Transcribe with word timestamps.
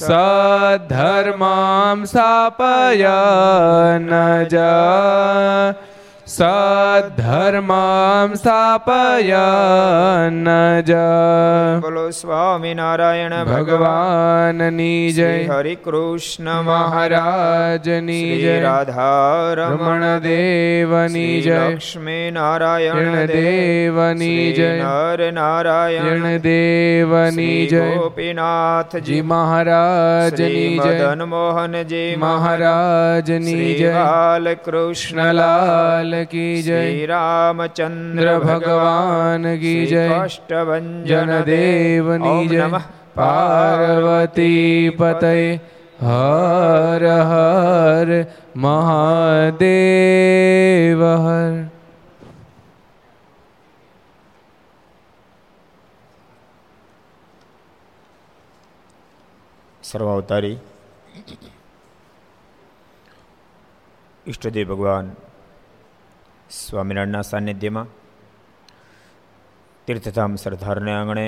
सद्धर्मां 0.03 1.97
स्थापय 2.13 3.05
न 4.05 4.21
जा। 6.28 6.88
સધર્મામ 6.98 8.36
સ્થાપયન 8.36 9.24
જ 10.84 10.94
બોલો 11.82 12.12
સ્વામિનારાયણ 12.12 13.46
ભગવાનની 13.46 15.12
જય 15.12 15.48
હરિ 15.48 15.76
કૃષ્ણ 15.76 16.62
મહારાજની 16.62 18.42
જય 18.42 18.60
રાધા 18.60 19.56
રમણ 19.56 20.20
દેવની 20.20 21.42
જય 21.42 21.68
લક્ષ્મી 21.68 22.32
નારાયણ 22.32 23.26
દેવની 23.26 24.54
જય 24.54 24.80
નર 24.80 25.32
નારાયણ 25.32 26.40
દેવની 26.40 27.68
જય 27.68 27.96
ગોપીનાથજી 27.96 29.22
મહારાજની 29.22 30.76
જય 30.76 30.92
મદન 30.92 31.28
મોહનજી 31.28 32.18
મહારાજની 32.18 33.76
જય 33.76 34.56
કૃષ્ણલાલ 34.66 36.17
કી 36.26 36.64
જય 36.64 36.82
રામચંદ્ર 37.08 38.28
ભગવાન 38.40 39.48
કી 39.60 39.86
જય 39.86 40.04
અષ્ટભંજન 40.18 41.32
देवनी 41.44 42.36
જય 42.48 42.70
પાર્વતી 43.16 44.92
પતય 44.92 45.60
હર 46.02 47.04
હર 47.24 48.10
મહાદેવ 48.56 49.62
હર 51.18 51.56
સર્વાવતારી 59.84 60.58
ઈષ્ટદેવ 64.26 64.68
ભગવાન 64.68 65.08
સ્વામિનારાયણના 66.58 67.24
સાનિધ્યમાં 67.24 67.90
તીર્થધામ 69.88 70.34
સરદારને 70.36 70.92
આંગણે 70.94 71.26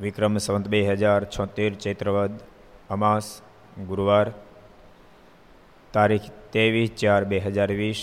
વિક્રમ 0.00 0.34
સંવત 0.38 0.66
બે 0.68 0.80
હજાર 0.82 1.20
છોતેર 1.26 1.70
ચૈત્રવદ 1.74 2.34
અમાસ 2.90 3.26
ગુરુવાર 3.88 4.26
તારીખ 5.94 6.28
ત્રેવીસ 6.52 6.90
ચાર 6.90 7.22
બે 7.24 7.40
હજાર 7.40 7.70
વીસ 7.72 8.02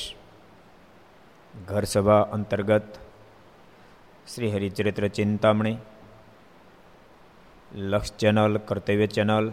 ઘરસભા 1.53 2.23
અંતર્ગત 2.31 2.91
શ્રી 4.27 4.51
હરિચરિત્ર 4.51 5.05
ચિંતામણી, 5.09 5.77
લક્ષ 7.71 8.17
ચેનલ, 8.17 8.53
કર્તવ્ય 8.67 9.07
ચેનલ, 9.07 9.45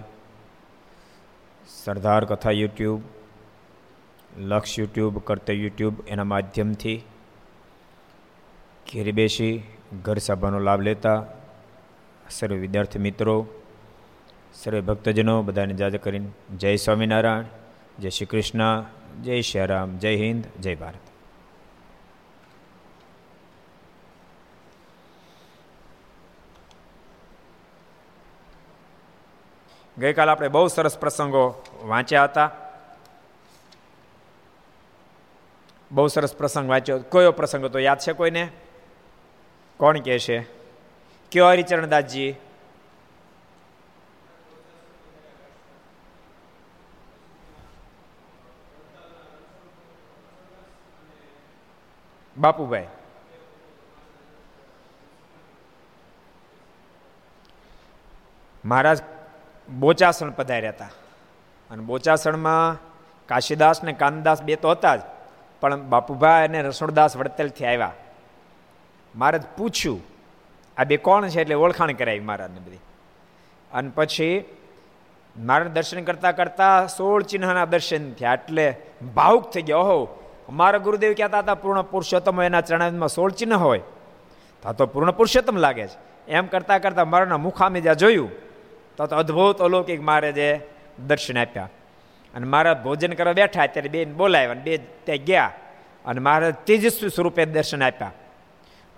સરદાર 1.69 2.23
કથા 2.25 2.51
યુટ્યુબ 2.53 3.20
લક્ષ 4.39 4.79
યુટ્યુબ, 4.79 5.19
કરતે 5.19 5.53
યુટ્યુબ 5.53 5.95
એના 6.09 6.25
માધ્યમથી 6.25 7.03
ઘેરી 8.93 9.13
બેસી 9.13 9.63
ઘર 10.03 10.19
સભાનો 10.19 10.59
લાભ 10.59 10.81
લેતા 10.81 11.25
સર્વ 12.31 12.55
વિદ્યાર્થી 12.55 12.99
મિત્રો, 12.99 13.47
સર્વે 14.55 14.81
ભક્તજનો 14.81 15.43
બધાને 15.43 15.75
જાજ 15.75 15.97
કરીને 15.97 16.57
જય 16.57 16.77
સ્વામિનારાયણ, 16.77 17.45
જય 17.99 18.11
શ્રી 18.11 18.27
કૃષ્ણ, 18.27 18.85
જય 19.23 19.41
શ્રી 19.41 19.67
રામ, 19.67 19.99
જય 19.99 20.17
હિન્દ, 20.17 20.45
જય 20.61 20.75
ભારત. 20.75 21.11
ગઈકાલે 29.99 30.31
આપણે 30.31 30.49
બહુ 30.49 30.69
સરસ 30.69 30.99
પ્રસંગો 30.99 31.63
વાંચ્યા 31.85 32.25
હતા. 32.25 32.51
બહુ 35.93 36.07
સરસ 36.07 36.37
પ્રસંગ 36.37 36.69
વાંચ્યો. 36.69 36.99
કયો 36.99 37.33
પ્રસંગ 37.33 37.65
હતો? 37.65 37.79
યાદ 37.79 37.99
છે 37.99 38.13
કોઈને? 38.13 38.51
કોણ 39.77 40.01
કહે 40.01 40.19
છે? 40.19 40.39
કયો 41.33 41.49
હરિચરણદાસજી? 41.49 42.35
બાપુભાઈ. 52.37 52.87
મહારાજ 58.65 59.03
બોચાસણ 59.79 60.31
પધાર્યા 60.31 60.71
હતા. 60.71 60.89
અને 61.71 61.83
બોચાસણમાં 61.83 62.79
કાશીદાસ 63.27 63.85
ને 63.85 63.93
કાનદાસ 63.93 64.43
બે 64.43 64.57
તો 64.57 64.71
હતા 64.71 64.97
જ. 64.97 65.01
પણ 65.61 65.83
બાપુભાઈ 65.83 66.45
અને 66.45 66.63
રસોડદાસ 66.63 67.17
વડતેલથી 67.17 67.67
આવ્યા. 67.67 67.93
મારે 69.17 69.39
પૂછ્યું, 69.59 70.01
આ 70.77 70.85
બે 70.85 70.97
કોણ 70.97 71.29
છે 71.29 71.41
એટલે 71.41 71.55
ઓળખાણ 71.55 71.93
કરાવી 71.93 72.21
મહારાજને 72.21 72.61
બધી? 72.61 72.83
અને 73.73 73.91
પછી, 73.95 74.45
મારા 75.37 75.65
દર્શન 75.65 76.05
કરતા 76.05 76.33
કરતા 76.33 76.87
સોળ 76.87 77.23
ચિહ્નના 77.23 77.65
દર્શન 77.65 78.13
થયા, 78.13 78.35
એટલે 78.35 78.77
ભાવુક 79.15 79.51
થઈ 79.51 79.63
ગયા. 79.63 79.77
ઓહો 79.77 79.99
મારા 80.51 80.79
ગુરુદેવ 80.79 81.13
કહેતા 81.15 81.39
હતા, 81.39 81.55
પૂર્ણ 81.55 81.83
પુરુષોત્તમ 81.83 82.43
એના 82.43 82.61
ચરણામાં 82.61 83.09
સોળ 83.09 83.31
ચિહ્ન 83.31 83.53
હોય. 83.55 83.83
તો 84.63 84.73
તો 84.73 84.87
પૂર્ણ 84.87 85.11
પુરુષોત્તમ 85.11 85.57
લાગે 85.57 85.87
છે. 85.87 85.99
એમ 86.29 86.47
કરતા 86.47 86.79
કરતા 86.79 87.05
મારાના 87.05 87.37
મુખામે 87.37 87.81
જ્યાં 87.81 87.97
જોયું, 87.97 88.31
તો 88.97 89.05
અદ્ભુત 89.05 89.63
અલૌકિક 89.63 90.01
મારે 90.03 90.33
જે 90.33 90.49
દર્શન 91.07 91.39
આપ્યા. 91.39 91.69
અને 92.35 92.47
મહારાજ 92.47 92.83
ભોજન 92.83 93.13
કરવા 93.13 93.33
બેઠા 93.33 93.67
ત્યારે 93.67 93.89
બેન 93.89 94.15
બોલાવ્યા 94.15 94.51
અને 94.51 94.61
બે 94.61 94.77
ત્યાં 94.77 95.25
ગયા. 95.25 95.53
અને 96.07 96.21
મહારાજ 96.21 96.55
તેજસ્વી 96.55 97.09
સ્વરૂપે 97.09 97.45
દર્શન 97.45 97.83
આપ્યા. 97.83 98.13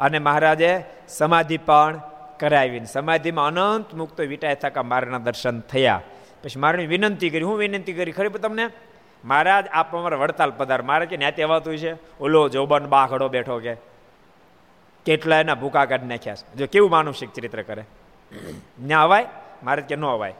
અને 0.00 0.18
મહારાજે 0.18 0.84
સમાધિ 1.08 1.58
પણ 1.58 2.00
કરાવીને, 2.40 2.86
સમાધિમાં 2.86 3.46
અનંત 3.46 3.94
મુક્ત 3.94 4.20
વિટાય 4.20 4.54
થકા 4.54 4.82
મારાના 4.82 5.18
દર્શન 5.18 5.60
થયા. 5.60 6.00
પછી 6.44 6.60
મારાની 6.60 6.86
વિનંતી 6.86 7.30
કરી, 7.30 7.42
હું 7.42 7.56
વિનંતી 7.56 7.92
કરી, 7.92 8.12
ખરી 8.12 8.28
તમને? 8.28 8.68
મહારાજ, 9.24 9.66
આપ 9.72 9.96
અમારા 9.96 10.16
વડતાલ 10.16 10.50
પધાર. 10.50 10.82
મારે 10.82 11.06
કે 11.06 11.16
ન્યાતે 11.16 11.42
અવાતું 11.42 11.78
છે? 11.78 12.18
ઓલો 12.18 12.48
જોબન 12.48 12.86
બાઘડો 12.86 13.28
બેઠો 13.28 13.58
કે? 13.58 13.74
કેટલા 15.06 15.40
એના 15.40 15.54
ભૂકા 15.54 15.84
કાઢી 15.84 16.06
નાખ્યા 16.06 16.34
છે? 16.34 16.54
જો 16.54 16.66
કેવું 16.66 16.90
માનુષિક 16.90 17.32
ચરિત્ર 17.32 17.62
કરે? 17.62 17.84
ના 18.86 19.02
અવાય? 19.02 19.26
મારે 19.64 19.82
કે 19.82 19.96
ન 19.96 20.04
અવાય? 20.04 20.34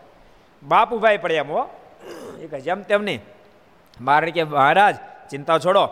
બાપુભાઈ 0.63 1.19
પડ્યા 1.19 1.43
હો. 1.43 1.82
એ 2.43 2.47
કહે 2.47 2.61
જેમ 2.61 2.83
તેમ 2.83 3.03
નહીં 3.03 3.21
મારે 4.01 4.31
કે 4.31 4.45
મહારાજ, 4.45 4.97
ચિંતા 5.31 5.59
છોડો. 5.59 5.89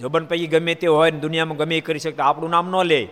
જોબન 0.00 0.26
પૈકી 0.26 0.46
ગમે 0.46 0.74
તે 0.74 0.86
હોય 0.86 1.10
ને 1.10 1.18
દુનિયામાં 1.18 1.56
ગમે 1.56 1.78
એ 1.78 1.80
કરી 1.80 1.98
શકતા 1.98 2.24
આપણું 2.24 2.50
નામ 2.50 2.70
ન 2.70 2.82
લે. 2.82 3.08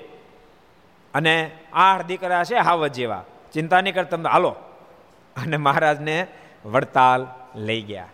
અને 1.15 1.51
આઠ 1.73 2.07
દીકરા 2.07 2.45
છે 2.45 2.57
હાવત 2.57 2.93
જેવા. 2.93 3.25
ચિંતા 3.53 3.81
નહીં 3.81 3.95
કરતા 3.95 4.17
તમે, 4.17 4.31
હાલો. 4.31 4.51
અને 5.37 5.57
મહારાજને 5.57 6.27
વડતાલ 6.65 7.27
લઈ 7.55 7.83
ગયા. 7.83 8.09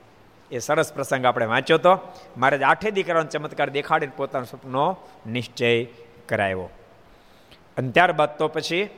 એ 0.50 0.58
સરસ 0.58 0.92
પ્રસંગ 0.92 1.26
આપણે 1.26 1.46
વાંચ્યો 1.46 1.78
હતો 1.78 2.12
મહારાજ 2.36 2.62
આઠે 2.62 2.90
દીકરાનો 2.90 3.28
ચમત્કાર 3.28 3.70
દેખાડીને 3.70 4.12
પોતાનો 4.16 4.44
સપનો 4.44 4.96
નિશ્ચય 5.26 5.84
કરાવ્યો. 6.28 6.70
અને 7.76 7.90
ત્યારબાદ 7.90 8.38
તો 8.38 8.48
પછી 8.48 8.88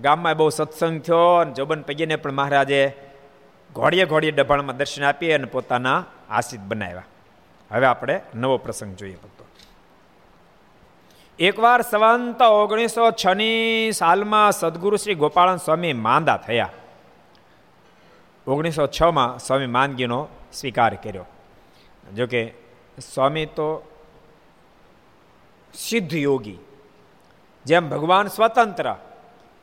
ગામમાં 0.00 0.36
બહુ 0.36 0.48
સત્સંગ 0.48 1.00
થયો 1.00 1.34
અને 1.34 1.52
જોબન 1.52 1.82
પૈયને 1.82 2.16
પણ 2.16 2.32
મહારાજે 2.32 2.92
ઘોડીએ 3.74 4.04
ઘોડીએ 4.04 4.30
ડભાણમાં 4.30 4.76
દર્શન 4.76 5.04
આપી 5.04 5.32
અને 5.32 5.44
પોતાના 5.44 6.04
આશિત 6.30 6.60
બનાવ્યા. 6.60 7.02
હવે 7.72 7.86
આપણે 7.86 8.20
નવો 8.34 8.56
પ્રસંગ 8.56 8.96
જોઈએ 8.96 9.14
ભક્તો. 9.14 9.44
એકવાર 11.38 11.82
સવંત 11.82 12.42
ઓગણીસો 12.42 13.10
છની 13.10 13.92
સાલમાં 13.92 14.52
સદગુરુ 14.52 14.96
શ્રી 14.96 15.14
ગોપાળન 15.14 15.56
સ્વામી 15.56 15.92
માંદા 15.92 16.36
થયા. 16.36 16.68
ઓગણીસો 18.46 18.86
છમાં 18.86 19.38
સ્વામી 19.38 19.66
માંદગીનો 19.66 20.28
સ્વીકાર 20.52 20.94
કર્યો. 20.94 21.24
જોકે 22.14 22.54
સ્વામી 23.14 23.46
તો 23.46 23.90
સિદ્ધ 25.74 26.14
યોગી. 26.14 26.58
જેમ 27.64 27.88
ભગવાન 27.88 28.26
સ્વતંત્ર, 28.26 28.94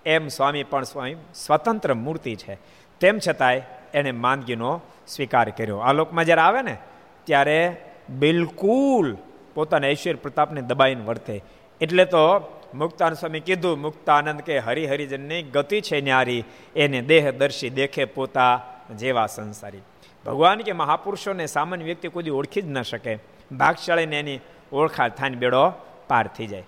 એમ 0.06 0.28
સ્વામી 0.28 0.63
પણ 0.63 0.84
સ્વામી 0.84 1.16
સ્વતંત્ર 1.36 1.94
મૂર્તિ 1.94 2.36
છે. 2.36 2.58
તેમ 3.00 3.19
છતાંય 3.28 3.62
એણે 3.94 4.12
માંદગીનો 4.12 4.82
સ્વીકાર 5.08 5.50
કર્યો. 5.50 5.78
આ 5.78 5.94
લોકમાં 5.94 6.26
જ્યારે 6.26 6.42
આવે 6.42 6.62
ને, 6.62 6.78
ત્યારે 7.24 7.86
બિલકુલ 8.10 9.18
પોતાના 9.54 9.88
ઐશ્વર્ય 9.88 10.18
પ્રતાપને 10.18 10.62
દબાઈને 10.62 11.04
વર્તે. 11.04 11.44
એટલે 11.82 12.06
તો 12.06 12.58
મુક્તાન 12.74 13.14
સ્વામી 13.14 13.40
કીધું, 13.40 13.82
મુક્તાનંદ 13.82 14.42
કે 14.42 14.60
હરિહરિજનની 14.60 15.44
ગતિ 15.44 15.82
છે 15.82 16.02
ન્યારી, 16.02 16.44
એને 16.76 17.02
દેહ 17.02 17.32
દર્શી 17.32 17.70
દેખે 17.70 18.06
પોતા 18.06 18.62
જેવા 18.96 19.28
સંસારી. 19.28 19.80
ભગવાન 20.26 20.60
કે 20.60 20.72
મહાપુરુષોને 20.72 21.46
સામાન્ય 21.46 21.86
વ્યક્તિ 21.86 22.08
કોઈ 22.08 22.30
ઓળખી 22.30 22.62
જ 22.62 22.68
ન 22.68 22.82
શકે. 22.82 23.20
ભાગશાળીને 23.52 24.20
એની 24.20 24.40
ઓળખાણ 24.74 25.10
થાય 25.10 25.30
બેડો 25.30 25.70
પાર 26.08 26.28
થઈ 26.28 26.48
જાય. 26.48 26.64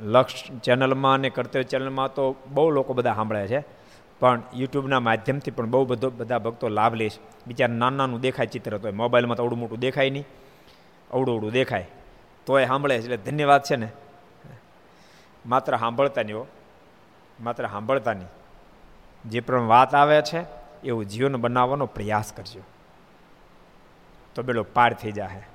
લક્ષ 0.00 0.44
ચેનલમાં 0.64 1.14
અને 1.14 1.30
કર્તવ્ય 1.30 1.62
ચેનલમાં 1.62 2.14
તો 2.14 2.34
બહુ 2.50 2.70
લોકો 2.70 2.94
બધા 2.94 3.14
સાંભળે 3.14 3.46
છે. 3.46 3.77
પણ 4.20 4.42
યુટ્યુબના 4.54 5.00
માધ્યમથી 5.00 5.50
પણ 5.50 5.66
બહુ 5.66 5.84
બધો 5.84 6.10
બધા 6.10 6.38
ભક્તો 6.38 6.68
લાભ 6.68 6.94
લે 6.94 7.08
છે. 7.08 7.20
બિચારા 7.46 7.74
નાનું 7.74 7.96
નાનું 7.96 8.20
દેખાય 8.20 8.46
ચિત્ર 8.46 8.78
તો 8.78 8.92
મોબાઈલમાં 8.92 9.36
તો 9.36 9.42
અવડું 9.42 9.58
મોટું 9.58 9.78
દેખાય 9.78 10.10
નહીં. 10.10 10.24
અવડું 11.10 11.34
અવડું 11.34 11.52
દેખાય. 11.52 11.88
તોય 12.46 12.66
સાંભળે 12.66 12.98
છે. 12.98 13.04
એટલે 13.04 13.16
ધન્યવાદ 13.16 13.62
છે 13.62 13.76
ને. 13.76 13.88
માત્ર 15.46 15.76
સાંભળતા 15.76 16.22
નહીં 16.22 16.36
હો. 16.36 16.46
માત્ર 17.40 17.66
સાંભળતા 17.66 18.12
નહીં. 18.12 18.28
જે 19.30 19.40
પણ 19.40 19.60
વાત 19.60 19.94
આવે 19.94 20.22
છે, 20.22 20.44
એવું 20.84 21.04
જીવન 21.04 21.36
બનાવવાનો 21.36 21.86
પ્રયાસ 21.86 22.32
કરજો. 22.32 22.60
તો 24.34 24.42
બેડો 24.42 24.62
પાર 24.62 24.92
થઈ 24.92 25.12
જાય 25.12 25.46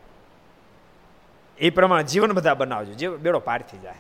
એ 1.57 1.69
પ્રમાણે 1.69 2.03
જીવન 2.03 2.31
બધા 2.31 2.53
બનાવજો. 2.53 2.93
જે 2.93 3.09
બેડો 3.09 3.39
પાર 3.39 3.61
થઈ 3.61 3.77
જાય 3.77 3.95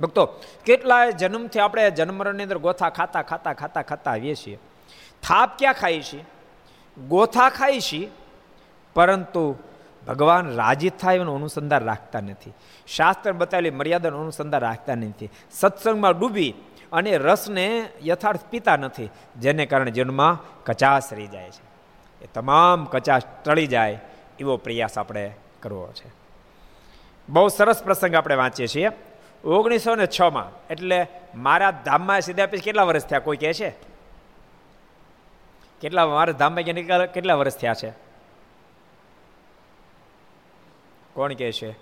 ભક્તો, 0.00 0.24
કેટલાય 0.64 1.12
જન્મથી 1.12 1.60
આપણે 1.60 1.90
જન્મરણની 1.90 2.42
અંદર 2.42 2.58
ગોથા 2.58 2.88
ખાતા 2.88 3.22
ખાતા 3.22 3.52
ખાતા 3.52 3.82
ખાતા 3.82 4.10
આવીએ 4.10 4.34
છીએ. 4.34 4.58
થાપ 5.22 5.58
ક્યાં 5.58 5.74
ખાઈએ 5.74 6.02
છીએ? 6.02 6.24
ગોથા 7.08 7.48
ખાઈએ 7.48 7.80
છીએ, 7.80 8.10
પરંતુ 8.94 9.56
ભગવાન 10.08 10.54
રાજી 10.54 10.90
થાય 10.90 11.16
એનું 11.16 11.36
અનુસંધાન 11.36 11.84
રાખતા 11.84 12.20
નથી. 12.20 12.52
શાસ્ત્ર 12.86 13.32
બતાવેલી 13.32 13.70
મર્યાદાનું 13.70 14.20
અનુસંધાન 14.20 14.60
રાખતા 14.60 14.94
નથી. 14.94 15.30
સત્સંગમાં 15.50 16.18
ડૂબી 16.18 16.54
અને 16.92 17.16
રસને 17.16 17.88
યથાર્થ 18.04 18.44
પીતા 18.50 18.76
નથી, 18.76 19.10
જેને 19.40 19.66
કારણે 19.66 19.90
જીવનમાં 19.90 20.64
કચાશ 20.64 21.12
રહી 21.12 21.26
જાય 21.26 21.50
છે. 21.50 21.70
એ 22.24 22.28
તમામ 22.34 22.84
કચાશ 22.84 23.22
ટળી 23.44 23.66
જાય 23.66 24.00
એવો 24.38 24.56
પ્રયાસ 24.56 24.98
આપણે 24.98 25.32
કરવો 25.60 25.92
છે. 25.92 26.10
બહુ 27.28 27.48
સરસ 27.48 27.82
પ્રસંગ 27.82 28.14
આપણે 28.14 28.34
વાંચીએ 28.34 28.66
છીએ. 28.66 28.88
ઓગણીસો 29.44 29.94
ને 29.94 30.06
છમાં. 30.20 30.66
એટલે 30.70 31.06
મારા 31.34 31.70
ધામમાં 31.70 32.20
સીધા 32.20 32.46
પછી 32.46 32.58
કેટલા 32.58 32.82
વર્ષ 32.82 33.04
થયા? 33.04 33.18
કોઈ 33.18 33.36
કહે 33.36 33.52
છે? 33.52 33.70
કેટલા 35.80 36.06
મારા 36.06 36.32
ધામમાં 36.32 37.06
કેટલા 37.06 37.34
વર્ષ 37.34 37.56
થયા 37.56 37.74
છે? 37.74 37.90
કોણ 41.14 41.34
કહે 41.34 41.52
છે? 41.52 41.72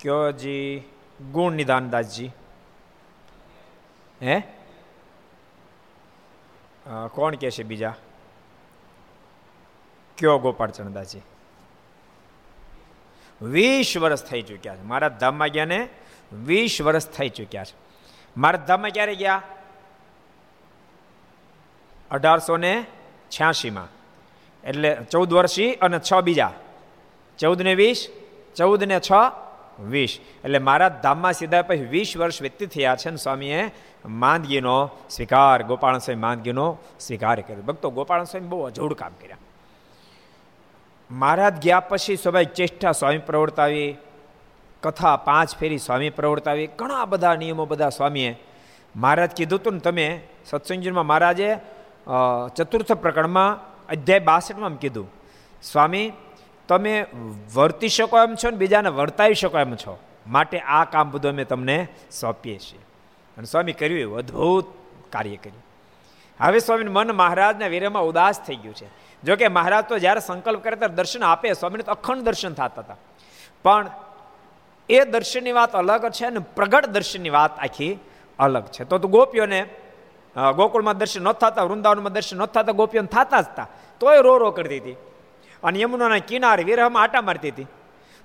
કયો 0.00 0.32
જી? 0.32 0.82
ગુણ 1.32 1.52
નિદાનદાસજી 1.52 2.30
હે? 4.22 4.40
કોણ 7.12 7.34
કહે 7.34 7.50
છે 7.50 7.62
બીજા? 7.62 7.94
કયો 10.18 10.38
ગોપાળચંદાજી 10.38 11.20
વીસ 13.42 13.96
વર્ષ 13.96 14.22
થઈ 14.22 14.42
ચૂક્યા 14.42 14.76
છે. 14.76 14.82
મારા 14.82 15.08
ધામમાં 15.08 15.48
ગયા 15.48 15.64
ને 15.64 15.88
વીસ 16.32 16.82
વર્ષ 16.82 17.06
થઈ 17.06 17.28
ચૂક્યા 17.28 17.64
છે. 17.64 17.74
મારા 18.36 18.64
ધામમાં 18.66 18.90
ક્યારે 18.90 19.14
ગયા? 19.14 19.42
અઢારસો 22.10 22.56
ને 22.56 22.86
છ્યાસીમાં 23.30 23.88
એટલે 24.64 24.96
ચૌદ 25.10 25.32
વર્ષી 25.32 25.72
અને 25.72 25.98
છ 25.98 26.20
બીજા. 26.20 26.52
ચૌદ 27.38 27.62
ને 27.62 27.74
વીસ, 27.74 28.08
ચૌદ 28.56 28.82
ને 28.82 29.00
છ, 29.00 29.12
વીસ. 29.80 30.18
એટલે 30.44 30.58
મારા 30.58 30.88
ધામમાં 30.88 31.32
સીધા 31.32 31.62
પછી 31.62 31.84
વીસ 31.84 32.16
વર્ષ 32.16 32.42
વ્યક્તિ 32.42 32.66
થયા 32.66 32.96
છે 32.96 33.10
ને 33.10 33.16
સ્વામીએ 33.16 33.70
માંદગીનો 34.06 34.90
સ્વીકાર 35.10 35.62
ગોપાલ 35.62 35.98
સ્વામી 35.98 36.20
માંદગીનો 36.20 36.78
સ્વીકાર 37.00 37.40
કર્યો. 37.40 37.62
ભક્તો 37.62 37.90
ગોપાલ 37.90 38.24
સ્વામી 38.24 38.46
બહુ 38.46 38.62
અજોડ 38.62 38.92
કામ 38.92 39.12
કર્યા. 39.22 39.36
મહારાજ 41.10 41.62
ગયા 41.64 41.80
પછી 41.80 42.16
સ્વાભાવિક 42.16 42.52
ચેષ્ટા 42.52 42.92
સ્વામી 42.92 43.18
પ્રવર્તાવી, 43.18 43.96
કથા 44.82 45.16
પાંચ 45.16 45.56
ફેરી 45.56 45.78
સ્વામી 45.78 46.10
પ્રવર્તાવી, 46.10 46.66
ઘણા 46.66 47.04
બધા 47.04 47.34
નિયમો 47.34 47.66
બધા 47.66 47.88
સ્વામીએ 47.88 48.32
મહારાજ 48.96 49.30
કીધું 49.30 49.58
હતું 49.58 49.72
ને 49.72 49.78
તમે 49.78 50.06
સત્સંગમાં 50.46 51.06
મહારાજે 51.06 51.56
ચતુર્થ 52.56 52.92
પ્રકરણમાં 52.92 53.60
અધ્યાય 53.88 54.20
બાસઠમાં 54.20 54.76
કીધું, 54.76 55.08
સ્વામી, 55.62 56.12
તમે 56.68 57.06
વર્તી 57.54 57.88
શકો 57.88 58.22
એમ 58.22 58.34
છો 58.34 58.50
ને 58.50 58.56
બીજાને 58.56 58.88
વર્તાવી 58.88 59.34
શકો 59.34 59.58
એમ 59.58 59.74
છો? 59.74 59.98
માટે 60.26 60.58
આ 60.60 60.84
કામ 60.84 61.10
બધું 61.10 61.32
અમે 61.32 61.44
તમને 61.44 61.88
સોંપીએ 62.20 62.58
છીએ. 62.58 62.82
અને 63.36 63.44
સ્વામી 63.44 63.72
કર્યું 63.72 64.00
એવું 64.00 64.18
અદ્ભુત 64.18 64.66
કાર્ય 65.12 65.36
કર્યું. 65.36 65.65
હવે 66.40 66.58
સ્વામી 66.58 66.84
મન 66.84 67.12
મહારાજના 67.12 67.66
વીરમાં 67.66 68.02
ઉદાસ 68.02 68.40
થઈ 68.40 68.56
ગયું 68.56 68.74
છે. 68.74 68.86
જો 69.24 69.36
કે 69.36 69.48
મહારાજ 69.48 69.84
તો 69.84 69.98
જ્યારે 69.98 70.20
સંકલ્પ 70.20 70.64
કરે 70.64 70.76
ત્યારે 70.76 70.94
દર્શન 70.94 71.24
આપે, 71.24 71.52
સ્વામીને 71.52 71.82
તો 71.82 71.92
અખંડ 71.92 72.22
દર્શન 72.22 72.52
થતા 72.52 72.64
હતા. 72.64 72.96
પણ 73.62 73.90
એ 74.88 75.04
દર્શનની 75.04 75.52
વાત 75.52 75.76
અલગ 75.76 76.08
છે 76.08 76.26
અને 76.26 76.38
પ્રગટ 76.38 76.86
દર્શનની 76.86 77.30
વાત 77.30 77.58
આખી 77.58 77.98
અલગ 78.38 78.64
છે. 78.64 78.84
તો 78.84 78.98
ગોપીઓને 78.98 79.66
ગોકુળમાં 80.56 80.98
દર્શન 80.98 81.22
ન 81.22 81.32
થતા, 81.32 81.62
વૃંદાવનમાં 81.62 82.12
દર્શન 82.12 82.38
ન 82.38 82.46
થતા, 82.46 82.72
ગોપીઓને 82.72 83.08
થતા 83.08 83.40
જ 83.40 83.44
હતા. 83.44 83.68
તોય 84.00 84.20
રો 84.20 84.38
રો 84.38 84.50
કરતી 84.50 84.78
હતી. 84.78 84.96
અને 85.64 85.80
યમુનાના 85.80 86.18
કિનારે 86.18 86.64
વિરહમાં 86.64 87.02
આટા 87.02 87.20
મારતી 87.20 87.48
હતી. 87.48 87.66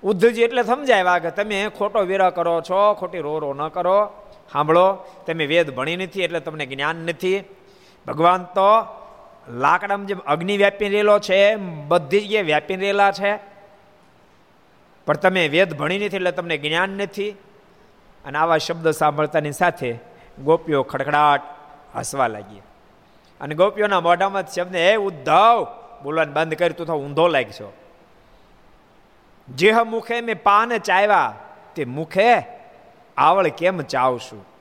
ઉદ્ધવજી 0.02 0.42
એટલે 0.42 0.62
સમજાય 0.62 1.20
કે 1.20 1.30
તમે 1.30 1.68
ખોટો 1.78 2.00
વિરહ 2.00 2.30
કરો 2.30 2.60
છો, 2.60 2.94
ખોટી 2.94 3.18
રો 3.18 3.38
રો 3.38 3.54
ન 3.54 3.68
કરો. 3.68 4.28
સાંભળો, 4.52 4.92
તમે 5.26 5.46
વેદ 5.46 5.74
ભણી 5.74 5.96
નથી 5.96 6.22
એટલે 6.22 6.40
તમને 6.40 6.66
જ્ઞાન 6.66 6.96
નથી. 6.96 7.44
ભગવાન 8.06 8.42
તો 8.42 8.84
લાકડામાં 9.48 10.06
જેમ 10.06 10.18
અગ્નિ 10.18 10.56
વ્યાપી 10.56 10.88
રહેલો 10.88 11.18
છે 11.18 11.56
બધી 11.56 12.20
જગ્યાએ 12.20 12.42
વ્યાપી 12.42 12.76
રહેલા 12.76 13.12
છે. 13.12 13.36
પણ 15.06 15.14
તમે 15.14 15.48
વેદ 15.48 15.74
ભણી 15.74 15.98
નથી 15.98 16.16
એટલે 16.16 16.32
તમને 16.32 16.58
જ્ઞાન 16.58 16.90
નથી. 16.90 17.30
અને 18.24 18.38
આવા 18.38 18.58
શબ્દ 18.58 18.90
સાંભળતાની 18.90 19.52
સાથે 19.52 19.98
ગોપીઓ 20.44 20.82
ખડખડાટ 20.82 21.42
હસવા 21.96 22.26
લાગી. 22.26 22.62
અને 23.40 23.54
ગોપીઓના 23.54 24.00
મોઢામાં 24.00 24.46
શબ્દ 24.46 24.76
હે 24.76 24.96
ઉદ્ધવ! 24.96 25.66
બોલવાનું 26.02 26.34
બંધ 26.34 26.54
કરી 26.54 26.72
તું 26.72 26.86
તો 26.86 26.94
ઊંધો 26.94 27.28
લાગશો 27.28 27.72
જે 29.48 29.72
મુખે 29.72 30.20
મેં 30.20 30.42
પાન 30.42 30.78
ચાવ્યા 30.78 31.34
તે 31.74 31.84
મુખે? 31.84 32.42
આવળ 33.16 33.48
કેમ 33.48 33.80
ચાવશું? 33.80 34.51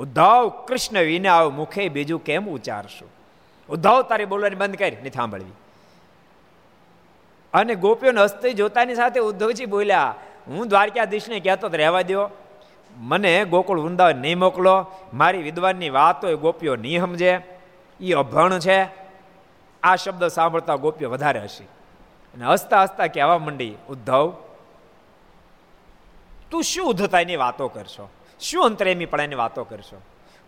ઉદ્ધવ 0.00 0.48
કૃષ્ણ 0.68 0.98
વિના 0.98 1.48
મુખે 1.48 1.88
બીજું 1.88 2.24
કેમ 2.24 2.48
ઉચ્ચારશું? 2.48 3.08
ઉદ્ધવ 3.68 4.02
તારી 4.02 4.24
બોલવાની 4.24 4.56
બંધ 4.56 4.76
કરી, 4.76 4.90
નહીં 4.90 5.12
સાંભળવી. 5.12 5.52
અને 7.54 7.74
ગોપીઓને 7.74 8.20
હસ્તે 8.20 8.52
જોતાની 8.52 8.94
સાથે 8.94 9.20
ઉદ્ધવજી 9.20 9.66
બોલ્યા, 9.66 10.14
હું 10.46 10.68
દ્વારકાધીશને 10.68 11.40
કહેતો 11.40 11.68
રહેવા 11.68 12.02
દો 12.02 12.28
મને 12.96 13.44
ગોકુળ 13.44 13.80
વૃંદાવન 13.80 14.16
નહીં 14.16 14.38
મોકલો. 14.38 14.86
મારી 15.14 15.42
વિદ્વાનની 15.42 15.90
વાતો 15.90 16.28
એ 16.28 16.34
ગોપીઓ 16.34 16.76
નહીં 16.76 17.00
સમજે. 17.00 17.40
એ 18.00 18.12
અભણ 18.12 18.58
છે. 18.58 18.78
આ 19.82 19.96
શબ્દ 19.96 20.26
સાંભળતા 20.26 20.76
ગોપીઓ 20.76 21.10
વધારે 21.10 21.40
હશે 21.40 21.64
અને 22.34 22.44
હસતા 22.44 22.82
હસતા 22.82 23.06
કહેવા 23.06 23.38
માંડી, 23.38 23.74
ઉદ્ધવ, 23.88 24.32
તું 26.50 26.62
શું 26.62 26.86
ઉદ્ધતાની 26.86 27.36
વાતો 27.36 27.68
કરશો? 27.68 28.08
શું 28.40 28.64
અંતરેમી 28.64 29.04
પડાની 29.04 29.34
વાતો 29.34 29.64
કરશો? 29.64 30.02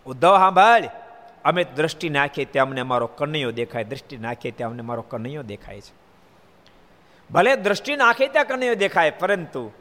ઉદ્ધવ 0.05 0.37
સાંભળ 0.37 0.89
અમે 1.45 1.63
દ્રષ્ટિ 1.63 2.09
નાખીએ 2.09 2.45
ત્યાં 2.45 2.67
અમને 2.67 2.81
મારો 2.81 3.07
કનૈયો 3.07 3.51
દેખાય, 3.51 3.83
દ્રષ્ટિ 3.83 4.17
નાખીએ 4.17 4.51
ત્યાં 4.51 4.69
અમને 4.69 4.81
મારો 4.81 5.01
કનૈયો 5.01 5.43
દેખાય 5.43 5.81
છે. 5.81 5.93
ભલે 7.31 7.55
દ્રષ્ટિ 7.55 7.95
નાખે 7.95 8.27
ત્યાં 8.27 8.45
કનૈયો 8.45 8.75
દેખાય, 8.75 9.11
પરંતુ 9.11 9.71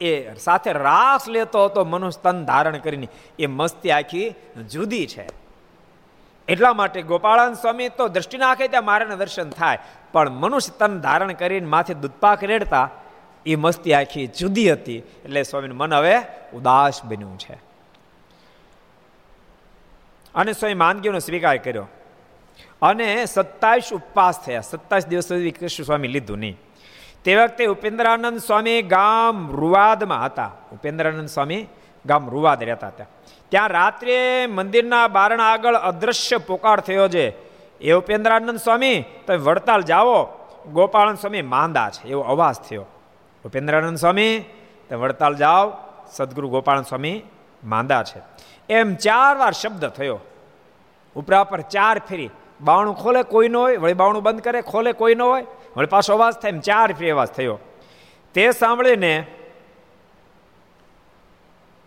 એ 0.00 0.34
સાથે 0.34 0.72
રાસ 0.72 1.28
લેતો 1.28 1.64
હતો 1.64 1.84
મનુષ્ય 1.84 2.20
તન 2.22 2.44
ધારણ 2.44 2.78
કરીને. 2.78 3.08
એ 3.38 3.46
મસ્તી 3.46 3.90
આખી 3.90 4.34
જુદી 4.70 5.06
છે. 5.06 5.28
એટલા 6.48 6.72
માટે 6.72 7.02
ગોપાળાન 7.02 7.54
સ્વામી 7.54 7.88
તો 7.88 8.08
દ્રષ્ટિ 8.08 8.38
નાખે 8.38 8.68
ત્યાં 8.68 8.84
મારાના 8.84 9.14
દર્શન 9.14 9.50
થાય, 9.50 9.78
પણ 10.12 10.30
મનુષ્ય 10.30 10.78
તન 10.78 11.00
ધારણ 11.00 11.32
કરીને 11.32 11.66
માથે 11.66 11.94
દૂધપાક 11.94 12.44
રેડતા 12.44 12.90
એ 13.46 13.56
મસ્તી 13.56 13.94
આખી 13.94 14.26
જુદી 14.26 14.72
હતી. 14.72 14.98
એટલે 14.98 15.42
સ્વામીનું 15.42 15.76
મન 15.76 15.94
હવે 15.94 16.18
ઉદાસ 16.54 17.04
બન્યું 17.04 17.38
છે. 17.38 17.54
અને 20.34 20.52
સ્વામી 20.52 20.74
માનગીઓનો 20.74 21.18
સ્વીકાર 21.18 21.56
કર્યો. 21.56 21.86
અને 22.82 23.24
સત્તાવીસ 23.24 23.92
ઉપવાસ 23.92 24.40
થયા. 24.40 24.60
સત્તાવીસ 24.60 25.06
દિવસ 25.06 25.28
સુધી 25.28 25.50
કૃષ્ણ 25.50 25.84
સ્વામી 25.84 26.08
લીધું 26.08 26.38
નહીં. 26.38 26.60
તે 27.24 27.36
વખતે 27.36 27.66
ઉપેન્દ્રાનંદ 27.66 28.38
સ્વામી 28.38 28.82
ગામ 28.82 29.50
રૂવાદમાં 29.50 30.24
હતા. 30.24 30.50
ઉપેન્દ્રાનંદ 30.72 31.28
સ્વામી 31.28 31.66
ગામ 32.06 32.30
રૂવાદ 32.30 32.62
રહેતા 32.62 32.86
હતા. 32.86 33.04
ત્યાં 33.48 33.68
રાત્રે 33.68 34.46
મંદિરના 34.46 35.08
બારણા 35.08 35.44
આગળ 35.44 35.74
અદ્રશ્ય 35.74 36.36
પોકાર 36.36 36.80
થયો 36.80 37.08
છે. 37.08 37.28
એ 37.78 37.92
ઉપેન્દ્રાનંદ 37.92 38.56
સ્વામી, 38.56 39.04
તમે 39.26 39.36
વડતાલ 39.36 39.82
જાઓ. 39.82 40.24
ગોપાળન 40.72 41.14
સ્વામી 41.14 41.42
માંદા 41.42 41.90
છે. 41.90 42.08
એવો 42.08 42.20
અવાજ 42.20 42.54
થયો. 42.54 42.86
ઉપેન્દ્રાનંદ 43.44 43.98
સ્વામી 43.98 44.38
તે 44.88 44.94
વડતાલ 44.94 45.36
જાઓ, 45.36 45.72
સદગુરુ 46.12 46.48
ગોપાળન 46.48 46.82
સ્વામી 46.82 47.22
માંદા 47.64 48.02
છે. 48.02 48.22
એમ 48.68 48.94
ચાર 48.94 49.36
વાર 49.36 49.52
શબ્દ 49.52 49.86
થયો. 49.86 50.20
ઉપરા 51.16 51.44
પર 51.44 51.60
ચાર 51.60 51.98
ફેરી. 51.98 52.30
બાવણું 52.60 52.96
ખોલે 52.96 53.22
કોઈ 53.22 53.48
ન 53.48 53.56
હોય, 53.56 53.76
વળી 53.76 53.92
બાવણું 53.92 54.22
બંધ 54.22 54.40
કરે, 54.40 54.62
ખોલે 54.62 54.92
કોઈ 54.92 55.14
ન 55.14 55.22
હોય, 55.22 55.46
વળી 55.76 55.86
પાછો 55.86 56.14
અવાજ 56.14 56.34
થાય 56.34 56.48
એમ 56.48 56.60
ચાર 56.60 56.92
ફેરી 56.92 57.10
અવાજ 57.10 57.28
થયો. 57.28 57.58
તે 58.34 58.50
સાંભળીને 58.50 59.26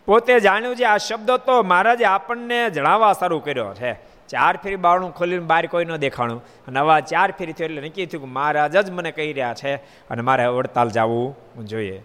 પોતે 0.06 0.40
જાણ્યું 0.40 0.76
છે 0.76 0.84
આ 0.84 0.98
શબ્દ 0.98 1.32
તો 1.32 1.64
મહારાજે 1.64 2.06
આપણને 2.06 2.70
જણાવવા 2.70 3.14
શરૂ 3.14 3.40
કર્યો 3.40 3.74
છે. 3.74 4.07
ચાર 4.30 4.58
ફેરી 4.58 4.76
બાવણું 4.76 5.14
ખોલીને 5.14 5.46
બહાર 5.46 5.66
કોઈ 5.66 5.86
ન 5.86 5.96
દેખાણું. 5.96 6.46
અને 6.68 6.80
આવા 6.80 7.00
ચાર 7.00 7.32
ફેરી 7.32 7.54
થયો 7.54 7.66
એટલે 7.66 7.82
નક્કી 7.82 8.06
થયું 8.06 8.24
કે 8.24 8.30
મહારાજ 8.30 8.78
જ 8.78 8.92
મને 8.92 9.12
કહી 9.12 9.34
રહ્યા 9.34 9.54
છે 9.54 9.76
અને 10.10 10.22
મારે 10.22 10.46
વડતાલ 10.46 10.90
જવું 10.90 11.36
જોઈએ. 11.66 12.04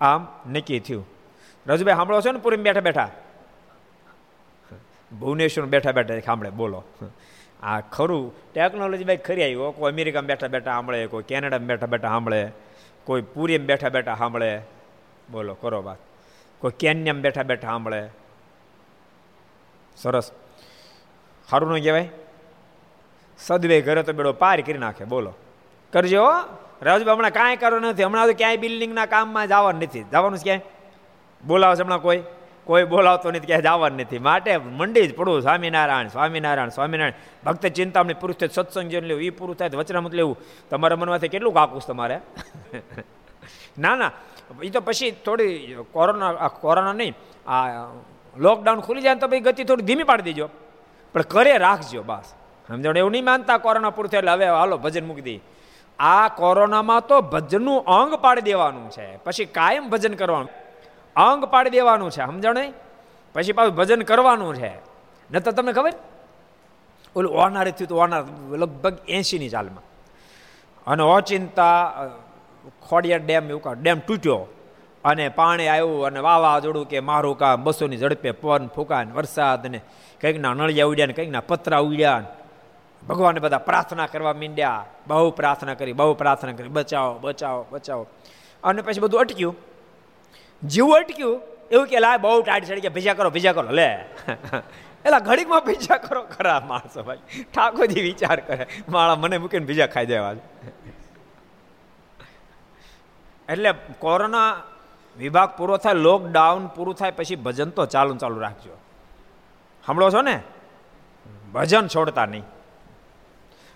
આમ 0.00 0.26
નક્કી 0.46 0.80
થયું. 0.80 1.06
રજુભાઈ, 1.66 1.94
સાંભળો 1.94 2.20
છો 2.20 2.32
ને 2.32 2.38
પૂરી 2.38 2.56
બેઠા 2.56 2.80
બેઠા? 2.80 3.10
ભુવનેશ્વર 5.20 5.64
બેઠા 5.64 5.92
બેઠા 5.92 6.18
સાંભળે, 6.18 6.50
બોલો. 6.50 6.84
આ 7.62 7.80
ખરું, 7.80 8.34
ટેકનોલોજી 8.52 9.04
ભાઈ 9.04 9.16
ખરી 9.16 9.42
આવી. 9.42 9.72
કોઈ 9.76 9.92
અમેરિકામાં 9.92 10.26
બેઠા 10.26 10.46
બેઠા 10.46 10.70
સાંભળે, 10.70 11.06
કોઈ 11.06 11.22
કેનેડામાં 11.22 11.66
બેઠા 11.66 11.86
બેઠા 11.86 12.08
સાંભળે, 12.08 12.50
કોઈ 13.04 13.22
પુરીમાં 13.22 13.66
બેઠા 13.66 13.88
બેઠા 13.88 14.14
સાંભળે. 14.14 14.60
બોલો, 15.30 15.54
કરો 15.54 15.82
વાત. 15.82 15.98
કોઈ 16.58 16.70
કેન્યામાં 16.78 17.22
બેઠા 17.22 17.42
બેઠા 17.42 17.68
સાંભળે. 17.68 18.08
સરસ. 19.96 20.30
સારું 21.50 21.76
ન 21.76 21.82
કહેવાય? 21.82 22.08
સદવે 23.38 23.80
ઘરે 23.80 24.02
તો 24.02 24.12
બેડો 24.12 24.32
પાર 24.32 24.60
કરી 24.60 24.78
નાખે, 24.78 25.04
બોલો. 25.04 25.32
કરજો 25.92 26.24
રાજુ 26.82 27.10
હમણાં 27.10 27.30
કાંઈ 27.30 27.56
કરો 27.56 27.78
નથી. 27.78 28.02
હમણાં 28.02 28.26
તો 28.26 28.32
ક્યાંય 28.32 28.56
બિલ્ડિંગના 28.56 29.06
કામમાં 29.06 29.48
જવાનું 29.48 29.82
નથી. 29.82 30.02
જવાનું 30.02 30.38
છે 30.38 30.42
ક્યાંય? 30.42 30.60
બોલાવશે 31.46 31.82
હમણાં 31.82 32.02
કોઈ? 32.02 32.22
કોઈ 32.64 32.84
બોલાવતો 32.84 33.30
નથી, 33.30 33.46
ક્યાંય 33.46 33.62
જવાનું 33.62 34.00
નથી. 34.00 34.18
માટે 34.18 34.56
મંડી 34.56 35.06
જ 35.06 35.16
પડવું. 35.16 35.42
સ્વામિનારાયણ 35.42 36.08
સ્વામિનારાયણ 36.08 36.68
સ્વામિનારાયણ. 36.68 37.12
ભક્ત 37.46 37.66
ચિંતામણી 37.66 38.14
પુરુષ 38.14 38.36
થાય 38.36 38.48
સત્સંગ 38.48 38.90
જેને 38.90 39.06
લેવું 39.06 39.22
એ 39.22 39.30
પૂરું 39.30 39.56
થાય 39.56 39.68
વચનામત 39.68 40.14
લેવું. 40.14 40.38
તમારા 40.70 40.96
મનમાંથી 40.96 41.28
કેટલું 41.28 41.54
કાકુશ 41.54 41.86
તમારે? 41.86 42.20
ના 43.78 43.96
ના. 43.96 44.12
એ 44.62 44.70
તો 44.70 44.80
પછી 44.80 45.10
થોડી 45.10 45.76
કોરોના 45.92 46.32
કોરોના 46.32 46.92
નહીં. 46.92 47.14
આ 47.50 47.86
લોકડાઉન 48.36 48.80
ખુલી 48.80 49.02
જાય 49.02 49.14
તો 49.14 49.28
પછી 49.28 49.40
ગતિ 49.40 49.64
થોડી 49.64 49.82
ધીમી 49.82 50.02
પાડી 50.02 50.22
દેજો. 50.22 50.48
પણ 51.14 51.22
કરે 51.22 51.58
રાખજો 51.58 52.02
બસ. 52.02 52.34
સમજણ? 52.68 52.96
એવું 52.96 53.12
નહીં 53.12 53.24
માનતા 53.24 53.58
કોરોના 53.58 53.90
પૂરું 53.90 54.16
એટલે 54.16 54.30
હવે 54.30 54.48
હાલો 54.48 54.78
ભજન 54.78 55.06
મૂકી 55.06 55.20
દઈએ. 55.20 55.40
આ 55.98 56.28
કોરોનામાં 56.28 57.06
તો 57.06 57.20
ભજનનું 57.20 57.84
અંગ 57.84 58.14
પાડી 58.14 58.40
દેવાનું 58.40 58.90
છે. 58.90 59.16
પછી 59.16 59.44
કાયમ 59.44 59.90
ભજન 59.90 60.14
કરવાનું. 60.14 60.48
અંગ 61.16 61.44
પાડી 61.44 61.70
દેવાનું 61.70 62.10
છે. 62.10 62.26
સમજણ? 62.26 62.72
પછી 63.34 63.52
પાછું 63.52 63.74
ભજન 63.74 64.02
કરવાનું 64.02 64.56
છે. 64.56 64.72
ન 65.30 65.38
તો 65.38 65.52
તમને 65.52 65.72
ખબર? 65.72 65.92
ઓલું 67.16 67.32
ઓનારે 67.32 67.70
થયું 67.70 67.88
તો 67.88 67.96
ઓનાર 67.96 68.24
લગભગ 68.50 68.96
એંશીની 69.08 69.48
ચાલમાં. 69.48 69.82
અને 70.86 71.02
ઓચિંતા 71.02 71.92
ખોડિયા 72.88 73.16
ડેમ 73.16 73.50
એવું 73.50 73.82
ડેમ 73.82 73.98
તૂટ્યો. 73.98 74.46
અને 75.04 75.28
પાણી 75.28 75.68
આવ્યું 75.68 76.06
અને 76.06 76.20
વાવાઝોડું 76.20 76.88
કે 76.88 77.00
મારું 77.00 77.38
કામ 77.38 77.64
બસોની 77.64 77.96
ઝડપે 77.96 78.30
પવન 78.30 78.68
ફૂંકાન 78.68 79.12
વરસાદ 79.12 79.66
ને 79.66 79.80
કંઈકના 80.20 80.54
નળિયા 80.54 80.86
ઉડ્યા 80.86 81.06
ને 81.06 81.12
કંઈકના 81.12 81.40
પતરા 81.40 81.78
ઉડ્યા 81.78 82.24
ભગવાને 83.08 83.40
બધા 83.40 83.58
પ્રાર્થના 83.58 84.06
કરવા 84.06 84.32
માંડ્યા. 84.32 84.86
બહુ 85.06 85.30
પ્રાર્થના 85.30 85.74
કરી, 85.74 85.92
બહુ 85.92 86.14
પ્રાર્થના 86.14 86.52
કરી. 86.52 86.68
બચાવો 86.68 87.18
બચાવો 87.18 87.66
બચાવો. 87.70 88.06
અને 88.64 88.82
પછી 88.82 89.00
બધું 89.00 89.20
અટક્યું. 89.20 89.56
જીવું 90.64 90.96
અટક્યું. 90.96 91.40
એવું 91.70 91.86
કે 91.86 92.00
લાય 92.00 92.18
બહુ 92.18 92.42
ટાઈટ 92.42 92.64
ચડી 92.64 92.80
ગયા. 92.80 92.90
ભીજા 92.90 93.14
કરો 93.14 93.30
ભીજા 93.30 93.52
કરો. 93.52 93.70
લે. 93.70 94.04
એલા 95.04 95.18
ઘડીકમાં 95.18 95.64
ભીજા 95.64 95.96
કરો. 95.96 96.22
ખરા 96.22 96.60
માણસો 96.60 97.02
ભાઈ. 97.02 97.18
ઠાકોરજી 97.54 98.00
વિચાર 98.00 98.40
કરે. 98.40 98.66
માળા 98.88 99.14
મને 99.14 99.38
મૂકીને 99.38 99.66
ભીજા 99.66 99.86
ખાઈ 99.86 100.06
દેવા 100.06 100.34
એટલે 103.48 103.74
કોરોના 103.98 104.56
વિભાગ 105.18 105.56
પૂરો 105.56 105.76
થાય 105.76 105.94
લોકડાઉન 105.94 106.66
પૂરું 106.66 106.94
થાય, 106.94 107.10
પછી 107.10 107.36
ભજન 107.36 107.70
તો 107.70 107.86
ચાલુ 107.86 108.14
ચાલુ 108.14 108.40
રાખજો. 108.40 108.76
સાંભળો 109.86 110.10
છો 110.10 110.22
ને? 110.22 110.40
ભજન 111.52 111.86
છોડતા 111.86 112.26
નહીં. 112.26 112.42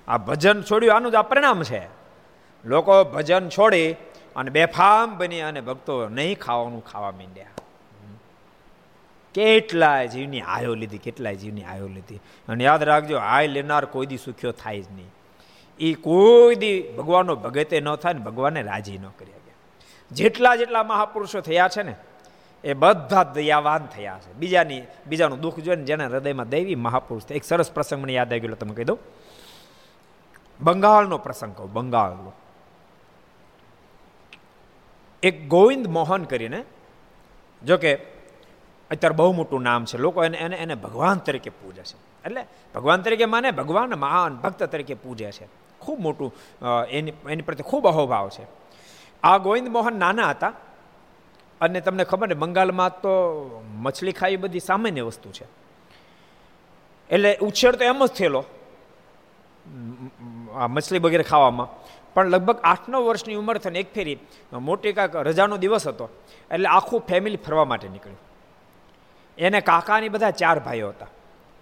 આ 0.08 0.18
ભજન 0.18 0.62
છોડ્યું, 0.62 0.96
આનું 0.96 1.12
જ 1.12 1.14
આ 1.14 1.22
પરિણામ 1.22 1.62
છે. 1.62 1.88
લોકો 2.64 3.04
ભજન 3.04 3.48
છોડી 3.48 3.92
અને 4.36 4.50
બેફામ 4.50 5.18
બની 5.18 5.40
અને 5.40 5.60
ભક્તો 5.60 6.08
નહીં 6.08 6.38
ખાવાનું 6.38 6.84
ખાવા 6.84 7.10
માંડ્યા. 7.10 7.46
કેટલાય 9.34 10.08
જીવની 10.08 10.40
આયો 10.40 10.74
લીધી, 10.74 10.98
કેટલાય 10.98 11.36
જીવની 11.36 11.64
આયો 11.64 11.88
લીધી. 11.88 12.20
અને 12.48 12.64
યાદ 12.64 12.82
રાખજો, 12.82 13.18
આય 13.18 13.46
લેનાર 13.46 13.84
કોઈ 13.84 14.06
દી 14.06 14.16
સુખ્યો 14.16 14.52
થાય 14.52 14.82
જ 14.82 14.92
નહીં. 14.92 15.10
એ 15.80 15.94
કોઈ 15.94 16.54
દી 16.54 16.82
ભગવાનનો 16.82 17.36
ભગતે 17.36 17.80
ન 17.80 17.94
થાય 17.94 18.14
ને 18.14 18.20
ભગવાનને 18.20 18.62
રાજી 18.62 18.98
ન 18.98 19.02
કરી 19.02 19.37
જેટલા 20.10 20.56
જેટલા 20.56 20.82
મહાપુરુષો 20.82 21.40
થયા 21.40 21.68
છે 21.68 21.82
ને, 21.82 21.94
એ 22.64 22.74
બધા 22.74 23.22
દયાવાન 23.22 23.86
થયા 23.86 24.18
છે. 24.18 24.32
બીજાની, 24.32 24.82
બીજાનું 25.06 25.40
દુઃખ 25.40 25.58
જોઈને 25.58 25.84
જેને 25.84 26.04
હૃદયમાં 26.06 26.48
દૈવી 26.48 26.74
મહાપુરુષ 26.74 27.30
એક 27.30 27.44
સરસ 27.44 27.70
પ્રસંગ 27.70 28.02
મને 28.02 28.12
યાદ 28.12 28.32
આવી 28.32 28.40
ગયો 28.40 28.54
તમે 28.54 28.74
કહી 28.74 28.84
દઉં. 28.84 28.98
બંગાળનો 30.60 31.18
પ્રસંગ 31.18 31.54
કહું, 31.56 31.72
બંગાળનો. 31.72 32.32
એક 35.22 35.48
ગોવિંદ 35.48 35.86
મોહન 35.86 36.24
કરીને 36.24 36.64
જો 37.62 37.78
કે 37.78 37.94
અત્યારે 38.90 39.16
બહુ 39.16 39.32
મોટું 39.32 39.62
નામ 39.62 39.84
છે, 39.84 39.98
લોકો 39.98 40.24
એને 40.24 40.38
એને 40.38 40.56
એને 40.56 40.74
ભગવાન 40.74 41.18
તરીકે 41.18 41.50
પૂજે 41.50 41.82
છે. 41.82 41.96
એટલે 42.24 42.46
ભગવાન 42.74 43.02
તરીકે 43.02 43.24
માને, 43.24 43.50
ભગવાન 43.50 43.90
મહાન 43.94 44.36
ભક્ત 44.36 44.62
તરીકે 44.62 44.94
પૂજે 44.94 45.32
છે. 45.32 45.46
ખૂબ 45.80 46.00
મોટું 46.00 46.34
એની 46.90 47.12
એની 47.28 47.42
પ્રત્યે 47.42 47.70
ખૂબ 47.70 47.86
અહોભાવ 47.86 48.28
છે. 48.28 48.44
આ 49.22 49.36
ગોવિંદ 49.38 49.68
મોહન 49.68 49.98
નાના 49.98 50.30
હતા. 50.30 50.52
અને 51.60 51.80
તમને 51.80 52.04
ખબર 52.04 52.28
ને, 52.28 52.34
બંગાળમાં 52.34 53.00
તો 53.00 53.12
મછલી 53.76 54.12
ખાવી 54.12 54.36
બધી 54.36 54.60
સામાન્ય 54.60 55.02
વસ્તુ 55.02 55.30
છે. 55.30 55.46
એટલે 57.10 57.30
ઉછેર 57.36 57.72
તો 57.76 57.84
એમ 57.84 58.06
જ 58.06 58.10
થયેલો, 58.10 58.44
આ 60.54 60.66
મછલી 60.66 60.98
વગેરે 60.98 61.22
ખાવામાં. 61.22 61.68
પણ 62.14 62.28
લગભગ 62.28 62.58
આઠ 62.64 62.88
નવ 62.88 63.00
વર્ષની 63.00 63.34
ઉંમર 63.34 63.58
થઈને 63.58 63.78
એક 63.78 63.92
ફેરી 63.94 64.18
મોટી 64.52 64.92
કાંક 64.92 65.16
રજાનો 65.16 65.56
દિવસ 65.56 65.88
હતો, 65.88 66.08
એટલે 66.50 66.68
આખું 66.68 67.00
ફેમિલી 67.00 67.36
ફરવા 67.36 67.64
માટે 67.64 67.88
નીકળ્યું. 67.88 68.20
એને 69.38 69.60
કાકાની 69.60 70.08
બધા 70.08 70.30
ચાર 70.30 70.58
ભાઈઓ 70.58 70.88
હતા. 70.88 71.06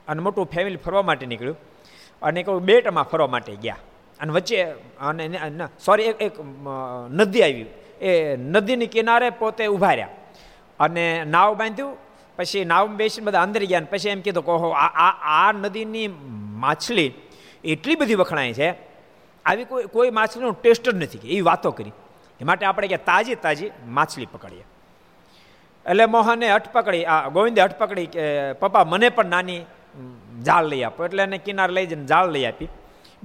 અને 0.08 0.20
મોટું 0.22 0.46
ફેમિલી 0.46 0.76
ફરવા 0.76 1.02
માટે 1.02 1.26
નીકળ્યું. 1.26 1.58
અને 2.22 2.40
એક 2.40 2.48
બેટમાં 2.48 3.04
ફરવા 3.04 3.26
માટે 3.26 3.56
ગયા. 3.56 3.76
અને 4.20 4.30
વચ્ચે, 4.37 4.56
અને 5.00 5.68
સોરી 5.87 6.14
એક 6.26 6.37
નદી 7.18 7.42
આવી. 7.46 7.68
એ 8.00 8.11
નદીની 8.54 8.92
કિનારે 8.94 9.28
પોતે 9.40 9.64
ઊભા 9.66 9.94
રહ્યા. 9.99 10.14
અને 10.80 11.04
નાવ 11.35 11.50
બાંધ્યું, 11.61 11.94
પછી 12.38 12.64
નાવ 12.73 12.85
બેસીને 13.00 13.26
બધા 13.26 13.44
અંદર 13.46 13.62
ગયા 13.70 13.88
પછી 13.92 14.12
એમ 14.14 14.20
કીધું 14.25 14.44
કહો 14.46 14.70
આ 14.85 15.11
આ 15.35 15.52
નદીની 15.62 16.08
માછલી 16.62 17.11
એટલી 17.73 17.99
બધી 18.00 18.18
વખણાય 18.23 18.54
છે, 18.58 18.68
આવી 19.44 19.66
કોઈ 19.70 19.87
કોઈ 19.94 20.11
માછલીનો 20.18 20.50
ટેસ્ટ 20.62 20.87
જ 20.90 20.96
નથી 21.02 21.23
એવી 21.32 21.46
વાતો 21.49 21.70
કરી. 21.78 21.94
એ 22.40 22.44
માટે 22.49 22.64
આપણે 22.66 22.88
કે 22.92 22.99
તાજી 23.11 23.37
તાજી 23.44 23.70
માછલી 23.96 24.28
પકડીએ. 24.32 24.64
એટલે 25.87 26.04
મોહને 26.14 26.46
હટ 26.54 26.66
પકડી, 26.75 27.04
આ 27.12 27.28
ગોવિંદે 27.35 27.61
હટ 27.64 27.78
પકડી 27.80 28.08
કે 28.14 28.25
પપ્પા, 28.61 28.85
મને 28.92 29.08
પણ 29.16 29.30
નાની 29.35 29.61
જાળ 30.46 30.66
લઈ 30.73 30.82
આપો. 30.88 31.00
એટલે 31.06 31.23
એને 31.23 31.38
કિનાર 31.46 31.70
લઈ 31.76 31.87
જઈને 31.90 32.06
જાળ 32.12 32.28
લઈ 32.35 32.44
આપી. 32.50 32.68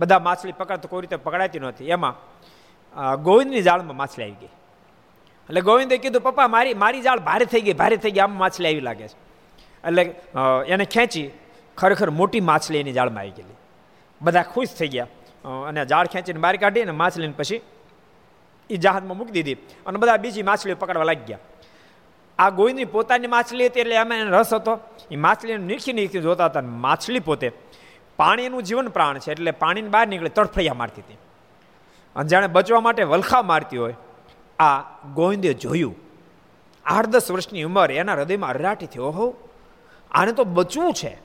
બધા 0.02 0.22
માછલી 0.28 0.58
પકડતો 0.60 0.88
કોઈ 0.92 1.02
રીતે 1.04 1.18
પકડાતી 1.26 1.62
નહોતી. 1.64 1.90
એમાં 1.96 2.16
ગોવિંદની 3.28 3.64
જાળમાં 3.68 3.98
માછલી 4.02 4.26
આવી 4.26 4.40
ગઈ. 4.42 4.54
એટલે 5.50 5.62
ગોવિંદે 5.70 5.96
કીધું, 6.04 6.24
પપ્પા, 6.28 6.48
મારી 6.56 6.76
મારી 6.84 7.04
જાળ 7.08 7.22
ભારે 7.30 7.46
થઈ 7.54 7.64
ગઈ, 7.66 7.78
ભારે 7.82 7.98
થઈ 8.04 8.14
ગઈ, 8.16 8.24
આમ 8.26 8.38
માછલી 8.44 8.70
આવી 8.72 8.86
લાગે 8.90 9.08
છે. 9.08 9.18
એટલે 9.88 10.04
એને 10.74 10.86
ખેંચી 10.96 11.28
ખરેખર 11.78 12.10
મોટી 12.20 12.44
માછલી 12.52 12.82
એની 12.84 12.96
જાળમાં 13.00 13.24
આવી 13.24 13.36
ગયેલી. 13.38 13.60
બધા 14.22 14.46
ખુશ 14.54 14.74
થઈ 14.80 14.92
ગયા. 14.96 15.10
અને 15.68 15.80
જાળ 15.92 16.08
ખેંચીને 16.14 16.40
બહાર 16.40 16.56
કાઢી 16.64 16.84
અને 16.88 16.94
માછલીને 17.02 17.36
પછી 17.38 17.62
એ 18.70 18.78
જહાજમાં 18.84 19.18
મૂકી 19.20 19.36
દીધી 19.38 19.58
અને 19.88 19.98
બધા 20.02 20.18
બીજી 20.24 20.46
માછલીઓ 20.50 20.78
પકડવા 20.82 21.08
લાગી 21.10 21.28
ગયા. 21.30 21.44
આ 22.40 22.50
ગોવિંદની 22.58 22.90
પોતાની 22.96 23.32
માછલી 23.36 23.68
હતી 23.70 23.82
એટલે 23.84 23.96
એમાં 24.04 24.20
એને 24.24 24.32
રસ 24.38 24.54
હતો. 24.54 24.74
એ 25.14 25.16
માછલીને 25.26 25.64
નીરખી 25.70 25.96
નીરખી 26.00 26.24
જોતા 26.28 26.48
હતા 26.52 26.66
માછલી 26.86 27.24
પોતે 27.30 27.50
પાણી 28.18 28.44
એનું 28.44 28.64
જીવન 28.64 28.88
પ્રાણ 28.88 29.18
છે 29.18 29.32
એટલે 29.32 29.52
પાણીની 29.52 29.90
બહાર 29.90 30.08
નીકળે, 30.08 30.30
તડફડિયા 30.30 30.74
મારતી 30.74 31.02
હતી. 31.02 31.18
અને 32.16 32.28
જાણે 32.28 32.48
બચવા 32.48 32.80
માટે 32.80 33.04
વલખા 33.04 33.42
મારતી 33.42 33.78
હોય, 33.78 33.96
આ 34.60 34.82
ગોવિંદે 35.14 35.54
જોયું. 35.54 35.96
આઠ 36.86 37.06
દસ 37.06 37.32
વર્ષની 37.32 37.64
ઉંમર, 37.64 37.92
એના 37.92 38.14
હૃદયમાં 38.14 38.50
અરરાટી 38.50 38.86
થયો, 38.86 39.04
ઓહો, 39.04 39.34
આને 40.12 40.32
તો 40.32 40.44
બચવું 40.44 40.94
છે. 40.94 41.18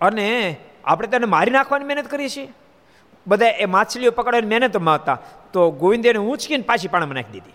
અને 0.00 0.56
આપણે 0.84 1.08
તેને 1.08 1.26
મારી 1.26 1.50
નાખવાની 1.50 1.84
મહેનત 1.84 2.06
કરીએ 2.06 2.28
છીએ. 2.28 2.52
બધા 3.26 3.46
એ 3.46 3.64
માછલીઓ 3.64 4.10
પકડવાની 4.10 4.46
મહેનતમાં 4.46 4.94
હતા 4.94 5.18
તો 5.52 5.70
ગોવિંદેને 5.70 6.18
ઊંચકીને 6.18 6.62
પાછી 6.62 6.88
પાણીમાં 6.88 7.14
નાખી 7.14 7.32
દીધી. 7.32 7.52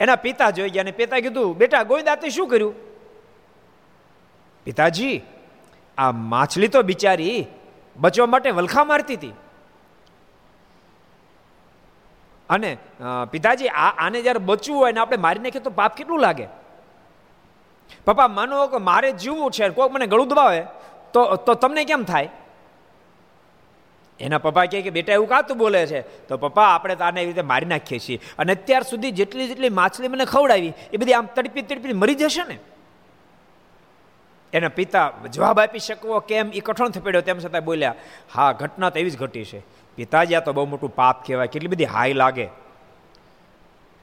એના 0.00 0.16
પિતા 0.16 0.50
જોઈ 0.50 0.70
ગયા 0.70 0.82
અને 0.82 0.90
પિતા 0.90 1.20
કીધું, 1.20 1.56
બેટા, 1.56 1.82
ગોવિંદ 1.82 2.08
આ 2.08 2.28
શું 2.28 2.48
કર્યું? 2.48 2.74
પિતાજી 4.64 5.22
આ 5.98 6.12
માછલી 6.32 6.70
તો 6.74 6.82
બિચારી 6.82 7.36
બચવા 7.96 8.30
માટે 8.32 8.50
વલખા 8.50 8.84
મારતી 8.84 9.18
હતી. 9.20 9.34
અને 12.48 12.70
પિતાજી, 13.32 13.70
આ 13.84 13.92
આને 14.04 14.18
જ્યારે 14.22 14.46
બચવું 14.48 14.78
હોય 14.80 14.92
ને 14.92 15.00
આપણે 15.00 15.22
મારી 15.26 15.44
નાખીએ 15.46 15.64
તો 15.68 15.72
પાપ 15.80 15.96
કેટલું 15.96 16.20
લાગે? 16.20 16.46
પપ્પા, 18.06 18.28
માનો 18.28 18.66
કે 18.74 18.78
મારે 18.90 19.08
જીવવું 19.22 19.50
છે 19.50 19.70
કોઈક 19.78 19.92
મને 19.92 20.06
ગળું 20.06 20.28
દબાવે, 20.28 20.60
તો 21.12 21.20
તો 21.46 21.54
તમને 21.54 21.84
કેમ 21.84 22.04
થાય? 22.04 22.30
એના 24.20 24.38
પપ્પા 24.38 24.66
કહે 24.70 24.80
કે, 24.86 24.90
બેટા, 24.96 25.18
એવું 25.18 25.28
કાતું 25.28 25.58
બોલે 25.58 25.82
છે? 25.86 26.00
તો 26.28 26.36
પપ્પા, 26.36 26.70
આપણે 26.74 26.94
તો 26.94 27.04
આને 27.04 27.20
એવી 27.22 27.32
રીતે 27.32 27.44
મારી 27.52 27.70
નાખીએ 27.74 28.00
છીએ. 28.06 28.18
અને 28.38 28.50
અત્યાર 28.56 28.84
સુધી 28.92 29.12
જેટલી 29.18 29.48
જેટલી 29.50 29.74
માછલી 29.80 30.10
મને 30.14 30.24
ખવડાવી, 30.24 30.72
એ 30.92 30.96
બધી 30.96 31.16
આમ 31.18 31.28
તડપી 31.36 31.62
તડપી 31.62 32.00
મરી 32.02 32.18
જશે 32.22 32.44
ને? 32.50 32.56
એના 34.52 34.68
પિતા 34.68 35.12
જવાબ 35.32 35.60
આપી 35.60 35.78
શકવો? 35.78 36.20
કેમ? 36.20 36.50
એ 36.54 36.60
કઠણ 36.60 36.88
થઈ 36.88 37.00
પડ્યો. 37.00 37.20
તેમ 37.20 37.38
છતાં 37.38 37.64
બોલ્યા, 37.64 37.94
હા, 38.34 38.52
ઘટના 38.52 38.90
તો 38.90 38.98
એવી 38.98 39.10
જ 39.10 39.18
ઘટી 39.18 39.44
છે. 39.44 39.62
પિતાજી, 39.96 40.34
આ 40.34 40.40
તો 40.40 40.52
બહુ 40.52 40.66
મોટું 40.66 40.94
પાપ 40.94 41.26
કહેવાય. 41.26 41.46
કેટલી 41.46 41.68
બધી 41.68 41.84
હાઈ 41.84 42.12
લાગે. 42.12 42.48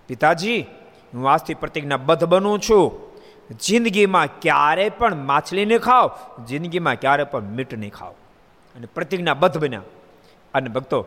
પિતાજી, 0.08 0.66
હું 1.14 1.32
આજથી 1.32 1.54
પ્રતિજ્ઞાબદ્ધ 1.54 2.24
બનું 2.24 2.60
છું. 2.60 3.06
જિંદગીમાં 3.52 4.28
ક્યારે 4.42 4.90
પણ 4.90 5.16
માછલી 5.16 5.66
નહીં 5.66 5.80
ખાઓ. 5.80 6.12
જિંદગીમાં 6.46 6.96
ક્યારે 6.96 7.24
પણ 7.24 7.44
મીટ 7.44 7.78
નહીં 7.78 7.92
ખાવ 7.92 8.12
અને 8.75 8.86
પ્રતિજ્ઞાબદ્ધ 8.86 9.58
બન્યા. 9.58 9.82
અને 10.54 10.70
ભક્તો 10.70 11.06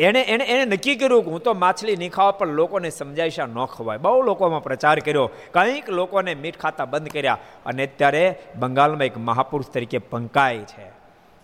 એણે 0.00 0.20
એણે 0.22 0.44
એણે 0.44 0.64
નક્કી 0.64 0.96
કર્યું 0.96 1.24
કે 1.24 1.30
હું 1.30 1.40
તો 1.40 1.54
માછલી 1.54 1.96
નહીં 1.96 2.12
ખાવા, 2.12 2.30
પણ 2.30 2.48
લોકોને 2.48 2.90
સમજાઈશા 2.90 3.46
ન 3.46 3.64
ખવાય. 3.64 3.98
બહુ 3.98 4.22
લોકોમાં 4.22 4.62
પ્રચાર 4.62 4.98
કર્યો. 4.98 5.26
કંઈક 5.54 5.90
લોકોને 5.90 6.32
મીઠ 6.34 6.58
ખાતા 6.58 6.84
બંધ 6.84 7.08
કર્યા 7.08 7.38
અને 7.66 7.82
અત્યારે 7.86 8.24
બંગાળમાં 8.56 9.02
એક 9.02 9.18
મહાપુરુષ 9.18 9.66
તરીકે 9.66 9.98
પંકાય 9.98 10.58
છે. 10.58 10.86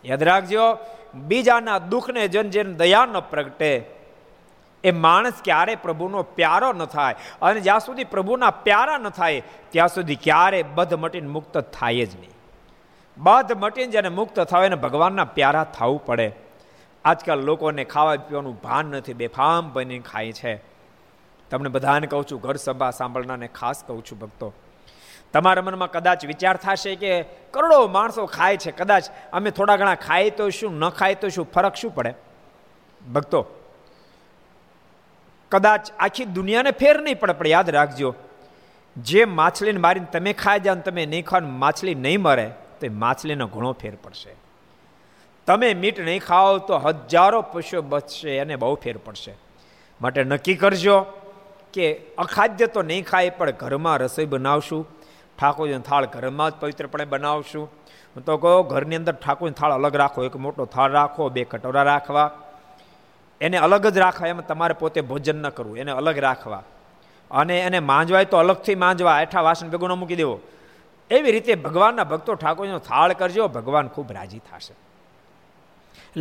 યાદ 0.05 0.23
રાખજો, 0.23 0.79
બીજાના 1.15 1.79
દુઃખને 1.79 2.29
જન 2.29 2.49
જેન 2.51 2.77
દયા 2.77 3.07
ન 3.07 3.21
પ્રગટે. 3.31 3.73
એ 4.85 4.91
માણસ 4.91 5.39
ક્યારે 5.45 5.75
પ્રભુનો 5.75 6.23
પ્યારો 6.23 6.73
ન 6.73 6.85
થાય 6.85 7.15
અને 7.43 7.61
જ્યાં 7.61 7.81
સુધી 7.81 8.05
પ્રભુના 8.05 8.51
પ્યારા 8.51 8.99
ન 8.99 9.09
થાય, 9.09 9.43
ત્યાં 9.71 9.89
સુધી 9.89 10.15
ક્યારે 10.15 10.63
બધ 10.75 10.95
મટીને 10.95 11.29
મુક્ત 11.29 11.59
થાય 11.59 12.07
જ 12.07 12.15
નહીં. 12.17 12.35
બધ 13.19 13.53
મટીને 13.57 13.93
જેને 13.93 14.09
મુક્ત 14.09 14.41
થાય 14.41 14.67
એને 14.67 14.77
ભગવાનના 14.77 15.25
પ્યારા 15.25 15.65
થવું 15.65 16.05
પડે. 16.07 16.46
આજકાલ 17.07 17.39
લોકોને 17.39 17.85
ખાવા 17.85 18.17
પીવાનું 18.17 18.63
ભાન 18.63 18.87
નથી, 18.87 19.13
બેફામ 19.13 19.73
બની 19.73 19.99
ખાય 19.99 20.33
છે. 20.33 20.61
તમને 21.51 21.69
બધાને 21.69 22.07
કહું 22.07 22.25
છું, 22.25 22.41
ઘર 22.41 22.57
સભા 22.57 22.91
સાંભળનારને 22.91 23.49
ખાસ 23.49 23.85
કહું 23.87 24.05
છું 24.05 24.19
ભક્તો, 24.19 24.53
તમારા 25.33 25.63
મનમાં 25.63 25.91
કદાચ 25.91 26.25
વિચાર 26.27 26.57
થશે 26.57 26.95
કે 26.95 27.23
કરોડો 27.53 27.87
માણસો 27.87 28.27
ખાય 28.27 28.57
છે, 28.57 28.71
કદાચ 28.71 29.05
અમે 29.33 29.51
થોડા 29.51 29.77
ઘણા 29.77 29.95
ખાય 29.95 30.31
તો 30.31 30.51
શું, 30.51 30.79
ન 30.79 30.89
ખાય 30.89 31.15
તો 31.15 31.29
શું, 31.29 31.53
ફરક 31.53 31.75
શું 31.75 31.95
પડે? 31.95 32.15
ભક્તો, 33.13 33.41
કદાચ 35.51 35.93
આખી 35.99 36.25
દુનિયાને 36.25 36.71
ફેર 36.71 37.01
નહીં 37.01 37.21
પડે, 37.21 37.33
પણ 37.33 37.47
યાદ 37.47 37.71
રાખજો, 37.71 38.15
જે 38.97 39.25
માછલીને 39.25 39.79
મારીને 39.79 40.07
તમે 40.13 40.33
ખાઈ 40.33 40.61
જાઓ 40.61 40.75
તમે 40.75 41.07
નહીં 41.07 41.25
ખાવ 41.25 41.43
માછલી 41.43 41.95
નહીં 41.95 42.21
મરે, 42.21 42.51
તો 42.81 42.87
એ 42.87 42.89
માછલીનો 42.89 43.47
ઘણો 43.47 43.73
ફેર 43.73 43.95
પડશે. 44.03 44.46
તમે 45.47 45.75
મીટ 45.75 46.01
નહીં 46.01 46.21
ખાઓ 46.21 46.59
તો 46.59 46.79
હજારો 46.79 47.43
પશુઓ 47.43 47.83
બચશે 47.83 48.39
અને 48.39 48.57
બહુ 48.57 48.75
ફેર 48.75 48.97
પડશે. 48.97 49.35
માટે 50.01 50.25
નક્કી 50.25 50.55
કરજો 50.55 51.01
કે 51.73 51.95
અખાદ્ય 52.19 52.67
તો 52.67 52.83
નહીં 52.83 53.05
ખાય, 53.05 53.31
પણ 53.31 53.51
ઘરમાં 53.51 53.99
રસોઈ 53.99 54.25
બનાવશું. 54.25 54.89
ઠાકોરજીનો 55.39 55.81
થાળ 55.81 56.07
ઘરમાં 56.07 56.51
જ 56.51 56.55
પવિત્રપણે 56.55 57.05
બનાવશું. 57.05 57.71
હું 58.17 58.25
તો 58.25 58.37
કહો, 58.37 58.63
ઘરની 58.63 58.97
અંદર 58.97 59.13
ઠાકોરનો 59.13 59.53
થાળ 59.53 59.73
અલગ 59.73 59.97
રાખો. 59.97 60.25
એક 60.25 60.37
મોટો 60.37 60.65
થાળ 60.65 60.91
રાખો, 60.91 61.29
બે 61.29 61.45
કટોરા 61.45 61.83
રાખવા. 61.83 62.31
એને 63.41 63.57
અલગ 63.57 63.87
જ 63.87 63.99
રાખવા, 63.99 64.29
એમ 64.29 64.41
તમારે 64.41 64.75
પોતે 64.75 65.01
ભોજન 65.01 65.43
ન 65.43 65.49
કરવું, 65.49 65.79
એને 65.79 65.93
અલગ 65.93 66.19
રાખવા. 66.19 66.63
અને 67.31 67.61
એને 67.61 67.81
માંજવાય 67.81 68.25
તો 68.25 68.37
અલગથી 68.37 68.75
માંજવા 68.75 69.21
એઠા 69.21 69.41
વાસણ 69.41 69.69
ભેગું 69.69 69.99
મૂકી 69.99 70.17
દેવો. 70.17 70.41
એવી 71.11 71.33
રીતે 71.33 71.55
ભગવાનના 71.55 72.05
ભક્તો 72.05 72.35
ઠાકોરજીનો 72.35 72.79
થાળ 72.79 73.13
કરજો, 73.13 73.49
ભગવાન 73.49 73.89
ખૂબ 73.89 74.13
રાજી 74.13 74.39
થશે. 74.39 74.75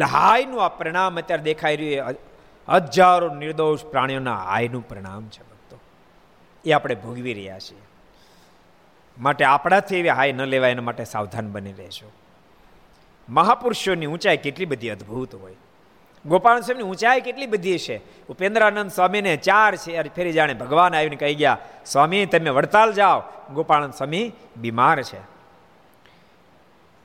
હાયનું 0.03 0.65
આ 0.65 0.67
પરિણામ 0.67 1.17
અત્યારે 1.17 1.43
દેખાઈ 1.43 1.77
રહ્યું 1.77 2.15
હજારો 2.69 3.35
નિર્દોષ 3.35 3.83
પ્રાણીઓના 3.83 4.35
હાયનું 4.35 4.87
પરિણામ 4.89 5.27
છે 5.27 5.43
ભક્તો. 5.43 5.79
એ 6.65 6.71
આપણે 6.71 6.95
ભોગવી 6.95 7.33
રહ્યા 7.33 7.59
છીએ. 7.59 7.81
માટે 9.17 9.45
આપણાથી 9.45 9.95
એવી 9.95 10.09
હાય 10.09 10.31
ન 10.31 10.41
લેવાય, 10.41 10.71
એના 10.71 10.81
માટે 10.81 11.03
સાવધાન 11.03 11.51
બની 11.51 11.73
રહેશો 11.73 12.11
મહાપુરુષોની 13.29 14.05
ઊંચાઈ 14.05 14.37
કેટલી 14.37 14.65
બધી 14.65 14.89
અદ્ભુત 14.89 15.35
હોય. 15.35 15.55
ગોપાલ 16.25 16.61
સ્વામીની 16.61 16.89
ઊંચાઈ 16.89 17.21
કેટલી 17.21 17.47
બધી 17.47 17.77
છે. 17.77 18.27
ઉપેન્દ્રાનંદ 18.27 18.91
સ્વામીને 18.91 19.37
ચાર 19.37 19.75
છે 19.75 20.09
ફેરી 20.09 20.31
જાણે 20.31 20.53
ભગવાન 20.53 20.95
આવીને 20.95 21.15
કહી 21.15 21.35
ગયા, 21.35 21.57
સ્વામી, 21.85 22.25
તમે 22.25 22.49
વડતાલ 22.49 22.93
જાઓ. 22.93 23.23
ગોપાલ 23.53 23.91
સ્વામી 23.91 24.31
બીમાર 24.57 25.03
છે. 25.03 25.34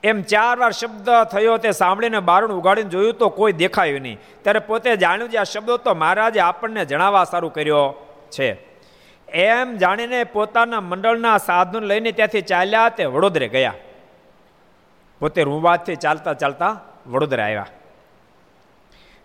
એમ 0.04 0.22
ચાર 0.22 0.58
વાર 0.58 0.70
શબ્દ 0.70 1.10
થયો 1.32 1.56
તે 1.56 1.70
સાંભળીને 1.70 2.18
બારણું 2.18 2.58
ઉગાડીને 2.58 2.90
જોયું 2.90 3.14
તો 3.14 3.28
કોઈ 3.28 3.52
દેખાયું 3.52 4.00
નહીં. 4.00 4.18
ત્યારે 4.42 4.58
પોતે 4.58 4.96
જાણ્યું 4.96 5.30
છે 5.30 5.36
આ 5.36 5.42
શબ્દો 5.42 5.76
તો 5.76 5.94
મહારાજે 5.94 6.40
આપણને 6.40 6.84
જણાવવા 6.84 7.24
સારું 7.24 7.52
કર્યો 7.52 8.06
છે. 8.30 8.58
એમ 9.28 9.76
જાણીને 9.76 10.24
પોતાના 10.24 10.80
મંડળના 10.80 11.38
સાધન 11.38 11.82
લઈને 11.82 12.12
ત્યાંથી 12.12 12.40
ચાલ્યા 12.40 12.88
તે 12.88 13.04
વડોદરે 13.04 13.48
ગયા. 13.48 13.74
પોતે 15.20 15.42
રૂવાથી 15.42 15.94
ચાલતા 15.94 16.32
ચાલતા 16.32 16.80
વડોદરા 17.06 17.44
આવ્યા. 17.44 17.66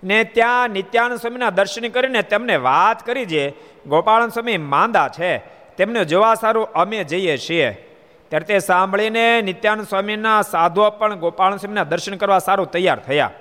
ને 0.03 0.23
ત્યાં 0.23 0.69
નિત્યાનંદ 0.69 1.17
સ્વામીના 1.17 1.49
દર્શન 1.49 1.87
કરીને 1.89 2.21
તેમને 2.21 2.55
વાત 2.55 3.05
કરી 3.05 3.25
જે 3.25 3.53
ગોપાળન 3.87 4.27
સ્વામી 4.27 4.57
માંદા 4.57 5.07
છે, 5.07 5.37
તેમને 5.77 6.05
જોવા 6.05 6.35
સારું 6.35 6.71
અમે 6.71 7.03
જઈએ 7.03 7.37
છીએ. 7.37 7.84
ત્યારે 8.29 8.45
તે 8.45 8.59
સાંભળીને 8.59 9.41
નિત્યાનંદ 9.41 9.85
સ્વામીના 9.85 10.41
સાધુઓ 10.41 10.89
પણ 10.89 11.15
ગોપાલ 11.15 11.57
સ્વામીના 11.57 11.83
દર્શન 11.83 12.15
કરવા 12.15 12.39
સારું 12.39 12.71
તૈયાર 12.71 12.99
થયા. 12.99 13.31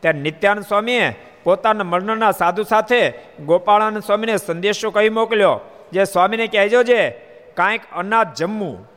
ત્યારે 0.00 0.18
નિત્યાનંદ 0.18 0.64
સ્વામીએ 0.64 1.16
પોતાના 1.44 1.84
મરણના 1.84 2.30
સાધુ 2.30 2.62
સાથે 2.62 3.12
ગોપાળાનંદ 3.46 3.98
સ્વામીને 3.98 4.36
સંદેશો 4.36 4.90
કહી 4.90 5.08
મોકલ્યો, 5.08 5.60
જે 5.92 6.04
સ્વામીને 6.04 6.46
કહેજો 6.46 6.82
જે, 6.82 7.10
કાંઈક 7.54 7.80
અનાજ 7.96 8.26
જમવું. 8.36 8.90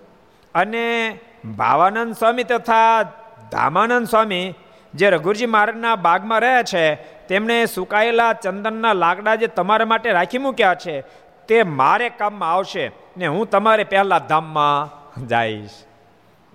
અને 0.56 1.20
ભાવાનંદ 1.58 2.14
સ્વામી 2.14 2.44
તથા 2.44 3.04
ધામાનંદ 3.52 4.08
સ્વામી, 4.08 4.54
જે 4.94 5.10
રઘુરજી 5.10 5.46
મહારાજના 5.46 5.96
બાગમાં 5.96 6.40
રહ્યા 6.40 6.64
છે, 6.64 6.96
તેમણે 7.28 7.66
સુકાયેલા 7.66 8.34
ચંદનના 8.34 8.94
લાકડા 8.94 9.36
જે 9.36 9.48
તમારા 9.48 9.86
માટે 9.86 10.12
રાખી 10.12 10.38
મૂક્યા 10.38 10.74
છે, 10.74 11.02
તે 11.48 11.64
મારે 11.64 12.10
કામમાં 12.10 12.54
આવશે 12.54 12.92
ને 13.18 13.28
હું 13.28 13.50
તમારે 13.50 13.84
પહેલાં 13.84 14.28
ધામમાં 14.28 15.01
જઈશ. 15.18 15.70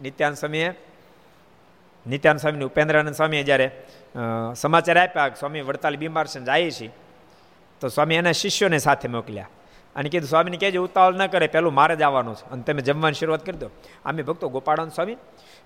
નિત્યાન 0.03 0.35
સ્વામીએ, 0.35 0.75
નિત્યાન 2.07 2.37
સ્વામી 2.37 2.65
ઉપેન્દ્રાનંદ 2.65 3.15
સ્વામીએ 3.15 3.43
જ્યારે 3.43 3.71
સમાચાર 4.57 4.99
આપ્યા 4.99 5.29
સ્વામી 5.29 5.61
વડતાલી 5.61 5.97
બીમાર 5.97 6.27
છે 6.27 6.45
જાય 6.45 6.71
છે, 6.71 6.89
તો 7.81 7.89
સ્વામી 7.89 8.15
એના 8.15 8.33
શિષ્યોને 8.33 8.79
સાથે 8.79 9.09
મોકલ્યા. 9.09 9.49
અને 9.97 10.09
કીધું, 10.09 10.29
સ્વામીને 10.29 10.57
કહેજો, 10.57 10.85
ઉતાવળ 10.85 11.15
ન 11.15 11.27
કરે 11.27 11.47
પહેલું 11.47 11.75
મારે 11.75 11.97
જ 11.97 12.03
આવવાનું 12.03 12.35
છે. 12.35 12.51
અને 12.51 12.63
તમે 12.63 12.81
જમવાની 12.81 13.15
શરૂઆત 13.15 13.47
કરી 13.47 13.59
દો. 13.59 13.71
અમે 14.05 14.23
ભક્તો 14.23 14.49
ગોપાળાન 14.49 14.89
સ્વામી 14.89 15.17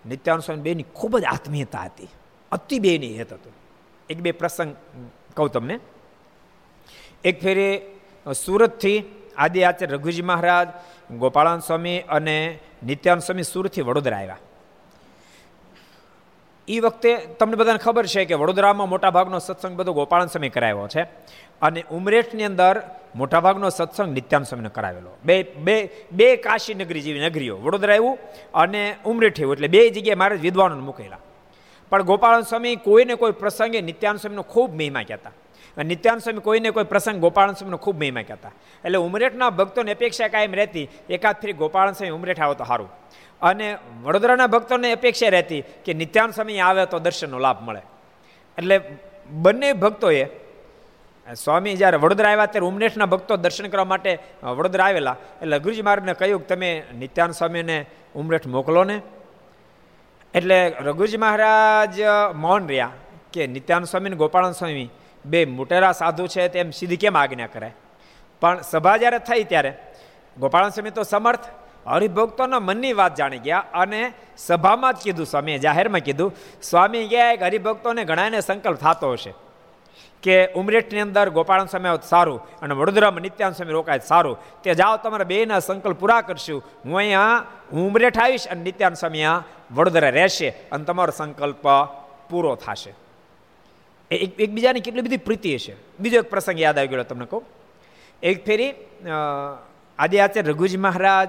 નિત્યાનંદ 0.06 0.42
સ્વામી 0.42 0.62
બેની 0.62 0.82
ખૂબ 0.82 1.18
જ 1.18 1.24
આત્મીયતા 1.24 1.78
હતી. 1.78 2.08
અતિ 2.52 2.78
બેની 2.78 3.16
હેત 3.18 3.32
હતું. 3.32 3.52
એક 4.10 4.20
બે 4.20 4.32
પ્રસંગ 4.32 4.76
કહું 5.34 5.50
તમને. 5.50 5.80
એક 7.24 7.40
ફેરે 7.40 7.66
સુરતથી 8.44 9.04
આદિ 9.36 9.62
આચાર્ય 9.62 9.94
રઘુજી 9.94 10.22
મહારાજ 10.22 10.68
ગોપાળાન 11.10 11.58
સ્વામી 11.58 11.98
અને 12.00 12.58
નિત્યાનંદ 12.86 13.22
સ્વામી 13.22 13.42
સુરતથી 13.42 13.82
વડોદરા 13.82 14.18
આવ્યા. 14.18 14.38
એ 16.68 16.80
વખતે 16.80 17.16
તમને 17.16 17.56
બધાને 17.56 17.78
ખબર 17.78 18.06
છે 18.06 18.24
કે 18.24 18.34
વડોદરામાં 18.34 18.88
મોટાભાગનો 18.88 19.38
સત્સંગ 19.38 19.76
બધો 19.76 19.92
ગોપાળન 19.92 20.26
સ્વામી 20.26 20.48
કરાવ્યો 20.48 20.88
છે 20.88 21.02
અને 21.62 21.84
ઉમરેઠની 21.90 22.44
અંદર 22.44 22.82
મોટાભાગનો 23.14 23.70
સત્સંગ 23.70 24.12
નિત્યાન 24.12 24.42
સ્વામીને 24.42 24.68
કરાવેલો. 24.68 25.10
બે 25.24 25.42
બે 25.42 25.90
બે 26.12 26.36
કાશી 26.36 26.74
નગરી 26.74 27.00
જેવી 27.00 27.20
નગરીઓ. 27.20 27.56
વડોદરા 27.56 27.94
આવ્યું 27.94 28.18
અને 28.54 28.96
ઉમરેઠ 29.04 29.40
એવું 29.40 29.54
એટલે 29.54 29.68
બે 29.68 29.90
જગ્યાએ 29.90 30.14
મારે 30.14 30.36
વિદ્વાનોને 30.36 30.82
મૂકેલા. 30.82 31.18
પણ 31.90 32.02
ગોપાળન 32.02 32.42
સ્વામી 32.42 32.76
કોઈને 32.76 33.14
કોઈ 33.14 33.32
પ્રસંગે 33.32 33.80
નિત્યાન 33.80 34.16
સ્વામીનો 34.16 34.42
ખૂબ 34.42 34.74
મહિમા 34.74 35.02
કહેતા. 35.02 35.32
નિત્યાન 35.76 36.18
સ્વામી 36.18 36.40
કોઈને 36.40 36.70
કોઈ 36.70 36.84
પ્રસંગ 36.84 37.20
ગોપાળન 37.20 37.52
સ્વામીનો 37.52 37.76
ખૂબ 37.76 37.98
મહિમા 37.98 38.22
કહેતા. 38.22 38.52
એટલે 38.84 38.98
ઉમરેઠના 38.98 39.50
ભક્તોને 39.50 39.92
અપેક્ષા 39.92 40.28
કાયમ 40.28 40.54
રહેતી, 40.54 40.88
એકાદ 41.10 41.36
ફરી 41.42 41.52
ગોપાળન 41.52 41.92
સ્વામી 41.92 42.10
ઉમરેઠ 42.10 42.40
આવો 42.40 42.54
તો 42.54 42.64
સારું 42.64 42.90
અને 43.42 43.76
વડોદરાના 44.02 44.46
ભક્તોને 44.46 44.92
અપેક્ષા 44.92 45.28
રહેતી 45.28 45.62
કે 45.84 45.94
નિત્યાન 45.94 46.30
સ્વામી 46.30 46.58
આવે 46.58 46.86
તો 46.86 46.98
દર્શનનો 46.98 47.38
લાભ 47.38 47.62
મળે. 47.62 47.82
એટલે 48.58 48.80
બંને 49.30 49.72
ભક્તોએ, 49.72 50.26
સ્વામી 51.36 51.76
જ્યારે 51.76 51.96
વડોદરા 51.96 52.30
આવ્યા 52.30 52.46
ત્યારે 52.46 52.66
ઉમરેઠના 52.66 53.06
ભક્તો 53.06 53.36
દર્શન 53.36 53.68
કરવા 53.68 53.84
માટે 53.84 54.18
વડોદરા 54.42 54.84
આવેલા. 54.84 55.16
એટલે 55.42 55.58
ગુરુજી 55.58 55.82
મહારાજને 55.82 56.14
કહ્યું 56.14 56.40
કે 56.40 56.54
તમે 56.54 56.70
નિત્યાન 56.98 57.32
સ્વામીને 57.32 57.86
ઉમરેઠ 58.14 58.46
મોકલો 58.46 58.84
ને. 58.84 59.00
એટલે 60.34 60.68
રઘુજી 60.68 61.16
મહારાજ 61.16 61.96
મૌન 62.34 62.68
રહ્યા 62.68 62.92
કે 63.32 63.46
નિત્યાન 63.46 63.84
સ્વામી 63.84 64.10
ને 64.10 64.16
ગોપાળન 64.16 64.52
સ્વામી 64.52 64.88
બે 65.24 65.44
મોટેરા 65.44 65.92
સાધુ 65.92 66.26
છે 66.26 66.48
તેમ 66.48 66.70
સીધી 66.70 66.96
કેમ 66.96 67.16
આજ્ઞા 67.16 67.46
કરાય? 67.46 67.74
પણ 68.40 68.60
સભા 68.60 68.96
જ્યારે 68.96 69.18
થઈ 69.18 69.44
ત્યારે 69.44 69.72
ગોપાલ 70.38 70.68
સ્વામી 70.68 70.90
તો 70.90 71.02
સમર્થ, 71.02 71.44
હરિભક્તોના 71.86 72.60
મનની 72.60 72.92
વાત 72.92 73.14
જાણી 73.14 73.38
ગયા 73.38 73.64
અને 73.74 74.12
સભામાં 74.36 74.94
જ 74.94 74.96
કીધું, 74.96 75.26
સ્વામીએ 75.26 75.58
જાહેરમાં 75.58 76.00
કીધું, 76.00 76.34
સ્વામી 76.62 77.06
ગયા 77.06 77.36
કે 77.36 77.44
હરિભક્તોને 77.44 78.04
ઘણાને 78.04 78.40
સંકલ્પ 78.40 78.78
થતો 78.78 79.12
હશે 79.12 79.34
કે 80.22 80.52
ઉમરેઠની 80.52 81.00
અંદર 81.00 81.30
ગોપાળન 81.30 81.66
સ્વામી 81.66 82.08
સારું 82.08 82.58
અને 82.60 82.74
વડોદરામાં 82.74 83.22
નિત્યાન 83.22 83.52
સ્વામી 83.52 83.72
રોકાય 83.72 83.98
સારું, 83.98 84.62
તે 84.62 84.74
જાઓ, 84.74 84.96
તમારા 84.96 85.24
બેના 85.24 85.58
સંકલ્પ 85.58 85.98
પૂરા 85.98 86.20
કરશું. 86.20 86.64
હું 86.84 86.96
અહીંયા 86.96 87.44
ઉમરેઠ 87.72 88.18
આવીશ 88.18 88.48
અને 88.48 88.62
નિત્યાન 88.62 88.94
સ્વામી 88.94 89.24
વડોદરા 89.72 90.08
રહેશે 90.08 90.48
અને 90.48 90.84
તમારો 90.84 91.12
સંકલ્પ 91.16 91.62
પૂરો 92.30 92.54
થશે. 92.54 92.94
એક 94.10 94.40
એકબીજાની 94.40 94.80
કેટલી 94.80 95.02
બધી 95.02 95.16
પ્રીતિ 95.16 95.54
હશે. 95.54 95.76
બીજો 96.00 96.18
એક 96.18 96.30
પ્રસંગ 96.30 96.60
યાદ 96.60 96.78
આવી 96.78 96.88
ગયો 96.88 97.02
તમને 97.02 97.24
કહું. 97.24 97.42
એક 98.22 98.44
ફેરી 98.44 98.74
આજે 99.98 100.20
આચાર્ય 100.20 100.50
રઘુજી 100.50 100.76
મહારાજ 100.76 101.28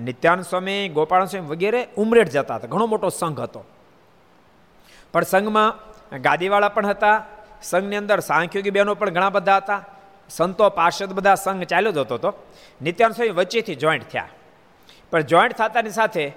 નિત્યાન 0.00 0.42
સ્વામી 0.42 0.88
ગોપાલ 0.88 1.24
સ્વામી 1.24 1.46
વગેરે 1.46 1.88
ઉમરેઠ 1.96 2.28
જતા 2.28 2.54
હતા. 2.54 2.68
ઘણો 2.68 2.86
મોટો 2.86 3.08
સંઘ 3.08 3.40
હતો. 3.40 3.64
પણ 5.12 5.22
સંઘમાં 5.22 5.70
ગાદીવાળા 6.18 6.68
પણ 6.68 6.86
હતા. 6.86 7.24
સંઘની 7.62 7.96
અંદર 7.96 8.20
સાંખ્યોગી 8.20 8.70
બહેનો 8.70 8.94
પણ 8.94 9.10
ઘણા 9.10 9.30
બધા 9.30 9.56
હતા. 9.56 9.84
સંતો, 10.30 10.70
પાર્ષદ 10.70 11.12
બધા 11.12 11.34
સંઘ 11.34 11.62
ચાલ્યો 11.62 11.92
જતો 11.92 12.14
હતો. 12.14 12.34
નિત્યાન 12.82 13.12
સ્વામી 13.12 13.30
વચ્ચેથી 13.30 13.74
જોઈન્ટ 13.74 14.04
થયા. 14.04 14.28
પણ 15.10 15.20
જોઈન્ટ 15.20 15.52
થતાની 15.52 15.90
સાથે 15.90 16.32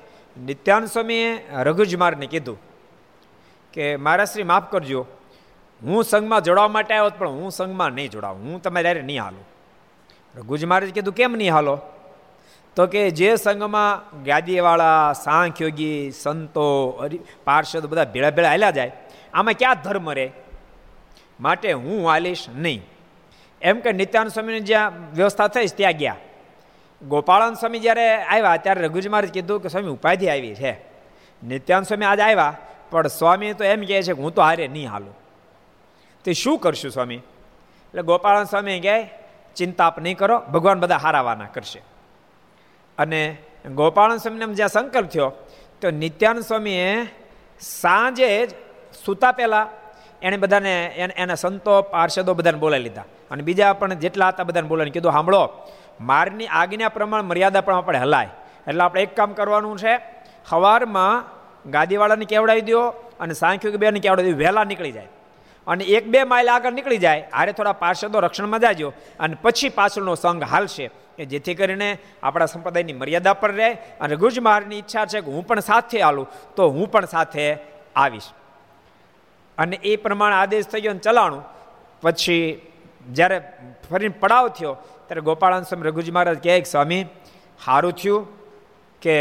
નિત્યાન 0.46 0.86
સ્વામીએ 0.86 1.48
રઘુજમારને 1.64 2.26
કીધું 2.26 2.60
કે 3.74 3.96
મારા 3.96 4.26
શ્રી 4.26 4.44
માફ 4.44 4.72
કરજો. 4.72 5.06
હું 5.86 6.04
સંઘમાં 6.04 6.42
જોડાવા 6.42 6.68
માટે 6.68 6.94
આવ્યો 6.94 7.12
પણ 7.18 7.30
હું 7.30 7.52
સંઘમાં 7.52 7.90
નહીં 7.90 8.10
જોડાવું. 8.10 8.42
હું 8.42 8.62
તમારે 8.62 9.02
નહીં 9.02 9.24
હાલું. 9.24 9.48
રઘુજ 10.38 10.66
મહારાજ 10.66 10.94
કીધું, 10.94 11.14
કેમ 11.14 11.32
નહીં 11.32 11.54
હાલો? 11.54 11.80
તો 12.76 12.88
કે, 12.88 13.12
જે 13.12 13.36
સંઘમાં 13.36 14.24
ગાદીવાળા, 14.24 15.14
સાંખ્યોગી, 15.14 16.12
સંતો 16.12 17.00
પાર્ષદ 17.44 17.86
બધા 17.86 18.04
ભેળા 18.04 18.32
ભેળા 18.32 18.50
હાલ્યા 18.50 18.72
જાય, 18.72 18.92
આમાં 19.34 19.54
ક્યાં 19.54 19.76
ધર્મ 19.84 20.12
રહે? 20.12 20.32
માટે 21.40 21.74
હું 21.74 22.10
હાલીશ 22.10 22.46
નહીં. 22.56 22.82
એમ 23.62 23.80
કે 23.80 23.92
નિત્યાનંદ 23.92 24.32
સ્વામીની 24.32 24.60
જ્યાં 24.60 25.16
વ્યવસ્થા 25.16 25.48
થઈ 25.48 25.68
ત્યાં 25.68 25.92
ગયા. 25.92 26.16
ગોપાળન 27.08 27.54
સ્વામી 27.54 27.80
જ્યારે 27.80 28.24
આવ્યા, 28.24 28.58
ત્યારે 28.58 28.82
રઘુજી 28.82 29.10
મહારાજ 29.10 29.32
કીધું 29.32 29.62
કે, 29.62 29.70
સ્વામી, 29.70 29.88
ઉપાધિ 29.88 30.30
આવી 30.30 30.56
છે. 30.56 30.72
નિત્યાનંદ 31.44 31.88
સ્વામી 31.88 32.06
આજે 32.06 32.22
આવ્યા, 32.22 32.58
પણ 32.92 33.08
સ્વામી 33.08 33.54
તો 33.54 33.64
એમ 33.64 33.82
કહે 33.82 34.04
છે 34.04 34.14
કે, 34.14 34.22
હું 34.22 34.36
તો 34.36 34.42
હારે 34.42 34.68
નહીં 34.68 34.90
હાલું. 34.90 35.19
તે 36.24 36.34
શું 36.34 36.60
કરશું 36.60 36.92
સ્વામી? 36.92 37.16
એટલે 37.16 38.02
ગોપાળન 38.02 38.44
સ્વામી 38.44 38.80
કહે 38.80 39.10
ચિંતા 39.56 39.88
આપ 39.88 40.00
નહીં 40.00 40.18
કરો, 40.18 40.40
ભગવાન 40.40 40.80
બધા 40.80 40.98
હારાવાના 40.98 41.46
કરશે. 41.46 41.82
અને 42.98 43.38
ગોપાળન 43.76 44.18
સ્વામીને 44.18 44.54
જ્યાં 44.54 44.70
સંકલ્પ 44.70 45.10
થયો, 45.10 45.32
તો 45.82 45.92
નિત્યાનંદ 45.92 46.44
સ્વામીએ 46.44 47.08
સાંજે 47.60 48.48
જ 48.48 48.50
સૂતા 49.06 49.32
પહેલાં 49.32 49.68
એણે 50.22 50.38
બધાને 50.38 50.74
એના 51.18 51.36
સંતો, 51.36 51.82
પાર્ષદો 51.82 52.34
બધાને 52.34 52.58
બોલાવી 52.58 52.84
લીધા. 52.84 53.04
અને 53.32 53.44
બીજા 53.44 53.74
પણ 53.74 53.94
જેટલા 53.94 54.28
હતા 54.28 54.44
બધાને 54.44 54.68
બોલાવીને 54.68 54.94
કીધું 54.94 55.12
સાંભળો 55.12 55.50
મારની 56.02 56.48
આજ્ઞા 56.48 56.90
પ્રમાણે 56.90 57.24
મર્યાદા 57.24 57.62
પણ 57.62 57.76
આપણે 57.76 58.00
હલાય. 58.00 58.30
એટલે 58.68 58.84
આપણે 58.84 59.02
એક 59.02 59.16
કામ 59.16 59.34
કરવાનું 59.34 59.78
છે 59.78 59.98
સવારમાં 60.50 61.24
ગાદીવાળાને 61.72 62.26
કેવડાવી 62.26 62.62
દો 62.62 62.88
અને 63.20 63.34
સાંખ્યું 63.34 63.76
બેને 63.76 64.00
કેવડાવી 64.00 64.34
દો 64.34 64.38
વહેલા 64.38 64.64
નીકળી 64.64 64.92
જાય. 64.92 65.08
અને 65.70 65.84
એક 65.86 66.06
બે 66.08 66.24
માઇલ 66.24 66.50
આગળ 66.50 66.74
નીકળી 66.74 66.98
જાય, 66.98 67.28
હારે 67.34 67.52
થોડા 67.52 67.78
પાર્ષદો 67.84 68.20
રક્ષણમાં 68.20 68.60
જાજો 68.60 68.90
અને 69.20 69.36
પછી 69.42 69.70
પાછળનો 69.70 70.16
સંઘ 70.16 70.44
હાલશે, 70.44 70.86
કે 71.18 71.26
જેથી 71.26 71.56
કરીને 71.56 71.90
આપણા 72.24 72.46
સંપ્રદાયની 72.46 72.94
મર્યાદા 72.94 73.34
પર 73.34 73.52
રહે 73.52 73.70
અને 74.02 74.16
ગુજ 74.16 74.40
મહારાજની 74.40 74.80
ઈચ્છા 74.80 75.06
છે 75.06 75.22
કે 75.22 75.32
હું 75.32 75.48
પણ 75.48 75.60
સાથે 75.60 75.98
હાલું, 76.02 76.28
તો 76.56 76.70
હું 76.70 76.92
પણ 76.92 77.06
સાથે 77.06 77.46
આવીશ. 77.96 78.30
અને 79.58 79.76
એ 79.84 79.96
પ્રમાણે 79.96 80.36
આદેશ 80.36 80.68
થઈ 80.68 80.82
ગયો 80.82 80.92
અને 80.92 81.00
ચલાણું. 81.00 81.44
પછી 82.02 82.62
જ્યારે 83.12 83.38
ફરીને 83.90 84.16
પડાવ 84.20 84.48
થયો, 84.48 84.74
ત્યારે 85.08 85.22
ગોપાળાન 85.22 85.64
સ્વામી 85.64 85.90
રઘુજી 85.90 86.12
મહારાજ 86.12 86.40
કહે, 86.44 86.62
સ્વામી 86.64 87.04
સારું 87.66 87.94
થયું 87.94 88.28
કે 89.02 89.16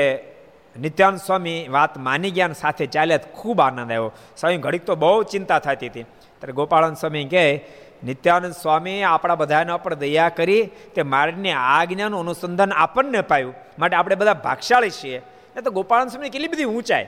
નિત્યાનંદ 0.77 1.21
સ્વામી 1.21 1.59
વાત 1.69 1.99
માની 1.99 2.31
ગયા 2.31 2.53
સાથે 2.53 2.87
ચાલ્યા 2.87 3.31
ખૂબ 3.35 3.61
આનંદ 3.61 3.81
આવ્યો. 3.81 4.13
સ્વામી, 4.37 4.57
ઘડીક 4.57 4.85
તો 4.85 4.95
બહુ 4.95 5.23
ચિંતા 5.23 5.59
થતી 5.59 5.89
હતી. 5.89 6.07
ત્યારે 6.39 6.53
ગોપાળાન 6.53 6.95
સ્વામી 6.95 7.25
કહે, 7.25 7.65
નિત્યાનંદ 8.05 8.53
સ્વામી, 8.53 9.03
આપણા 9.03 9.35
બધાના 9.35 9.77
પર 9.77 9.95
દયા 9.95 10.29
કરી 10.29 10.71
તે 10.95 11.03
માર્ગની 11.03 11.53
આજ્ઞાનું 11.53 12.21
અનુસંધાન 12.21 12.73
આપણને 12.73 13.21
પાયું 13.21 13.55
માટે 13.79 13.97
આપણે 13.97 14.15
બધા 14.15 14.35
ભાગશાળી 14.35 14.91
છીએ. 14.91 15.23
એ 15.57 15.61
તો 15.61 15.71
ગોપાળન 15.71 16.09
સ્વામી 16.09 16.31
કેટલી 16.31 16.49
બધી 16.49 16.65
ઊંચાઈ. 16.65 17.07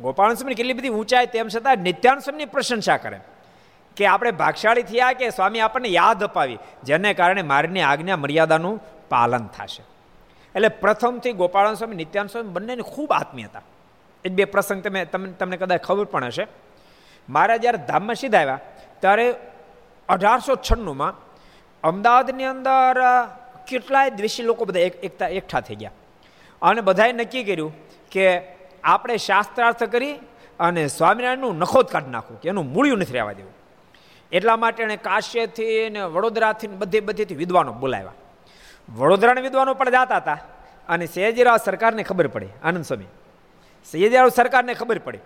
ગોપાળન 0.00 0.34
સ્વામી 0.34 0.54
કેટલી 0.54 0.72
બધી 0.72 0.88
ઊંચાઈ, 0.88 1.26
તેમ 1.26 1.48
છતાં 1.48 1.76
નિત્યાનંદ 1.78 2.22
સ્વામીની 2.22 2.44
પ્રશંસા 2.44 2.96
કરે. 2.96 3.20
કે 3.96 4.06
આપણે 4.06 4.30
ભાગશાળી 4.30 4.82
થયા 4.82 5.12
કે 5.12 5.30
સ્વામી 5.30 5.60
આપણને 5.60 5.88
યાદ 5.88 6.24
અપાવી, 6.24 6.58
જેને 6.84 7.14
કારણે 7.14 7.42
માર્ગની 7.42 7.80
આજ્ઞા 7.80 8.16
મર્યાદાનું 8.16 8.80
પાલન 9.08 9.46
થશે. 9.46 9.82
એટલે 10.54 10.68
પ્રથમથી 10.68 11.32
ગોપાળન 11.32 11.74
સ્વામી, 11.74 11.96
નિત્યાનંદ 11.96 12.30
સ્વામી 12.30 12.48
બંનેની 12.48 12.82
ખૂબ 12.82 13.12
આત્મીયતા. 13.12 13.62
એ 14.24 14.28
બે 14.28 14.44
પ્રસંગ 14.44 14.82
તમે 14.82 15.04
તમને 15.04 15.56
કદાચ 15.56 15.82
ખબર 15.82 16.04
પણ 16.04 16.24
હશે. 16.24 16.46
મારા 17.34 17.56
જ્યારે 17.56 17.80
ધામમાં 17.88 18.20
સીધા 18.22 18.40
આવ્યા, 18.40 18.60
ત્યારે 19.02 19.26
અઢારસો 20.08 20.52
છન્નુંમાં 20.66 21.14
અમદાવાદની 21.84 22.48
અંદર 22.54 22.98
કેટલાય 23.68 24.10
દ્વેષી 24.10 24.48
લોકો 24.50 24.64
બધા 24.64 24.86
એક, 24.88 24.94
એકતા, 25.02 25.28
એકઠા 25.38 25.60
થઈ 25.60 25.78
ગયા. 25.80 25.96
અને 26.62 26.80
બધાએ 26.80 27.12
નક્કી 27.12 27.44
કર્યું 27.44 27.72
કે 28.12 28.24
આપણે 28.84 29.16
શાસ્ત્રાર્થ 29.16 29.84
કરી 29.84 30.14
અને 30.60 30.82
સ્વામિનારાયણનું 30.88 31.58
નખોદ 31.58 31.86
કાઢી 31.92 32.14
નાખવું 32.16 32.40
કે 32.40 32.48
એનું 32.48 32.66
મૂળ્યું 32.74 33.00
નથી 33.02 33.16
રહેવા 33.18 33.32
દેવું. 33.32 33.54
એટલા 34.32 34.56
માટે 34.56 34.82
એણે 34.82 34.96
કાશ્યથી 35.08 35.90
ને 35.90 36.00
વડોદરાથી 36.14 36.70
બધે, 36.80 37.00
બધેથી 37.00 37.40
વિદ્વાનો 37.42 37.72
બોલાવ્યા. 37.72 38.18
વડોદરાના 38.88 39.46
વિદ્વાનો 39.46 39.74
પણ 39.74 39.90
જાતા 39.90 40.20
હતા 40.22 40.38
અને 40.88 41.06
સયાજીરાવ 41.06 41.58
સરકારને 41.66 42.02
ખબર 42.02 42.26
પડી, 42.26 42.52
આનંદ 42.64 42.84
સ્વામી. 42.84 43.10
સયાજીરાવ 43.84 44.30
સરકારને 44.38 44.74
ખબર 44.74 44.98
પડી. 44.98 45.22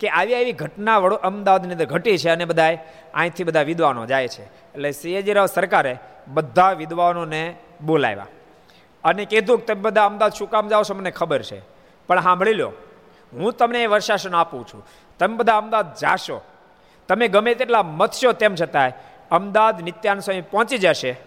કે 0.00 0.08
આવી 0.08 0.34
આવી 0.34 0.52
ઘટના 0.52 0.98
વડો 0.98 1.16
અમદાવાદની 1.16 1.72
અંદર 1.72 1.84
ઘટી 1.84 2.18
છે 2.18 2.30
અને 2.30 2.44
બધા 2.44 2.78
અહીંથી 3.14 3.44
બધા 3.44 3.62
વિદ્વાનો 3.62 4.06
જાય 4.06 4.28
છે. 4.28 4.42
એટલે 4.42 4.90
સયાજીરાવ 4.90 5.46
સરકારે 5.46 5.96
બધા 6.28 6.72
વિદ્વાનોને 6.72 7.54
બોલાવ્યા. 7.82 8.26
અને 9.04 9.24
કીધું 9.24 9.58
કે 9.58 9.64
તમે 9.64 9.80
બધા 9.80 10.06
અમદાવાદ 10.06 10.32
શું 10.32 10.50
કામ 10.50 10.68
જાઓ 10.68 10.82
છો 10.82 10.94
મને 10.94 11.10
ખબર 11.10 11.42
છે. 11.42 11.62
પણ 12.06 12.20
સાંભળી 12.20 12.52
લો, 12.52 12.72
હું 13.32 13.52
તમને 13.52 13.82
એ 13.82 13.86
વર્ષાસન 13.86 14.34
આપું 14.34 14.66
છું. 14.66 14.86
તમે 15.18 15.36
બધા 15.36 15.56
અમદાવાદ 15.56 15.94
જાશો. 15.94 16.40
તમે 17.08 17.28
ગમે 17.28 17.54
તેટલા 17.54 17.82
મથશો 17.82 18.32
તેમ 18.32 18.54
છતાંય 18.54 18.92
અમદાવાદ 19.30 19.82
નિત્યાન 19.82 20.20
સ્વામી 20.20 20.40
પહોંચી 20.40 20.78
જશે. 20.78 21.20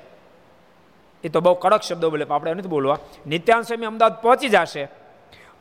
એ 1.24 1.30
તો 1.30 1.42
બહુ 1.42 1.54
કડક 1.54 1.82
શબ્દો 1.82 2.10
બોલે 2.10 2.26
આપણે 2.30 2.54
નથી 2.54 2.68
બોલવા. 2.68 2.98
નિત્યાન 3.28 3.62
સ્વામી 3.62 3.86
અમદાવાદ 3.86 4.22
પહોંચી 4.22 4.50
જશે. 4.50 4.84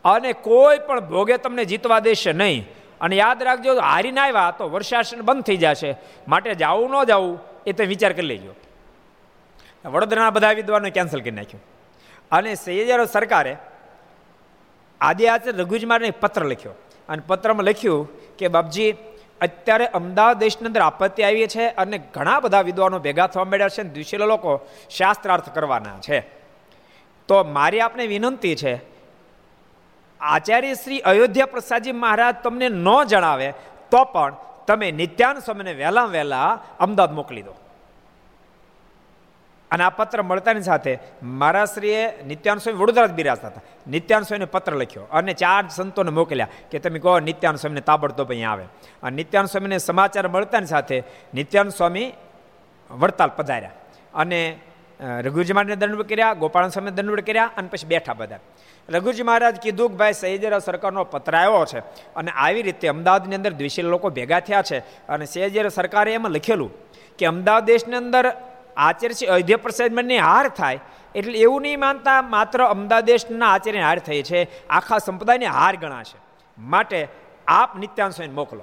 અને 0.05 0.33
કોઈ 0.33 0.79
પણ 0.79 1.01
ભોગે 1.01 1.37
તમને 1.37 1.65
જીતવા 1.65 1.99
દેશે 1.99 2.33
નહીં. 2.33 2.69
અને 3.01 3.17
યાદ 3.17 3.43
રાખજો, 3.43 3.81
હારીને 3.81 4.21
આવ્યા 4.21 4.51
તો 4.51 4.69
વર્ષાસન 4.71 5.21
બંધ 5.21 5.43
થઈ 5.43 5.57
જશે. 5.57 5.97
માટે 6.29 6.55
જવું 6.55 6.91
ન 6.91 7.05
જવું 7.05 7.41
એ 7.67 7.73
તમે 7.73 7.87
વિચાર 7.87 8.13
કરી 8.13 8.27
લેજો. 8.27 8.55
વડોદરાના 9.85 10.31
બધા 10.31 10.53
વિદ્વાનો 10.53 10.91
કેન્સલ 10.91 11.21
કરી 11.21 11.31
નાખ્યું. 11.31 11.63
અને 12.33 12.55
સૈયદ 12.55 13.05
સરકારે 13.05 13.57
આદિ 15.01 15.27
રઘુજમારને 15.47 16.11
પત્ર 16.11 16.45
લખ્યો. 16.45 16.73
અને 17.09 17.23
પત્રમાં 17.27 17.65
લખ્યું 17.65 18.09
કે, 18.37 18.49
બાપજી, 18.49 18.95
અત્યારે 19.41 19.87
અમદાવાદ 19.87 20.39
દેશની 20.39 20.67
અંદર 20.67 20.81
આપત્તિ 20.81 21.23
આવી 21.23 21.47
છે 21.47 21.67
અને 21.67 21.99
ઘણા 21.99 22.41
બધા 22.41 22.61
વિદ્વાનો 22.61 22.99
ભેગા 22.99 23.27
થવા 23.27 23.45
મળ્યા 23.45 23.69
છે 23.69 23.81
અને 23.81 23.91
દ્વિશીલ 23.91 24.25
લોકો 24.25 24.61
શાસ્ત્રાર્થ 24.91 25.55
કરવાના 25.55 26.01
છે. 26.01 26.21
તો 27.29 27.45
મારી 27.45 27.81
આપને 27.81 28.07
વિનંતી 28.07 28.57
છે 28.57 28.96
આચાર્ય 30.21 30.75
શ્રી 30.75 31.01
અયોધ્યા 31.01 31.47
પ્રસાદજી 31.47 31.93
મહારાજ 31.93 32.37
તમને 32.43 32.69
ન 32.69 32.89
જણાવે, 33.05 33.49
તો 33.91 34.05
પણ 34.05 34.35
તમે 34.67 34.91
નિત્યાન 34.93 35.39
સ્વામીને 35.39 35.73
વહેલા 35.75 36.09
વહેલા 36.15 36.51
અમદાવાદ 36.81 37.13
મોકલી 37.13 37.43
દો. 37.43 37.55
અને 39.71 39.83
આ 39.85 39.91
પત્ર 39.91 40.23
મળતાની 40.23 40.63
સાથે 40.63 40.93
મારા 41.41 41.67
શ્રીએ 41.67 42.03
નિત્યાન 42.27 42.59
સ્વામી 42.59 42.81
વડોદરા 42.83 43.07
જ 43.07 43.13
બિરાજતા 43.13 43.49
હતા. 43.49 43.65
નિત્યાન 43.87 44.23
સ્વામીને 44.23 44.47
પત્ર 44.47 44.75
લખ્યો 44.75 45.07
અને 45.13 45.33
ચાર 45.33 45.65
સંતોને 45.69 46.11
મોકલ્યા 46.11 46.53
કે 46.71 46.79
તમે 46.79 46.99
કહો 46.99 47.19
નિત્યાન 47.21 47.59
સ્વામીને 47.63 47.81
તાબડતોબ 47.81 48.31
અહીંયા 48.31 48.53
આવે. 48.53 48.67
અને 49.03 49.17
નિત્યાન 49.17 49.47
સ્વામીને 49.47 49.79
સમાચાર 49.79 50.29
મળતાની 50.29 50.73
સાથે 50.75 50.99
નિત્યાન 51.35 51.71
સ્વામી 51.71 52.09
વડતાલ 52.91 53.33
પધાર્યા. 53.39 53.77
અને 54.15 54.41
રઘુજી 55.25 55.53
મહારાજને 55.53 55.81
દંડવડ 55.83 56.09
કર્યા, 56.11 56.35
ગોપાલ 56.35 56.69
સ્વામીને 56.69 56.97
દંડવડ 56.97 57.21
કર્યા 57.21 57.51
અને 57.57 57.69
પછી 57.69 57.87
બેઠા 57.87 58.15
બધા. 58.15 58.43
રઘુજી 58.89 59.23
મહારાજ 59.23 59.57
કીધું 59.57 59.91
કે 59.91 59.97
ભાઈ 59.97 60.13
સૈજરા 60.13 60.59
સરકારનો 60.59 61.05
પત્ર 61.05 61.37
આવ્યો 61.37 61.65
છે 61.65 61.79
અને 62.15 62.31
આવી 62.31 62.63
રીતે 62.63 62.89
અમદાવાદની 62.89 63.37
અંદર 63.37 63.53
દ્વિશીલ 63.53 63.87
લોકો 63.87 64.11
ભેગા 64.11 64.41
થયા 64.41 64.63
છે 64.63 64.79
અને 65.09 65.27
સૈજરા 65.27 65.69
સરકારે 65.69 66.15
એમાં 66.15 66.33
લખેલું 66.33 66.71
કે 67.19 67.27
અમદાવાદ 67.27 67.65
દેશની 67.65 67.97
અંદર 67.97 68.33
આચાર્ય 68.77 69.27
અયોધ્યા 69.27 69.57
પ્રસાદમાંની 69.57 70.19
હાર 70.19 70.49
થાય 70.49 70.81
એટલે 71.15 71.39
એવું 71.39 71.63
નહીં 71.63 71.81
માનતા 71.81 72.23
માત્ર 72.23 72.65
અમદાવાદ 72.65 73.05
દેશના 73.05 73.47
આચાર્ય 73.47 73.81
હાર 73.81 73.99
થઈ 73.99 74.23
છે, 74.23 74.69
આખા 74.69 74.99
સંપ્રદાયની 74.99 75.47
હાર 75.47 75.77
ગણાશે. 75.77 76.19
માટે 76.59 77.09
આપ 77.47 77.79
નિત્યાન 77.79 78.31
મોકલો. 78.31 78.63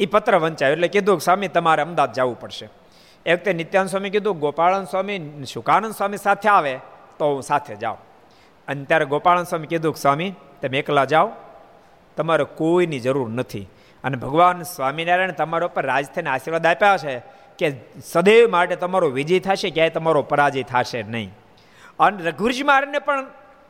એ 0.00 0.06
પત્ર 0.06 0.36
વંચાયો 0.36 0.72
એટલે 0.72 0.88
કીધું 0.88 1.18
કે 1.18 1.24
સ્વામી 1.24 1.48
તમારે 1.48 1.82
અમદાવાદ 1.82 2.12
જવું 2.12 2.40
પડશે. 2.40 2.68
એક 3.26 3.38
વખતે 3.38 3.52
નિત્યાન 3.52 3.86
સ્વામી 3.86 4.10
કીધું 4.10 4.38
ગોપાળન 4.38 4.84
સ્વામી 4.84 5.44
શુકાનંદ 5.44 5.94
સ્વામી 5.94 6.16
સાથે 6.16 6.48
આવે 6.48 6.78
તો 7.18 7.34
હું 7.34 7.42
સાથે 7.42 7.76
જાઉં. 7.76 8.11
અને 8.68 8.84
ત્યારે 8.84 9.04
ગોપાળન 9.04 9.42
સ્વામી 9.42 9.66
કીધું 9.66 9.94
કે, 9.94 10.00
સ્વામી, 10.00 10.34
તમે 10.62 10.78
એકલા 10.78 11.04
જાઓ, 11.04 11.30
તમારે 12.16 12.44
કોઈની 12.44 13.00
જરૂર 13.00 13.30
નથી. 13.30 13.68
અને 14.04 14.16
ભગવાન 14.16 14.62
સ્વામિનારાયણ 14.62 15.32
તમારા 15.32 15.66
ઉપર 15.66 15.86
રાજથાને 15.86 16.30
આશીર્વાદ 16.30 16.66
આપ્યા 16.66 16.96
છે 16.96 17.22
કે 17.58 17.80
સદૈવ 18.04 18.50
માટે 18.50 18.76
તમારો 18.76 19.08
વિજય 19.08 19.38
થશે, 19.38 19.70
ક્યાંય 19.70 19.90
તમારો 19.90 20.22
પરાજય 20.22 20.62
થશે 20.62 21.02
નહીં. 21.02 21.34
અને 22.00 22.30
રઘુરજી 22.30 22.62
મહારાજને 22.62 22.98
પણ 22.98 23.26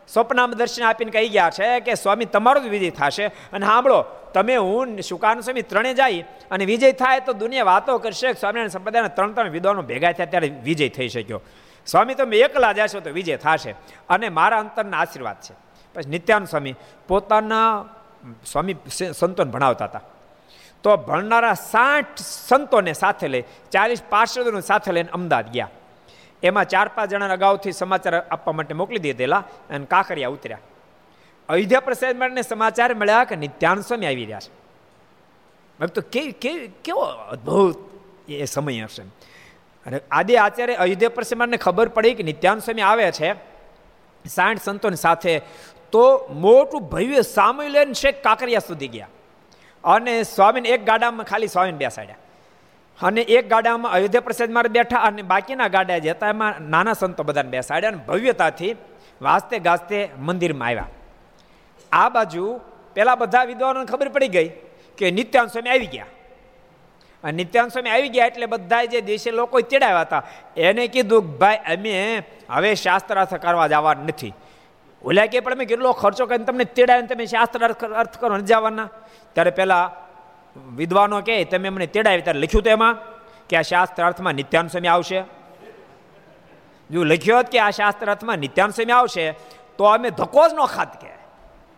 સ્વપ્નામ 0.09 0.53
દર્શન 0.53 0.85
આપીને 0.85 1.11
કહી 1.11 1.29
ગયા 1.29 1.51
છે 1.51 1.81
કે, 1.81 1.95
સ્વામી, 1.95 2.25
તમારો 2.25 2.61
જ 2.61 2.67
વિજય 2.67 2.91
થશે. 2.91 3.27
અને 3.27 3.67
સાંભળો, 3.67 4.05
તમે 4.35 4.57
હું 4.57 4.99
સુકાન 4.99 5.41
સ્વામી 5.41 5.63
ત્રણે 5.63 5.95
જાય 5.95 6.25
અને 6.51 6.65
વિજય 6.65 6.93
થાય 6.93 7.21
તો 7.21 7.33
દુનિયા 7.33 7.65
વાતો 7.65 7.99
કરશે. 7.99 8.33
સ્વામિનારાયણ 8.33 8.69
સંપ્રદાયના 8.69 9.09
ત્રણ 9.09 9.33
ત્રણ 9.33 9.49
વિદ્વાનો 9.49 9.83
ભેગા 9.83 10.13
થયા, 10.13 10.27
ત્યારે 10.27 10.49
વિજય 10.49 10.89
થઈ 10.89 11.09
શક્યો. 11.09 11.41
સ્વામી, 11.87 12.15
તમે 12.15 12.37
એકલા 12.37 12.73
જશો 12.73 13.01
તો 13.01 13.11
વિજય 13.11 13.37
થશે 13.37 13.75
અને 14.09 14.29
મારા 14.29 14.59
અંતરના 14.59 14.99
આશીર્વાદ 14.99 15.37
છે. 15.41 15.55
પછી 15.95 16.11
નિત્યાન 16.11 16.45
સ્વામી 16.45 16.75
પોતાના 17.09 17.85
સ્વામી 18.47 18.77
સંતોન 19.15 19.51
ભણાવતા 19.51 19.85
હતા. 19.85 20.01
તો 20.83 20.97
ભણનારા 20.97 21.55
સાઠ 21.55 22.19
સંતોને 22.19 22.93
સાથે 22.93 23.29
લઈ, 23.29 23.45
ચાલીસ 23.71 24.03
પાર્ષદોને 24.11 24.61
સાથે 24.61 24.93
લઈને 24.93 25.09
અમદાવાદ 25.09 25.53
ગયા. 25.53 25.69
એમાં 26.43 26.65
ચાર 26.65 26.89
પાંચ 26.89 27.11
જણા 27.11 27.29
અગાઉથી 27.29 27.73
સમાચાર 27.73 28.15
આપવા 28.15 28.53
માટે 28.53 28.75
મોકલી 28.75 28.99
દીધેલા 28.99 29.45
અને 29.71 29.85
કાંકરિયા 29.85 30.29
ઉતર્યા. 30.29 30.59
અયોધ્યા 31.49 31.81
પ્રસાદ 31.81 32.17
માટે 32.17 32.43
સમાચાર 32.43 32.95
મળ્યા 32.95 33.25
કે 33.25 33.37
નિત્યાન 33.37 33.81
સ્વામી 33.81 34.07
આવી 34.07 34.25
રહ્યા 34.25 34.41
છે. 34.41 34.53
ભક્તો 35.81 36.01
કેવી 36.13 36.33
કેવી 36.33 36.69
કેવો 36.85 37.01
અદ્ભુત 37.01 37.77
એ 38.29 38.45
સમય 38.45 38.83
હશે. 38.83 39.03
અને 39.87 40.01
આદિ 40.11 40.37
આચાર્ય 40.37 40.75
અયોધ્યા 40.75 41.09
પ્રસાદને 41.09 41.57
ખબર 41.57 41.89
પડી 41.89 42.15
કે 42.15 42.23
નિત્યાન 42.23 42.59
સ્વામી 42.59 42.83
આવે 42.83 43.13
છે 43.13 43.33
સાઠ 44.29 44.63
સંતોની 44.63 44.97
સાથે. 44.97 45.41
તો 45.93 46.29
મોટું 46.31 46.81
ભવ્ય 46.81 47.23
સામુ 47.23 47.63
લઈને 47.63 47.93
શેખ 47.93 48.23
કાંકરિયા 48.23 48.59
સુધી 48.59 48.89
ગયા. 48.89 49.09
અને 49.85 50.23
સ્વામીને 50.23 50.69
એક 50.69 50.85
ગાડામાં 50.85 51.27
ખાલી 51.27 51.47
સ્વામીને 51.47 51.79
બેસાડ્યા. 51.79 52.17
અને 53.03 53.21
એક 53.21 53.49
ગાડામાં 53.49 53.93
અયોધ્યા 53.93 54.21
પ્રસાદ 54.21 54.51
મારે 54.51 54.69
બેઠા 54.69 54.99
અને 54.99 55.23
બાકીના 55.23 55.69
ગાડા 55.69 55.99
જે 55.99 56.15
એમાં 56.29 56.55
નાના 56.61 56.93
સંતો 56.93 57.23
બધાને 57.23 57.51
બેસાડ્યા 57.51 57.91
અને 57.91 57.99
ભવ્યતાથી 57.99 58.77
વાસ્તે 59.23 59.59
ગાજતે 59.59 60.09
મંદિરમાં 60.19 60.69
આવ્યા. 60.69 60.89
આ 61.93 62.09
બાજુ 62.09 62.61
પેલા 62.95 63.15
બધા 63.15 63.45
વિદ્વાનોને 63.45 63.87
ખબર 63.87 64.09
પડી 64.09 64.29
ગઈ 64.29 64.49
કે 64.99 65.11
નિત્યાન 65.11 65.47
સ્વામી 65.47 65.71
આવી 65.71 65.87
ગયા. 65.87 66.07
અને 67.25 67.33
નિત્યાન 67.33 67.69
સ્વામી 67.69 67.91
આવી 67.91 68.09
ગયા 68.09 68.27
એટલે 68.27 68.47
બધા 68.47 68.85
જે 68.85 69.01
દેશે 69.01 69.31
લોકો 69.31 69.61
તેડાવ્યા 69.61 70.01
હતા. 70.01 70.23
એને 70.57 70.87
કીધું 70.87 71.39
ભાઈ, 71.39 71.57
અમે 71.57 72.23
હવે 72.51 72.75
શાસ્ત્રાર્થ 72.75 73.35
કરવા 73.35 73.67
જવા 73.67 73.95
નથી. 73.95 74.33
ઓલા 75.05 75.27
કે, 75.27 75.41
પણ 75.41 75.53
અમે 75.53 75.65
કેટલો 75.65 75.93
ખર્ચો 75.93 76.27
કરીને 76.27 76.45
તમને 76.45 76.65
તેડાવીને 76.65 77.07
તમે 77.07 77.27
શાસ્ત્રાર્થ 77.27 77.85
અર્થ 77.85 78.21
કરો 78.21 78.39
જવાના? 78.39 78.89
ત્યારે 79.33 79.51
પેલા 79.51 79.91
વિદ્વાનો 80.77 81.21
કહે 81.21 81.45
તમે 81.45 81.69
અમને 81.69 81.87
તેડાવી. 81.87 82.21
ત્યારે 82.21 82.41
લખ્યું 82.41 82.63
તો 82.63 82.71
એમાં 82.71 82.99
કે 83.49 83.57
આ 83.57 83.63
શાસ્ત્ર 83.63 84.07
અર્થમાં 84.07 84.35
નિત્યાન 84.35 84.69
સ્વામી 84.69 84.89
આવશે. 84.89 85.23
જો 86.91 87.05
લખ્યો 87.05 87.37
હોત 87.37 87.47
કે 87.47 87.59
આ 87.59 87.71
શાસ્ત્ર 87.71 88.11
અર્થમાં 88.11 88.39
નિત્યાન 88.39 88.71
સ્વામી 88.71 88.93
આવશે, 88.93 89.33
તો 89.79 89.85
અમે 89.85 90.11
ધક્કો 90.11 90.49
જ 90.49 90.53
ન 90.53 90.67
ખાત 90.67 91.01
કે. 91.03 91.11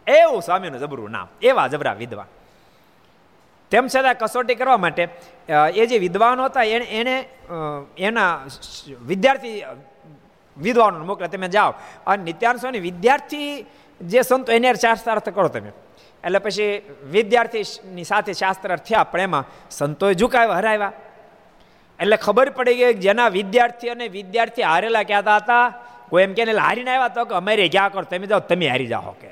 એવું 0.07 0.43
સ્વામીનું 0.43 0.81
જબરું 0.81 1.11
નામ, 1.11 1.29
એવા 1.43 1.69
જબરા 1.69 1.93
વિદ્વાન. 1.93 2.27
તેમ 3.73 3.87
છતાં 3.89 4.17
કસોટી 4.21 4.59
કરવા 4.61 4.81
માટે 4.85 5.03
એ 5.81 5.87
જે 5.91 5.99
વિદ્વાનો 6.07 6.49
હતા, 6.49 6.65
એને 6.65 6.87
એને 7.01 7.17
એના 8.09 8.33
વિદ્યાર્થી 9.11 9.57
વિદ્વાનો 10.57 11.05
મોકલે 11.05 11.29
તમે 11.29 11.49
જાઓ. 11.49 11.73
અને 12.07 12.23
નિત્યાંશોની 12.31 12.83
વિદ્યાર્થી 12.89 13.49
જે 14.01 14.23
સંતો, 14.23 14.53
એને 14.53 14.75
શાસ્ત્રાર્થ 14.85 15.31
કરો 15.37 15.49
તમે. 15.49 15.73
એટલે 16.25 16.39
પછી 16.45 16.73
વિદ્યાર્થીની 17.15 18.07
સાથે 18.13 18.33
શાસ્ત્રાર્થ 18.43 18.85
થયા, 18.89 19.05
પણ 19.13 19.21
એમાં 19.29 19.45
સંતોએ 19.71 20.15
ઝુકાવ્યા, 20.21 20.61
હરાવ્યા. 20.61 20.93
એટલે 22.01 22.17
ખબર 22.17 22.49
પડી 22.57 22.77
ગઈ 22.81 22.95
જેના 23.07 23.29
વિદ્યાર્થી 23.39 23.91
અને 23.91 24.07
વિદ્યાર્થી 24.19 24.67
હારેલા 24.71 25.05
કહેતા 25.11 25.39
હતા, 25.43 25.67
કોઈ 26.11 26.23
એમ 26.27 26.35
કે 26.35 26.43
હારીને 26.45 26.91
આવ્યા 26.91 27.15
તો 27.17 27.25
કે, 27.25 27.35
અમારે 27.41 27.69
ક્યાં 27.75 27.93
કરો? 27.93 28.05
તમે 28.13 28.27
જાઓ, 28.33 28.41
તમે 28.51 28.67
હારી 28.73 28.91
જાઓ, 28.95 29.15
કે. 29.23 29.31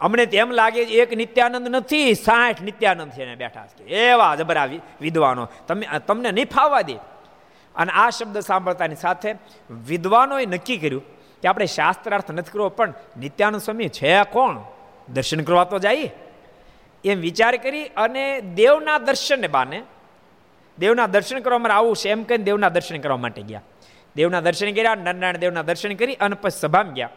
અમને 0.00 0.26
તેમ 0.26 0.50
લાગે 0.50 0.82
એક 0.82 1.12
નિત્યાનંદ 1.12 1.68
નથી, 1.68 2.14
સાઠ 2.14 2.62
નિત્યાનંદ 2.62 3.12
છે 3.12 3.22
એને 3.22 3.36
બેઠા 3.36 3.66
છે. 3.66 3.84
એવા 3.84 4.34
જબરા 4.34 4.64
વિદ્વાનો. 5.00 5.48
તમે 5.68 5.86
તમને 6.06 6.30
નહીં 6.30 6.46
ફાવવા 6.46 6.82
દે. 6.82 6.96
અને 7.74 7.92
આ 7.92 8.10
શબ્દ 8.10 8.38
સાંભળતાની 8.40 8.94
સાથે 8.94 9.34
વિદ્વાનોએ 9.70 10.46
નક્કી 10.46 10.76
કર્યું 10.76 11.02
કે 11.40 11.48
આપણે 11.48 11.66
શાસ્ત્રાર્થ 11.66 12.30
નથી 12.30 12.50
કરવો, 12.50 12.68
પણ 12.68 12.94
નિત્યાનંદ 13.20 13.60
સ્વામી 13.60 13.88
છે 13.88 14.22
કોણ? 14.24 14.60
દર્શન 15.08 15.40
કરવા 15.40 15.64
તો 15.64 15.78
જઈએ 15.78 16.12
એમ 17.04 17.18
વિચાર 17.20 17.56
કરી 17.56 17.84
અને 17.86 18.40
દેવના 18.40 18.98
દર્શનને 18.98 19.48
બાને, 19.48 19.82
દેવના 20.78 21.06
દર્શન 21.06 21.38
કરવા 21.38 21.58
માટે 21.58 21.74
આવું 21.74 21.96
છે 21.96 22.10
એમ 22.10 22.22
કહીને 22.24 22.44
દેવના 22.44 22.68
દર્શન 22.68 22.98
કરવા 22.98 23.16
માટે 23.16 23.42
ગયા. 23.42 23.62
દેવના 24.16 24.40
દર્શન 24.40 24.72
કર્યા, 24.72 24.94
નારાયણ 24.94 25.36
દેવના 25.36 25.62
દર્શન 25.62 25.94
કરી 25.94 26.14
અને 26.14 26.34
પછી 26.34 26.58
સભામાં 26.60 26.94
ગયા. 26.94 27.10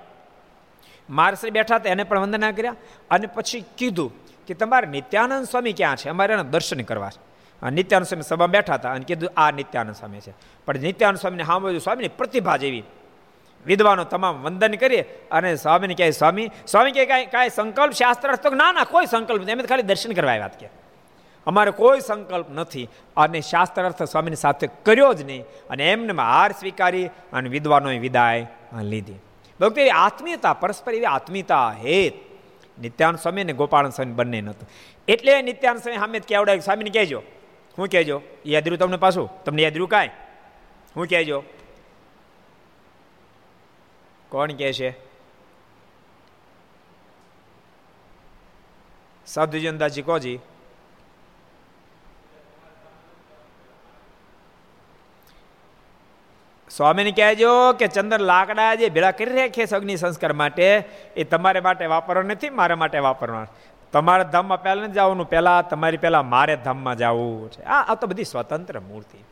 મારશ્રી 1.10 1.52
બેઠા 1.52 1.76
હતા, 1.76 1.90
એને 1.90 2.04
પણ 2.04 2.20
વંદના 2.20 2.52
કર્યા 2.52 2.76
અને 3.12 3.28
પછી 3.28 3.64
કીધું 3.78 4.12
કે 4.48 4.54
તમારે 4.54 4.88
નિત્યાનંદ 4.88 5.46
સ્વામી 5.46 5.74
ક્યાં 5.74 5.96
છે? 5.96 6.10
અમારે 6.10 6.34
એના 6.34 6.44
દર્શન 6.44 6.82
કરવા 6.82 7.10
છે. 7.10 7.70
નિત્યાનંદ 7.70 8.08
સ્વામી 8.08 8.22
સભા 8.22 8.48
બેઠા 8.48 8.74
હતા 8.74 8.92
અને 8.92 9.06
કીધું, 9.06 9.30
આ 9.38 9.52
નિત્યાનંદ 9.52 9.96
સ્વામી 9.96 10.20
છે. 10.20 10.34
પણ 10.66 10.80
નિત્યાનંદ 10.80 11.20
સ્વામીને 11.20 11.44
સાંભળ્યું, 11.44 11.82
સ્વામીની 11.82 12.08
પ્રતિભા 12.08 12.58
જેવી. 12.58 12.84
વિદ્વાનો 13.66 14.04
તમામ 14.04 14.36
વંદન 14.44 14.76
કરીએ 14.76 15.02
અને 15.32 15.56
સ્વામીને 15.56 15.94
કહે, 15.94 16.12
સ્વામી 16.12 16.50
સ્વામી 16.68 16.92
કહે, 16.92 17.06
કાંઈ 17.06 17.26
કાંઈ 17.26 17.50
સંકલ્પ 17.50 17.94
શાસ્ત્ર 17.94 18.36
તો 18.36 18.50
ના 18.50 18.72
ના, 18.72 18.84
કોઈ 18.84 19.06
સંકલ્પ 19.06 19.42
નથી. 19.42 19.52
એમ 19.52 19.62
ખાલી 19.62 19.84
દર્શન 19.84 20.12
કરવા 20.12 20.32
આવ્યા 20.32 20.48
કે 20.48 20.70
અમારે 21.48 21.72
કોઈ 21.72 22.00
સંકલ્પ 22.00 22.50
નથી 22.50 22.90
અને 23.18 23.42
શાસ્ત્ર 23.42 23.86
અર્થ 23.86 24.04
સ્વામીની 24.04 24.36
સાથે 24.36 24.68
કર્યો 24.86 25.14
જ 25.14 25.22
નહીં 25.24 25.44
અને 25.70 25.92
એમને 25.92 26.14
હાર 26.14 26.52
સ્વીકારી 26.52 27.06
અને 27.34 27.50
વિદ્વાનોએ 27.50 28.00
વિદાય 28.00 28.48
લીધી. 28.82 29.16
ભક્તિ 29.60 29.82
એવી 29.82 29.90
આત્મીયતા, 29.90 30.54
પરસ્પર 30.54 30.94
એવી 30.94 31.06
આત્મીયતા 31.06 31.72
હેત. 31.72 32.14
નિત્યાન 32.82 33.16
સ્વામી 33.16 33.44
ને 33.44 33.54
ગોપાલ 33.54 33.90
સ્વામી 33.90 34.12
બંને 34.12 34.42
નહોતું. 34.42 34.70
એટલે 35.08 35.42
નિત્યાન 35.42 35.78
સ્વામી 35.78 35.98
સામે 35.98 36.20
કેવડાય 36.20 36.60
સ્વામીને 36.60 36.90
કહેજો. 36.90 37.24
હું 37.78 37.88
કહેજો 37.88 38.22
યાદ 38.46 38.64
રહ્યું 38.64 38.80
તમને 38.80 38.98
પાછું? 38.98 39.44
તમને 39.44 39.62
યાદ 39.62 39.74
રહ્યું 39.74 39.90
કાંઈ? 39.90 40.10
હું 40.96 41.08
કહેજો. 41.08 41.44
કોણ 44.30 44.52
કહે 44.52 44.74
છે? 44.74 44.96
સાધુજનદાસજી 49.26 50.02
કોજી? 50.02 50.40
સ્વામીને 56.78 57.12
કહેજો 57.12 57.74
કે 57.74 57.88
ચંદ્ર 57.88 58.20
લાકડા 58.20 58.76
જે 58.76 58.90
ભેળા 58.90 59.12
કરી 59.12 59.36
રાખે 59.36 59.66
છે 59.66 59.76
અગ્નિ 59.76 59.96
સંસ્કાર 59.96 60.34
માટે, 60.34 60.84
એ 61.16 61.24
તમારે 61.24 61.60
માટે 61.60 61.86
વાપરવા 61.86 62.24
નથી, 62.24 62.50
મારા 62.50 62.76
માટે 62.76 63.00
વાપરવા 63.00 63.48
તમારા 63.92 64.24
ધામમાં 64.24 64.64
પહેલાં 64.64 64.94
જવાનું, 64.94 65.30
પહેલાં 65.30 65.70
તમારી 65.70 65.98
પહેલાં 65.98 66.30
મારે 66.30 66.56
ધામમાં 66.56 66.98
જવું 66.98 67.52
છે. 67.52 67.64
આ 67.64 67.92
આ 67.92 67.96
તો 67.96 68.08
બધી 68.08 68.24
સ્વતંત્ર 68.24 68.80
મૂર્તિ. 68.80 69.24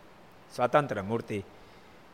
સ્વતંત્ર 0.56 1.02
મૂર્તિ. 1.02 1.44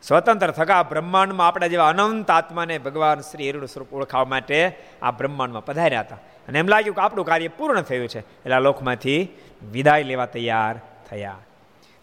સ્વતંત્ર 0.02 0.52
થકા 0.52 0.84
બ્રહ્માંડમાં 0.84 1.48
આપણા 1.48 1.68
જેવા 1.68 1.88
અનંત 1.88 2.32
આત્માને 2.32 2.78
ભગવાન 2.78 3.20
શ્રી 3.20 3.46
હિરડ 3.46 3.66
સ્વરૂપ 3.66 3.94
ઓળખાવા 3.94 4.26
માટે 4.26 4.78
આ 5.02 5.12
બ્રહ્માંડમાં 5.12 5.66
પધાર્યા 5.66 6.00
હતા. 6.00 6.16
અને 6.48 6.60
એમ 6.60 6.68
લાગ્યું 6.68 6.96
કે 6.96 7.02
આપણું 7.02 7.26
કાર્ય 7.26 7.48
પૂર્ણ 7.48 7.82
થયું 7.82 8.08
છે. 8.08 8.20
એટલે 8.20 8.56
આ 8.56 8.60
લોકમાંથી 8.60 9.30
વિદાય 9.72 10.04
લેવા 10.04 10.26
તૈયાર 10.26 10.76
થયા. 11.10 11.36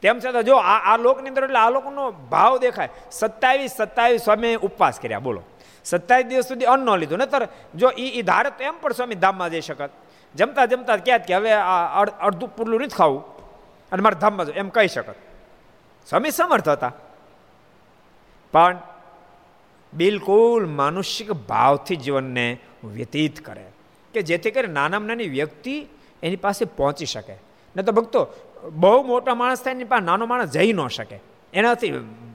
તેમ 0.02 0.18
છતાં 0.18 0.42
જો 0.42 0.56
આ 0.56 0.94
આ 0.94 0.96
લોકની 0.96 1.28
અંદર 1.28 1.44
એટલે 1.44 1.58
આ 1.58 1.70
લોકોનો 1.70 2.10
ભાવ 2.10 2.58
દેખાય. 2.58 2.88
સત્તાવીસ 3.10 3.70
સત્તાવીસ 3.70 4.20
સ્વામી 4.20 4.54
ઉપવાસ 4.54 5.00
કર્યા, 5.00 5.18
બોલો. 5.18 5.42
સત્તાવીસ 5.84 6.26
દિવસ 6.26 6.48
સુધી 6.48 6.64
અન્ન 6.64 6.84
ન 6.84 6.96
લીધું. 6.96 7.18
નતર 7.18 7.48
જો 7.74 7.88
એ 7.88 8.10
એ 8.10 8.22
ધારે 8.22 8.50
તો 8.50 8.64
એમ 8.64 8.74
પણ 8.80 8.92
સ્વામી 8.92 9.14
ધામમાં 9.14 9.50
જઈ 9.50 9.60
શકત. 9.60 9.90
જમતા 10.34 10.66
જમતા 10.66 10.96
ક્યાં 10.96 11.18
કે 11.18 11.34
હવે 11.34 11.52
આ 11.52 12.04
અડધું 12.04 12.56
પૂરલું 12.56 12.80
નથી 12.80 12.96
ખાવું. 12.96 13.36
અને 13.92 14.02
મારે 14.02 14.20
ધામમાં 14.20 14.46
જવું. 14.46 14.56
એમ 14.56 14.68
કહી 14.68 14.88
શકત. 14.88 15.14
સ્વામી 16.08 16.30
સમર્થ 16.30 16.68
હતા. 16.68 16.92
પણ 18.52 18.78
બિલકુલ 19.94 20.66
માનુષિક 20.66 21.32
ભાવથી 21.32 21.96
જીવનને 21.96 22.58
વ્યતીત 22.84 23.46
કરે. 23.46 23.66
કે 24.14 24.22
જેથી 24.22 24.50
કરી 24.50 24.66
નાનામાં 24.66 25.08
નાની 25.08 25.28
વ્યક્તિ 25.28 25.86
એની 26.22 26.36
પાસે 26.36 26.64
પહોંચી 26.64 27.06
શકે. 27.06 27.34
ન 27.76 27.82
તો 27.82 27.92
ભક્તો 27.92 28.24
બહુ 28.64 29.02
મોટો 29.02 29.34
માણસ 29.34 29.62
થાય 29.62 29.74
એની 29.74 29.84
પાસે 29.84 30.04
નાનો 30.04 30.26
માણસ 30.26 30.48
જઈ 30.48 30.72
ન 30.72 30.86
શકે. 30.86 31.20
એનાથી 31.54 31.90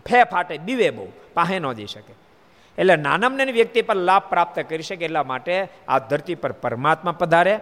ફે 0.05 0.23
ફાટે, 0.23 0.57
બીવે 0.57 0.89
બહુ, 0.89 1.07
પાસે 1.33 1.59
ન 1.59 1.73
જઈ 1.73 1.85
શકે. 1.85 2.13
એટલે 2.77 2.95
નાનામને 2.95 3.45
વ્યક્તિ 3.45 3.81
પર 3.81 3.95
લાભ 3.95 4.23
પ્રાપ્ત 4.29 4.59
કરી 4.59 4.83
શકે 4.83 5.05
એટલા 5.05 5.23
માટે 5.23 5.67
આ 5.87 5.99
ધરતી 5.99 6.35
પર 6.35 6.51
પરમાત્મા 6.51 7.11
પધારે. 7.11 7.59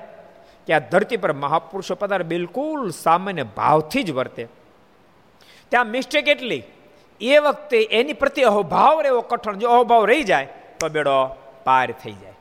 કે 0.67 0.74
આ 0.74 0.80
ધરતી 0.80 1.17
પર 1.17 1.34
મહાપુરુષો 1.34 1.95
પધારે, 1.95 2.24
બિલકુલ 2.24 2.89
સામાન્ય 2.89 3.43
ભાવથી 3.43 4.04
જ 4.04 4.12
વર્તે. 4.12 4.47
ત્યાં 5.69 5.88
મિસ્ટેક 5.88 6.28
એટલી, 6.28 6.63
એ 7.21 7.38
વખતે 7.38 7.84
એની 7.84 8.13
પ્રત્યે 8.13 8.45
અહોભાવ 8.45 9.02
રહેવો 9.02 9.21
કઠણ, 9.21 9.58
જો 9.58 9.69
અહોભાવ 9.69 10.06
રહી 10.06 10.24
જાય, 10.24 10.47
તો 10.80 10.89
બેડો 10.89 11.36
પાર 11.63 11.91
થઈ 11.91 12.12
જાય. 12.12 12.34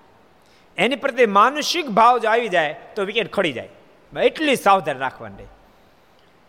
એની 0.76 0.96
પ્રત્યે 0.96 1.26
માનસિક 1.26 1.88
ભાવ 1.88 2.18
જો 2.18 2.28
આવી 2.28 2.48
જાય, 2.48 2.76
તો 2.96 3.04
વિકેટ 3.04 3.32
ખડી 3.32 3.52
જાય. 3.52 3.68
એટલી 4.22 4.56
સાવધાન 4.56 4.98
રાખવાની. 4.98 5.44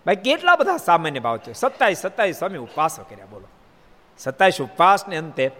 ભાઈ, 0.05 0.15
કેટલા 0.15 0.55
બધા 0.55 0.77
સામાન્ય 0.77 1.19
ભાવ 1.19 1.37
છે? 1.37 1.53
સત્તાવીસ 1.53 1.97
સત્તાવીસ 1.97 2.35
સ્વામી 2.35 2.57
ઉપવાસો 2.57 3.03
કર્યા, 3.03 3.25
બોલો. 3.25 3.47
સત્તાવીસ 4.17 4.61
ઉપવાસને 4.61 5.17
અંતે 5.17 5.51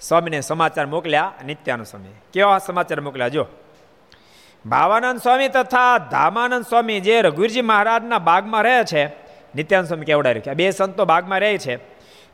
સ્વામીને 0.00 0.40
સમાચાર 0.40 0.86
મોકલ્યા, 0.86 1.32
નિત્યાનંદ 1.46 1.86
સ્વામી 1.86 2.08
કેવા 2.32 2.58
સમાચાર 2.58 3.00
મોકલ્યા, 3.00 3.28
જો? 3.28 3.46
ભાવાનંદ 4.66 5.20
સ્વામી 5.20 5.48
તથા 5.48 5.98
ધામાનંદ 5.98 6.64
સ્વામી 6.64 7.00
જે 7.00 7.22
રઘુવીરજી 7.22 7.62
મહારાજના 7.62 8.18
બાગમાં 8.18 8.62
રહે 8.62 8.84
છે, 8.84 9.06
નિત્યાનંદ 9.54 9.88
સ્વામી 9.88 10.04
કેવડાવી 10.04 10.34
રહ્યા? 10.34 10.54
બે 10.54 10.70
સંતો 10.70 11.04
બાગમાં 11.04 11.40
રહે 11.40 11.58
છે. 11.58 11.76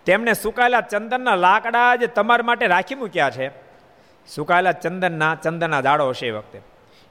તેમણે 0.04 0.32
સુકાયેલા 0.32 0.80
ચંદનના 0.80 1.34
લાકડા 1.34 1.96
જે 1.96 2.06
તમારા 2.06 2.44
માટે 2.44 2.66
રાખી 2.66 2.94
મૂક્યા 2.94 3.30
છે. 3.30 3.48
સુકાયેલા 4.34 4.72
ચંદનના 4.72 5.34
ચંદનના 5.34 5.80
ઝાડો 5.80 6.08
હશે 6.08 6.26
એ 6.26 6.30
વખતે. 6.30 6.60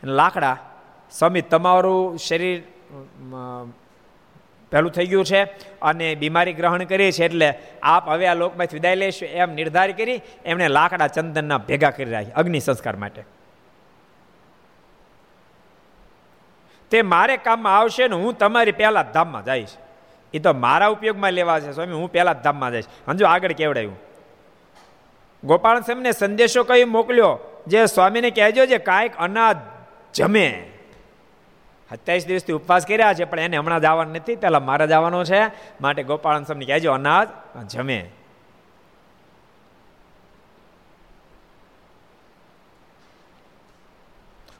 લાકડા, 0.03 0.58
સ્વામી, 1.12 1.41
તમારું 1.41 2.17
શરીર 2.17 2.63
પહેલું 4.73 4.91
થઈ 4.91 5.05
ગયું 5.05 5.25
છે 5.25 5.43
અને 5.81 6.15
બીમારી 6.15 6.53
ગ્રહણ 6.53 6.83
કરી 6.83 7.12
છે 7.12 7.25
એટલે 7.25 7.53
આપ 7.83 8.09
હવે 8.09 8.27
આ 8.27 8.33
લોકમાંથી 8.33 8.75
વિદાય 8.75 8.95
લેશો 8.95 9.25
એમ 9.25 9.53
નિર્ધાર 9.53 9.91
કરી 9.91 10.21
એમણે 10.45 10.67
લાકડા 10.67 11.07
ચંદનના 11.07 11.57
ભેગા 11.57 11.89
કરી 11.89 12.12
રાખ્યા 12.12 12.33
અગ્નિ 12.36 12.59
સંસ્કાર 12.59 12.95
માટે. 12.95 13.23
તે 16.91 17.01
મારે 17.01 17.38
કામમાં 17.38 17.77
આવશે 17.77 18.07
ને 18.07 18.15
હું 18.15 18.38
તમારી 18.38 18.71
પહેલા 18.71 19.03
ધામમાં 19.03 19.45
જઈશ. 19.45 19.69
એ 20.33 20.39
તો 20.39 20.53
મારા 20.53 20.88
ઉપયોગમાં 20.88 21.33
લેવા 21.33 21.59
છે 21.59 21.71
સ્વામી, 21.71 21.91
હું 21.91 22.12
પહેલા 22.12 22.33
ધામમાં 22.33 22.71
જઈશ. 22.71 22.86
હંજો 23.07 23.25
આગળ 23.25 23.51
કેવડાયું? 23.51 23.99
ગોપાલ 25.43 25.81
સ્વામીને 25.81 26.12
સંદેશો 26.12 26.63
કઈ 26.63 26.83
મોકલ્યો? 26.83 27.39
જે 27.67 27.86
સ્વામીને 27.86 28.29
કહેજો 28.29 28.65
જે 28.65 28.77
કાંઈક 28.77 29.12
અનાજ 29.17 29.57
જમે. 30.13 30.72
સત્યાવીસ 31.93 32.27
દિવસથી 32.27 32.53
ઉપવાસ 32.53 32.86
કર્યા 32.86 33.13
છે, 33.13 33.23
પણ 33.23 33.39
એને 33.39 33.58
હમણાં 33.58 33.82
જવાનું 33.82 34.13
નથી. 34.13 34.36
પહેલાં 34.36 34.65
મારે 34.65 34.88
જવાનો 34.88 35.23
છે. 35.23 35.41
માટે 35.82 36.03
ગોપાલ 36.03 36.43
સ્વામીને 36.43 36.73
કહેજો, 36.73 36.91
અનાજ 36.91 37.27
જમે. 37.69 38.10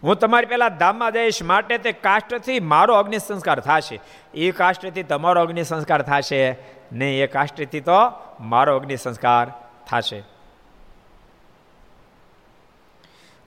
હું 0.04 0.15
તમારી 0.15 0.46
પહેલા 0.46 0.69
ધામમાં 0.69 1.12
જઈશ, 1.12 1.43
માટે 1.43 1.78
તે 1.78 1.91
કાષ્ટથી 1.91 2.60
મારો 2.60 2.96
અગ્નિ 2.96 3.17
સંસ્કાર 3.17 3.60
થશે. 3.60 4.00
એ 4.34 4.52
કાષ્ટથી 4.52 5.04
તમારો 5.04 5.41
અગ્નિ 5.41 5.63
સંસ્કાર 5.63 6.02
થશે 6.02 6.58
નહીં, 6.91 7.24
એ 7.24 7.28
કાષ્ટથી 7.28 7.80
તો 7.80 8.00
મારો 8.39 8.76
અગ્નિ 8.76 8.98
સંસ્કાર 8.98 9.48
થશે. 9.89 10.24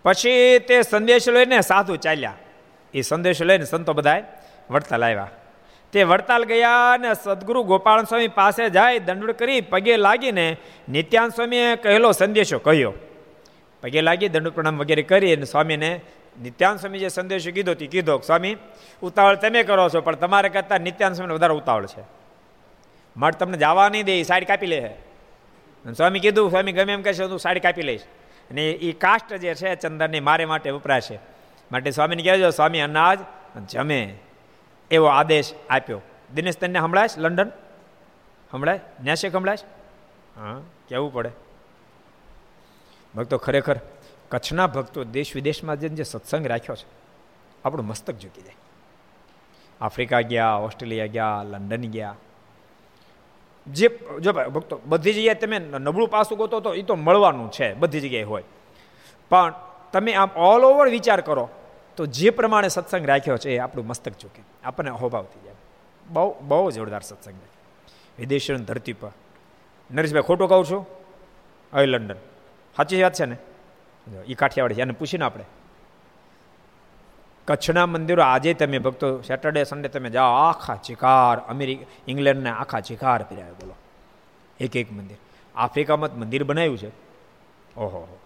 પછી 0.04 0.58
તે 0.58 0.82
સંદેશ 0.82 1.28
લઈને 1.28 1.60
સાધુ 1.60 1.96
ચાલ્યા. 1.96 2.34
એ 2.96 3.00
સંદેશો 3.00 3.44
લઈને 3.44 3.64
સંતો 3.64 3.92
બધાએ 3.92 4.22
વડતાલ 4.70 5.04
આવ્યા. 5.04 5.30
તે 5.92 6.02
વડતાલ 6.02 6.44
ગયા 6.44 6.92
અને 6.92 7.14
સદગુરુ 7.14 7.62
ગોપાલ 7.62 8.04
સ્વામી 8.04 8.28
પાસે 8.28 8.70
જાય 8.70 8.98
દંડ 8.98 9.30
કરી, 9.30 9.60
પગે 9.60 9.96
લાગીને 9.96 10.56
નિત્યાન 10.88 11.28
સ્વામીએ 11.28 11.76
કહેલો 11.76 12.12
સંદેશો 12.12 12.58
કહ્યો. 12.58 12.92
પગે 13.82 14.00
લાગી 14.00 14.28
દંડ 14.28 14.48
પ્રણામ 14.48 14.78
વગેરે 14.78 15.02
કરી 15.02 15.36
અને 15.36 15.44
સ્વામીને 15.44 16.00
નિત્યાન 16.42 16.76
સ્વામી 16.76 16.98
જે 16.98 17.08
સંદેશો 17.08 17.50
કીધો 17.50 17.74
તે 17.74 17.86
કીધો, 17.86 18.18
સ્વામી, 18.18 18.56
ઉતાવળ 19.02 19.36
તમે 19.36 19.62
કરો 19.62 19.88
છો, 19.88 20.00
પણ 20.00 20.14
તમારે 20.14 20.48
કરતાં 20.48 20.80
નિત્યાન 20.80 21.12
સ્વામીને 21.12 21.34
વધારે 21.34 21.54
ઉતાવળ 21.54 21.86
છે. 21.86 22.02
મઠ 23.16 23.36
તમને 23.36 23.58
જવા 23.58 23.88
નહીં 23.88 24.04
દે, 24.04 24.20
એ 24.20 24.22
સાડી 24.22 24.46
કાપી 24.46 24.66
લે 24.66 24.90
સ્વામી 25.96 26.20
કીધું, 26.20 26.50
સ્વામી 26.50 26.72
ગમે 26.72 26.92
એમ 26.92 27.02
કહેશે 27.02 27.26
તું 27.26 27.38
સાડી 27.38 27.60
કાપી 27.60 27.82
લઈશ. 27.82 28.00
અને 28.50 28.70
એ 28.70 28.92
કાષ્ટ 28.92 29.34
જે 29.34 29.54
છે 29.54 29.74
ચંદનની 29.74 30.20
મારે 30.20 30.44
માટે 30.44 30.70
વપરાશે. 30.70 31.35
માટે 31.72 31.90
સ્વામીને 31.90 32.22
કહેજો, 32.22 32.50
સ્વામી, 32.50 32.80
અનાજ 32.80 33.18
જમે. 33.68 34.18
એવો 34.90 35.06
આદેશ 35.06 35.52
આપ્યો. 35.70 36.00
દિનેશ, 36.34 36.56
તને 36.56 36.78
હમણાં 36.78 37.08
લંડન? 37.18 37.50
હમણાં 38.52 38.78
ન્યાશેક 39.02 39.36
હમણાં 39.36 39.56
હા. 40.36 40.60
કેવું 40.88 41.12
પડે? 41.12 41.30
ભક્તો 43.16 43.38
ખરેખર 43.38 43.80
કચ્છના 44.28 44.66
ભક્તો 44.66 45.04
દેશ 45.04 45.34
વિદેશમાં 45.34 45.76
જે 45.76 46.02
સત્સંગ 46.02 46.46
રાખ્યો 46.46 46.76
છે, 46.76 46.86
આપણું 47.64 47.86
મસ્તક 47.86 48.18
ઝૂકી 48.18 48.42
જાય. 48.42 48.54
આફ્રિકા 49.80 50.20
ગયા, 50.20 50.54
ઓસ્ટ્રેલિયા 50.54 51.06
ગયા, 51.06 51.42
લંડન 51.44 51.80
ગયા. 51.80 52.14
જે, 53.66 53.88
જો 54.20 54.32
ભક્તો, 54.32 54.80
બધી 54.86 55.12
જગ્યાએ 55.12 55.34
તમે 55.34 55.58
નબળું 55.58 56.08
પાસું 56.08 56.38
ગોતો 56.38 56.60
તો 56.60 56.74
એ 56.74 56.82
તો 56.82 56.94
મળવાનું 56.94 57.50
છે, 57.50 57.74
બધી 57.74 58.00
જગ્યાએ 58.00 58.22
હોય. 58.22 58.44
પણ 59.28 59.54
તમે 59.92 60.12
આમ 60.12 60.28
ઓલ 60.36 60.64
ઓવર 60.64 60.88
વિચાર 60.88 61.20
કરો, 61.20 61.48
તો 61.96 62.06
જે 62.06 62.30
પ્રમાણે 62.30 62.68
સત્સંગ 62.68 63.06
રાખ્યો 63.06 63.36
છે 63.36 63.50
એ 63.50 63.58
આપણું 63.58 63.86
મસ્તક 63.86 64.12
ચૂકે. 64.12 64.42
આપણને 64.64 64.90
અહોભાવ 64.90 65.22
થઈ 65.22 65.40
જાય. 65.44 65.54
બહુ 66.06 66.34
બહુ 66.40 66.70
જોરદાર 66.70 67.00
સત્સંગ 67.00 67.34
વિદેશીઓની 68.18 68.64
ધરતી 68.64 68.92
પર. 68.92 69.10
નરેશભાઈ, 69.90 70.22
ખોટું 70.22 70.48
કહું 70.48 70.64
છું? 70.64 70.86
હવે 71.74 71.86
લંડન. 71.86 72.14
સાચી 72.76 73.02
વાત 73.02 73.12
છે 73.12 73.24
ને? 73.24 73.36
એ 74.26 74.34
કાઠિયાવાડી 74.34 74.74
છે. 74.74 74.80
એને 74.80 74.92
પૂછીને 74.92 75.24
આપણે. 75.24 75.44
કચ્છના 77.44 77.86
મંદિરો 77.86 78.22
આજે 78.22 78.54
તમે 78.54 78.78
ભક્તો 78.78 79.22
સેટરડે 79.22 79.64
સન્ડે 79.64 79.88
તમે 79.88 80.10
જાઓ, 80.10 80.32
આખા 80.32 80.76
ચિકાર, 80.76 81.38
અમેરિકા, 81.38 81.84
ઇંગ્લેન્ડના 82.08 82.56
આખા 82.56 82.80
ચિકાર 82.80 83.22
પીરાય 83.22 83.50
બોલો. 83.50 83.74
એક 84.60 84.76
એક 84.76 84.92
મંદિર. 84.92 85.16
આફ્રિકામાં 85.54 86.18
મંદિર 86.18 86.44
બનાવ્યું 86.44 86.78
છે. 86.78 86.88
ઓહો 87.76 88.18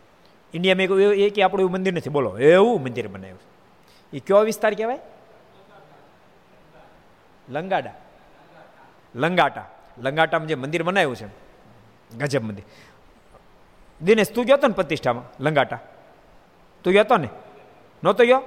ઇન્ડિયામાં 0.54 0.82
એક 0.82 0.90
એ 1.18 1.30
કે 1.30 1.42
આપણું 1.42 1.60
એવું 1.60 1.72
મંદિર 1.72 1.94
નથી. 1.94 2.10
બોલો, 2.10 2.38
એવું 2.38 2.82
મંદિર 2.82 3.08
બનાવ્યું 3.08 3.40
એ 4.12 4.18
કયો 4.18 4.40
વિસ્તાર 4.40 4.74
કહેવાય? 4.74 4.98
લંગાડા. 7.48 7.94
લંગાટા. 9.14 9.64
લંગાટામાં 9.98 10.48
જે 10.48 10.54
મંદિર 10.54 10.82
બનાવ્યું 10.82 11.16
છે, 11.16 11.28
ગજબ 12.18 12.42
મંદિર. 12.42 12.64
દિનેશ, 14.00 14.30
તું 14.32 14.44
ગયો 14.44 14.56
ને 14.56 14.74
પ્રતિષ્ઠામાં? 14.74 15.24
લંગાટા. 15.40 15.78
તું 16.84 16.92
ગયો 16.92 17.04
હતો 17.04 17.16
ને? 17.16 17.28
નહોતો 18.02 18.24
ગયો? 18.24 18.42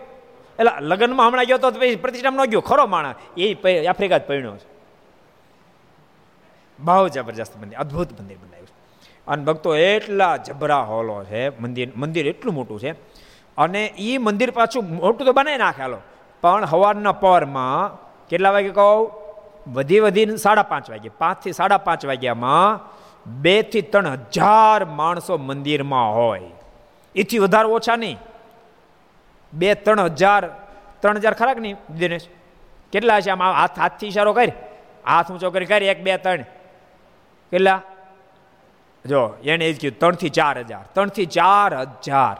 એટલે 0.59 0.71
લગ્નમાં 0.81 1.27
હમણાં 1.27 1.45
ગયો 1.45 1.57
તો 1.57 1.71
પછી 1.71 1.95
પ્રતિષ્ઠામાં 1.95 2.47
ન 2.47 2.49
ગયો. 2.49 2.61
ખરો 2.61 2.85
માણસ. 2.87 3.15
એ 3.37 3.85
આફ્રિકા 3.85 4.17
જ 4.17 4.23
પરિણ્યો 4.23 4.57
છે. 4.57 4.69
બહુ 6.79 7.07
જબરજસ્ત 7.07 7.57
મંદિર, 7.57 7.77
અદ્ભુત 7.79 8.09
મંદિર 8.21 8.37
બનાવ્યું 8.37 8.72
અને 9.27 9.43
ભક્તો 9.43 9.75
એટલા 9.75 10.37
જબરા 10.37 10.81
હોલો 10.81 11.23
છે, 11.23 11.59
મંદિર 11.59 11.91
મંદિર 11.95 12.27
એટલું 12.27 12.53
મોટું 12.53 12.79
છે. 12.79 12.91
અને 13.57 13.85
એ 13.85 14.17
મંદિર 14.17 14.51
પાછું 14.51 14.95
મોટું 14.95 15.27
તો 15.27 15.33
બનાવી 15.33 15.57
નાખેલો 15.57 15.97
પણ 16.41 16.65
હવારના 16.65 17.11
પરમાં 17.11 18.03
કેટલા 18.27 18.51
વાગે 18.51 18.69
કહું? 18.69 19.11
વધી 19.73 19.99
વધીને 19.99 20.35
સાડા 20.35 20.63
પાંચ 20.63 20.89
વાગે 20.89 21.09
પાંચથી 21.09 21.51
સાડા 21.51 21.77
પાંચ 21.77 22.05
વાગ્યામાં 22.05 22.93
બેથી 23.41 23.81
ત્રણ 23.81 24.07
હજાર 24.07 24.85
માણસો 24.85 25.37
મંદિરમાં 25.37 26.15
હોય. 26.15 26.41
એથી 27.15 27.39
વધારે 27.39 27.67
ઓછા 27.67 27.95
નહીં. 27.95 28.17
બે 29.53 29.73
ત્રણ 29.73 29.99
હજાર 29.99 30.47
ત્રણ 31.01 31.17
હજાર 31.17 31.33
ખરાક 31.33 31.57
નહીં, 31.57 31.75
દિનેશ? 31.95 32.27
કેટલા 32.91 33.21
છે 33.21 33.29
આમ 33.29 33.41
હાથ, 33.41 33.79
હાથથી 33.79 34.07
ઇશારો 34.07 34.33
કરી? 34.33 34.51
હાથ 35.05 35.31
ઊંચો 35.31 35.49
કરી 35.49 35.65
કરી, 35.65 35.85
એક, 35.85 36.03
બે, 36.03 36.17
ત્રણ. 36.17 36.41
કેટલા? 37.51 37.81
જો, 39.05 39.37
એને 39.43 39.69
એ 39.69 39.73
જ 39.73 39.79
કીધું, 39.79 39.99
ત્રણથી 39.99 40.29
ચાર 40.29 40.59
હજાર, 40.59 40.83
ત્રણથી 40.93 41.25
ચાર 41.25 41.79
હજાર. 41.79 42.35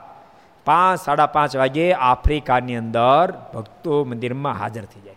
પાંચ, 0.65 1.01
સાડા 1.01 1.25
પાંચ 1.25 1.55
વાગે 1.55 1.93
આફ્રિકાની 1.93 2.75
અંદર 2.75 3.31
ભક્તો 3.53 4.03
મંદિરમાં 4.03 4.53
હાજર 4.53 4.85
થઈ 4.85 5.01
જાય. 5.01 5.15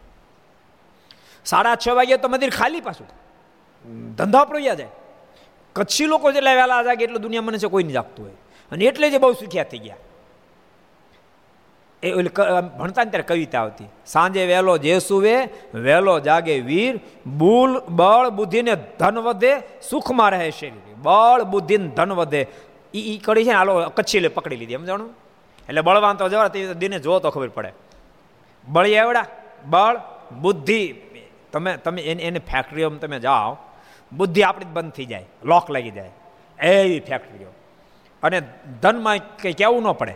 સાડા 1.45 1.75
છ 1.75 1.89
વાગે 1.89 2.17
તો 2.17 2.29
મંદિર 2.29 2.51
ખાલી 2.51 2.81
પાછું. 2.81 3.07
ધંધા 4.15 4.45
પડ્યા 4.45 4.75
જાય. 4.75 4.89
કચ્છી 5.73 6.07
લોકો 6.07 6.33
જેટલા 6.33 6.55
વહેલા 6.55 6.83
જાગે 6.83 7.05
એટલે 7.05 7.19
દુનિયા 7.19 7.43
મને 7.43 7.59
છે 7.59 7.69
કોઈ 7.69 7.83
નહીં 7.83 7.93
જાગતું 7.93 8.25
હોય. 8.25 8.35
અને 8.73 8.85
એટલે 8.85 9.11
જ 9.11 9.17
બહુ 9.17 9.33
સુખ્યા 9.33 9.65
થઈ 9.65 9.79
ગયા. 9.79 9.97
એ 12.03 12.13
ભણતા 12.79 13.05
ને 13.05 13.11
ત્યારે 13.11 13.23
કવિતા 13.23 13.61
આવતી. 13.61 13.89
સાંજે 14.07 14.47
વહેલો 14.47 14.79
જે 14.79 14.99
સુવે, 14.99 15.49
વહેલો 15.75 16.21
જાગે 16.21 16.61
વીર, 16.61 17.01
બુલ, 17.27 17.81
બળ 17.81 18.31
બુદ્ધિને 18.31 18.77
ધન 18.99 19.19
વધે, 19.19 19.63
સુખમાં 19.91 20.31
રહે 20.31 20.51
શરીર. 20.51 20.86
બળ, 21.03 21.45
બુદ્ધિ 21.45 21.77
ધન 21.99 22.13
વધે. 22.13 22.43
એ 22.95 23.19
કડી 23.19 23.45
છે 23.45 23.53
ને 23.53 23.59
આલો 23.61 23.73
કચ્છી 23.91 24.29
પકડી 24.29 24.57
લીધી 24.57 24.75
એમ 24.75 24.85
જાણું 24.85 25.11
એટલે 25.69 25.81
બળવાન 25.81 26.17
તો 26.17 26.29
જવા 26.29 26.49
તે 26.49 26.75
દિને 26.75 26.99
જોવો 26.99 27.19
તો 27.19 27.31
ખબર 27.31 27.49
પડે. 27.49 27.71
બળી 28.67 28.99
એવડા 29.03 29.27
બળ, 29.65 29.97
બુદ્ધિ, 30.43 30.81
તમે 31.53 31.77
તમે 31.77 32.01
એની 32.03 32.43
ફેક્ટરીઓમાં 32.51 33.01
તમે 33.01 33.19
જાઓ, 33.21 33.57
બુદ્ધિ 34.13 34.41
આપણી 34.43 34.73
બંધ 34.75 34.93
થઈ 34.93 35.05
જાય 35.05 35.27
લોક 35.45 35.67
લાગી 35.71 35.91
જાય, 35.91 36.13
એવી 36.59 37.01
ફેક્ટરીઓ 37.01 37.51
અને 38.23 38.39
ધનમાં 38.83 39.19
કંઈ 39.43 39.53
કહેવું 39.53 39.83
ન 39.83 39.93
પડે. 39.93 40.15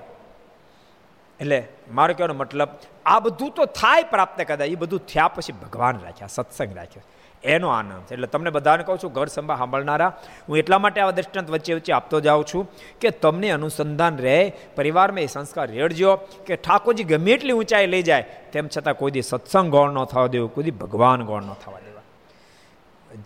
એટલે 1.41 1.59
મારો 1.93 2.13
કહેવાનો 2.15 2.35
મતલબ, 2.35 2.71
આ 3.07 3.21
બધું 3.21 3.51
તો 3.57 3.65
થાય 3.81 4.03
પ્રાપ્ત 4.03 4.41
કદાચ 4.41 4.69
એ 4.69 4.75
બધું 4.75 5.01
થયા 5.07 5.29
પછી 5.29 5.53
ભગવાન 5.53 5.97
રાખ્યા, 6.05 6.27
સત્સંગ 6.27 6.77
રાખ્યો. 6.77 7.05
એનો 7.45 7.69
આનંદ 7.69 8.13
એટલે 8.13 8.27
તમને 8.27 8.51
બધાને 8.51 8.83
કહું 8.85 8.99
છું, 8.99 9.13
ઘર 9.13 9.27
સંભા 9.27 9.57
સાંભળનારા, 9.57 10.13
હું 10.49 10.59
એટલા 10.59 10.79
માટે 10.79 11.01
આવા 11.01 11.17
દ્રષ્ટાંત 11.17 11.49
વચ્ચે 11.51 11.75
વચ્ચે 11.75 11.93
આપતો 11.93 12.21
જાઉં 12.21 12.45
છું 12.45 12.69
કે 13.01 13.11
તમને 13.11 13.51
અનુસંધાન 13.57 14.19
રહે, 14.19 14.53
પરિવારમાં 14.77 15.25
એ 15.25 15.27
સંસ્કાર 15.27 15.69
રેડજો 15.71 16.17
કે 16.47 16.57
ઠાકોરજી 16.57 17.05
ગમે 17.05 17.33
એટલી 17.33 17.53
ઊંચાઈ 17.53 17.87
લઈ 17.87 18.03
જાય, 18.03 18.25
તેમ 18.53 18.69
છતાં 18.69 18.95
કોઈ 18.95 19.11
દી 19.11 19.23
સત્સંગ 19.23 19.71
ગૌણ 19.71 19.97
ન 19.97 20.05
થવા 20.05 20.27
દેવું, 20.29 20.51
કોઈ 20.55 20.65
દી 20.65 20.77
ભગવાન 20.83 21.25
ગૌણ 21.25 21.45
ન 21.45 21.55
થવા 21.65 21.81
દેવા. 21.81 22.07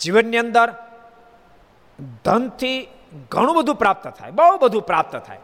જીવનની 0.01 0.39
અંદર 0.39 0.69
ધનથી 2.25 2.89
ઘણું 3.31 3.55
બધું 3.57 3.77
પ્રાપ્ત 3.77 4.07
થાય, 4.19 4.31
બહુ 4.31 4.59
બધું 4.59 4.83
પ્રાપ્ત 4.83 5.17
થાય. 5.17 5.43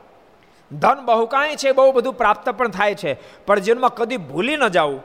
ધન 0.70 0.98
બહુ 1.06 1.26
કાંઈ 1.26 1.56
છે, 1.56 1.72
બહુ 1.72 1.92
બધું 1.92 2.14
પ્રાપ્ત 2.14 2.46
પણ 2.48 2.70
થાય 2.70 2.94
છે, 2.94 3.18
પણ 3.46 3.58
જીવનમાં 3.58 3.94
કદી 3.94 4.16
ભૂલી 4.16 4.56
ન 4.56 4.68
જવું 4.68 5.00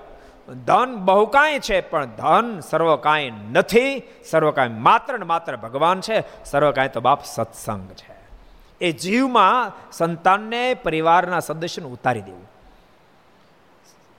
ધન 0.53 0.95
બહુ 0.95 1.25
કાંઈ 1.25 1.59
છે, 1.59 1.81
પણ 1.81 2.05
ધન 2.05 2.59
સર્વ 2.59 2.95
કાંઈ 2.95 3.31
નથી, 3.51 4.01
સર્વ 4.29 4.51
કાંઈ 4.51 4.69
માત્ર 4.69 5.19
ને 5.19 5.25
માત્ર 5.25 5.57
ભગવાન 5.57 6.01
છે, 6.01 6.43
સર્વ 6.45 6.71
કાંઈ 6.71 6.89
તો 6.89 7.01
બાપ 7.01 7.25
સત્સંગ 7.25 7.91
છે. 7.91 8.15
એ 8.81 8.91
જીવમાં 8.91 9.71
સંતાનને 9.91 10.73
પરિવારના 10.73 11.39
સદસ્યને 11.39 11.89
ઉતારી 11.89 12.21
દેવું. 12.21 12.51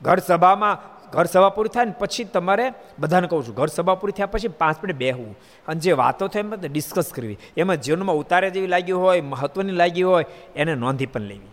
ઘર 0.03 0.19
સભામાં, 0.19 0.79
ઘર 1.11 1.25
સભા 1.25 1.49
પૂરી 1.49 1.69
થાય 1.69 1.85
ને 1.85 1.95
પછી 1.99 2.25
તમારે 2.25 2.73
બધાને 2.99 3.27
કહું 3.27 3.47
છું, 3.47 3.55
ઘર 3.55 3.67
સભા 3.67 3.95
પૂરી 3.95 4.13
થયા 4.13 4.27
પછી 4.27 4.49
પાંચ 4.49 4.77
મિનિટ 4.77 4.97
બેહવું. 4.97 5.39
અને 5.69 5.81
જે 5.81 5.93
વાતો 5.93 6.29
થાય 6.29 6.41
એમાં 6.41 6.59
ડિસ્કસ 6.61 7.13
કરવી. 7.13 7.39
એમાં 7.57 7.77
જીવનમાં 7.77 8.17
ઉતારે 8.17 8.51
જેવી 8.51 8.67
લાગી 8.67 8.93
હોય, 8.93 9.21
મહત્વની 9.21 9.73
લાગી 9.73 10.03
હોય, 10.03 10.25
એને 10.57 10.75
નોંધી 10.75 11.07
પણ 11.07 11.21
લેવી. 11.21 11.49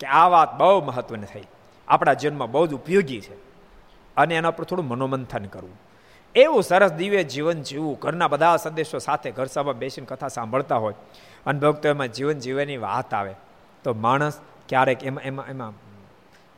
કે 0.00 0.06
આ 0.06 0.28
વાત 0.28 0.58
બહુ 0.58 0.84
મહત્વની 0.84 1.24
થઈ. 1.24 1.42
આપણા 1.88 2.12
જીવનમાં 2.12 2.50
બહુ 2.50 2.66
જ 2.66 2.74
ઉપયોગી 2.74 3.20
છે. 3.20 3.49
અને 4.20 4.34
એના 4.36 4.50
પર 4.50 4.64
થોડું 4.64 4.88
મનોમંથન 4.88 5.44
કરવું. 5.44 5.80
એવું 6.34 6.62
સરસ 6.62 6.92
દિવ્ય 6.92 7.22
જીવન 7.24 7.62
જીવવું. 7.62 7.98
ઘરના 7.98 8.28
બધા 8.28 8.56
સંદેશો 8.56 8.98
સાથે 8.98 9.30
ઘર 9.30 9.46
સભા 9.46 9.72
બેસીને 9.72 10.06
કથા 10.06 10.28
સાંભળતા 10.28 10.76
હોય 10.76 10.94
અને 11.46 11.60
ભક્તો 11.60 11.88
એમાં 11.88 12.08
જીવન 12.08 12.38
જીવવાની 12.38 12.76
વાત 12.76 13.14
આવે, 13.14 13.34
તો 13.84 13.94
માણસ 13.94 14.40
ક્યારેક 14.68 15.04
એમાં 15.04 15.24
એમાં 15.24 15.46
એમાં, 15.46 15.72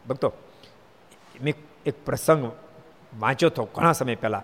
ભક્તો, 0.09 0.33
મેં 1.41 1.55
એક 1.87 2.05
પ્રસંગ 2.05 2.53
વાંચ્યો 3.19 3.51
હતો 3.51 3.69
ઘણા 3.75 3.93
સમય 3.93 4.15
પહેલાં. 4.15 4.43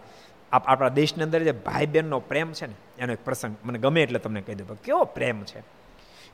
આપણા 0.52 0.88
દેશની 0.88 1.24
અંદર 1.24 1.42
જે 1.42 1.52
ભાઈ 1.52 1.86
બહેનનો 1.86 2.20
પ્રેમ 2.20 2.52
છે 2.52 2.66
ને, 2.66 2.74
એનો 2.98 3.12
એક 3.12 3.24
પ્રસંગ. 3.24 3.56
મને 3.64 3.78
ગમે 3.78 4.02
એટલે 4.02 4.18
તમને 4.18 4.40
કહી 4.40 4.54
દઉં 4.54 4.82
કેવો 4.82 5.04
પ્રેમ 5.04 5.42
છે? 5.42 5.62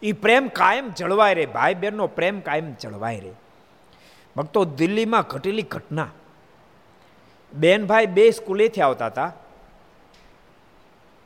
એ 0.03 0.13
પ્રેમ 0.13 0.49
કાયમ 0.49 0.91
જળવાય 0.91 1.35
રહે. 1.35 1.47
ભાઈ 1.47 1.75
બહેનનો 1.75 2.07
પ્રેમ 2.07 2.41
કાયમ 2.41 2.75
જળવાય 2.81 3.21
રહે. 3.21 3.33
ભક્તો, 4.37 4.65
દિલ્હીમાં 4.65 5.23
ઘટેલી 5.23 5.63
ઘટના. 5.63 6.09
બેન 7.55 7.87
ભાઈ 7.87 8.07
બે 8.07 8.31
સ્કૂલેથી 8.31 8.81
આવતા 8.81 9.07
હતા. 9.07 9.33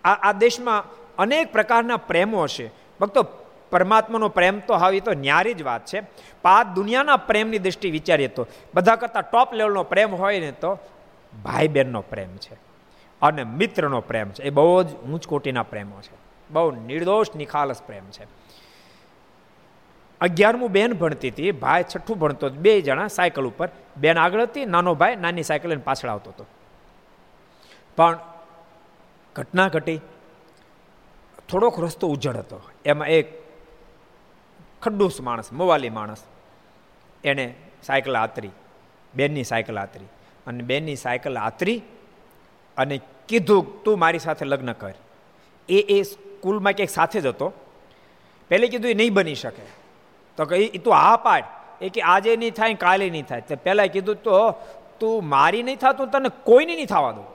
આ 0.04 0.28
આ 0.28 0.32
દેશમાં 0.32 0.84
અનેક 1.18 1.52
પ્રકારના 1.52 1.96
પ્રેમો 1.96 2.46
છે 2.46 2.70
ભક્તો, 3.00 3.22
પરમાત્માનો 3.70 4.28
પ્રેમ 4.28 4.60
તો 4.60 4.74
હવે 4.74 5.00
તો 5.00 5.12
ન્યારી 5.12 5.54
જ 5.54 5.62
વાત 5.62 5.84
છે. 5.86 6.02
પાંચ 6.42 6.74
દુનિયાના 6.74 7.16
પ્રેમની 7.16 7.58
દ્રષ્ટિ 7.58 7.90
વિચારીએ 7.90 8.28
તો 8.28 8.46
બધા 8.74 8.96
કરતાં 8.96 9.30
ટોપ 9.30 9.54
લેવલનો 9.54 9.82
પ્રેમ 9.82 10.14
હોય 10.14 10.40
ને 10.40 10.52
તો 10.52 10.78
ભાઈ 11.44 11.68
બહેનનો 11.68 12.00
પ્રેમ 12.00 12.36
છે. 12.36 12.54
અને 13.22 13.44
મિત્રનો 13.44 14.00
પ્રેમ 14.00 14.30
છે. 14.30 14.42
એ 14.42 14.50
બહુ 14.50 14.82
જ 14.82 14.96
ઊંચ 14.96 15.26
કોટીના 15.26 15.62
પ્રેમો 15.62 16.00
છે. 16.00 16.16
બહુ 16.50 16.70
નિર્દોષ 16.70 17.26
નિખાલસ 17.36 17.82
પ્રેમ 17.82 18.04
છે. 18.10 18.37
અગિયારમું 20.20 20.72
બેન 20.72 20.92
ભણતી 20.92 21.30
હતી, 21.30 21.52
ભાઈ 21.52 21.82
છઠ્ઠું 21.82 22.18
ભણતો 22.18 22.48
બે 22.48 22.80
જણા 22.80 23.06
સાયકલ 23.06 23.46
ઉપર. 23.46 23.68
બેન 23.96 24.18
આગળ 24.18 24.42
હતી, 24.42 24.64
નાનો 24.64 24.94
ભાઈ, 24.94 25.16
નાની 25.16 25.42
સાયકલ 25.42 25.72
એને 25.72 25.82
પાછળ 25.82 26.08
આવતો 26.08 26.30
હતો. 26.30 26.46
પણ 27.96 28.18
ઘટના 29.36 29.68
ઘટી. 29.68 30.00
થોડોક 31.48 31.80
રસ્તો 31.80 32.08
ઉજળ 32.08 32.36
હતો. 32.36 32.60
એમાં 32.84 33.08
એક 33.08 33.42
ખડ્ડુસ 34.82 35.20
માણસ, 35.20 35.52
મોવાલી 35.52 35.90
માણસ, 35.90 36.22
એણે 37.24 37.54
સાયકલ 37.82 38.16
આતરી, 38.16 38.50
બેનની 39.14 39.44
સાયકલ 39.44 39.78
આતરી. 39.78 40.04
અને 40.46 40.62
બેનની 40.62 40.96
સાયકલ 40.96 41.38
આતરી 41.38 41.82
અને 42.76 43.00
કીધું, 43.28 43.82
તું 43.82 43.98
મારી 43.98 44.18
સાથે 44.18 44.44
લગ્ન 44.44 44.72
કર. 44.72 44.92
એ 45.68 45.80
એ 45.80 46.02
સ્કૂલમાં 46.02 46.72
ક્યાંક 46.72 46.90
સાથે 46.90 47.20
જ 47.20 47.26
હતો. 47.26 47.52
પહેલે 48.48 48.68
કીધું 48.68 48.90
એ 48.90 48.94
નહીં 48.94 49.14
બની 49.14 49.34
શકે. 49.34 49.77
તો 50.38 50.44
કે 50.44 50.64
એ 50.66 50.78
તું 50.78 50.94
હા 50.94 51.16
પાડ. 51.16 51.44
એ 51.80 51.88
કે 51.88 52.00
આજે 52.00 52.36
નહીં 52.36 52.50
થાય 52.50 52.74
કાલે 52.74 53.10
નહીં 53.10 53.26
થાય. 53.26 53.40
તો 53.40 53.56
પહેલાં 53.64 53.86
કીધું 53.86 54.22
તો, 54.22 54.54
તું 55.00 55.28
મારી 55.28 55.62
નહીં 55.62 55.76
થતું 55.76 56.10
તને 56.10 56.28
કોઈને 56.28 56.74
નહીં 56.74 56.86
થવા 56.86 57.12
દઉં. 57.12 57.26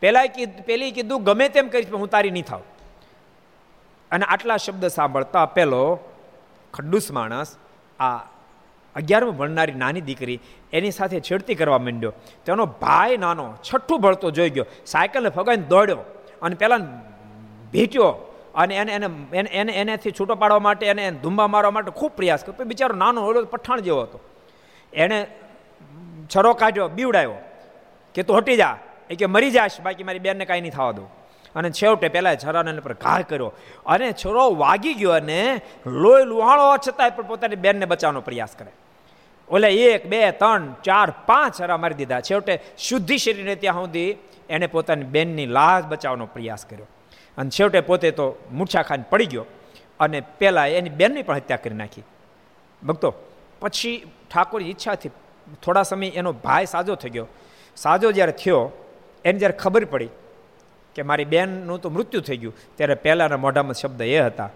પહેલાં 0.00 0.28
કીધું 0.28 0.66
પેલી 0.66 0.90
કીધું, 0.90 1.24
ગમે 1.24 1.48
તેમ 1.48 1.68
કરીશ 1.68 1.92
હું 1.92 2.10
તારી 2.10 2.30
નહીં 2.30 2.44
થાવ 2.44 2.60
અને 4.10 4.24
આટલા 4.24 4.56
શબ્દ 4.56 4.86
સાંભળતા 4.86 5.46
પેલો 5.46 5.98
ખડ્ડુસ 6.74 7.10
માણસ 7.10 7.56
આ 8.00 8.18
અગિયારમું 8.96 9.36
ભણનારી 9.36 9.72
નાની 9.72 10.00
દીકરી 10.00 10.40
એની 10.72 10.90
સાથે 10.90 11.20
છેડતી 11.20 11.54
કરવા 11.54 11.78
માંડ્યો. 11.78 12.12
તેનો 12.46 12.66
ભાઈ 12.66 13.16
નાનો 13.16 13.54
છઠ્ઠું 13.56 14.00
ભળતો 14.00 14.30
જોઈ 14.30 14.50
ગયો. 14.50 14.66
સાયકલને 14.86 15.28
ફગાઈને 15.28 15.62
દોડ્યો 15.62 15.96
અને 16.42 16.54
પહેલાં 16.54 16.82
ભેટ્યો. 17.72 18.25
અને 18.56 18.76
એને 18.76 18.92
એને 18.92 19.08
એને 19.32 19.50
એને 19.52 19.72
એનેથી 19.72 20.10
છૂટો 20.10 20.34
પાડવા 20.34 20.58
માટે 20.58 20.86
એને 20.86 21.10
ધુંબા 21.10 21.46
મારવા 21.46 21.70
માટે 21.70 21.90
ખૂબ 21.90 22.12
પ્રયાસ 22.12 22.44
કર્યો. 22.44 22.64
બિચારો 22.64 22.96
નાનો 22.96 23.20
ઓલો 23.20 23.44
પઠાણ 23.44 23.80
જેવો 23.80 24.02
હતો. 24.02 24.20
એણે 24.92 25.26
છરો 26.36 26.54
કાઢ્યો, 26.54 26.88
બીવડાયો 26.88 27.34
કે 28.14 28.22
તું 28.22 28.38
હટી 28.38 28.56
જા. 28.56 28.78
એ 29.10 29.14
કે 29.14 29.26
મરી 29.26 29.50
જાશ, 29.50 29.80
બાકી 29.80 30.04
મારી 30.04 30.18
બેનને 30.18 30.44
કાંઈ 30.44 30.60
નહીં 30.60 30.72
થવા 30.72 30.92
દઉં 30.92 31.08
અને 31.54 31.70
છેવટે 31.70 32.08
પહેલાં 32.08 32.36
છરાને 32.36 32.80
પર 32.80 32.92
ઘા 32.92 33.20
કર્યો. 33.20 33.52
અને 33.86 34.12
છરો 34.12 34.54
વાગી 34.54 34.94
ગયો 34.94 35.10
અને 35.10 35.60
લોહી 35.86 36.24
લુહાણો 36.24 36.76
છતાંય 36.76 37.10
પણ 37.10 37.22
પોતાની 37.22 37.56
બેનને 37.56 37.86
બચાવવાનો 37.86 38.20
પ્રયાસ 38.20 38.56
કરે. 38.58 38.72
ઓલે 39.50 39.68
એક, 39.74 40.06
બે, 40.06 40.30
ત્રણ, 40.30 40.72
ચાર, 40.84 41.12
પાંચ 41.26 41.60
છરા 41.60 41.76
મારી 41.76 41.94
દીધા. 41.94 42.20
છેવટે 42.20 42.60
શુદ્ધિ 42.78 43.18
શરીરને 43.18 43.54
ત્યાં 43.54 43.74
સુધી 43.74 44.16
એણે 44.50 44.66
પોતાની 44.66 45.04
બેનની 45.04 45.46
લાશ 45.46 45.84
બચાવવાનો 45.84 46.26
પ્રયાસ 46.26 46.66
કર્યો. 46.66 46.86
અને 47.38 47.50
છેવટે 47.50 47.80
પોતે 47.80 48.10
તો 48.10 48.26
મૂર્છા 48.52 48.82
ખાઈને 48.82 49.06
પડી 49.10 49.26
ગયો 49.26 49.46
અને 50.00 50.20
પહેલાં 50.20 50.68
એની 50.68 50.90
બેનની 50.90 51.22
પણ 51.22 51.36
હત્યા 51.36 51.56
કરી 51.56 51.74
નાખી. 51.74 52.04
ભક્તો, 52.82 53.14
પછી 53.60 54.12
ઠાકોરની 54.30 54.70
ઈચ્છાથી 54.70 55.10
થોડા 55.62 55.82
સમય 55.82 56.08
એનો 56.08 56.32
ભાઈ 56.32 56.66
સાજો 56.66 56.94
થઈ 56.94 57.10
ગયો. 57.10 57.26
સાજો 57.76 58.12
જ્યારે 58.12 58.32
થયો, 58.32 58.72
એને 59.24 59.38
જ્યારે 59.38 59.56
ખબર 59.56 59.84
પડી 59.84 60.08
કે 60.96 61.02
મારી 61.02 61.24
બેનનું 61.24 61.80
તો 61.80 61.90
મૃત્યુ 61.90 62.20
થઈ 62.20 62.36
ગયું, 62.36 62.54
ત્યારે 62.76 62.94
પહેલાંના 62.94 63.36
મોઢામાં 63.36 63.74
શબ્દ 63.74 64.02
એ 64.02 64.20
હતા, 64.20 64.50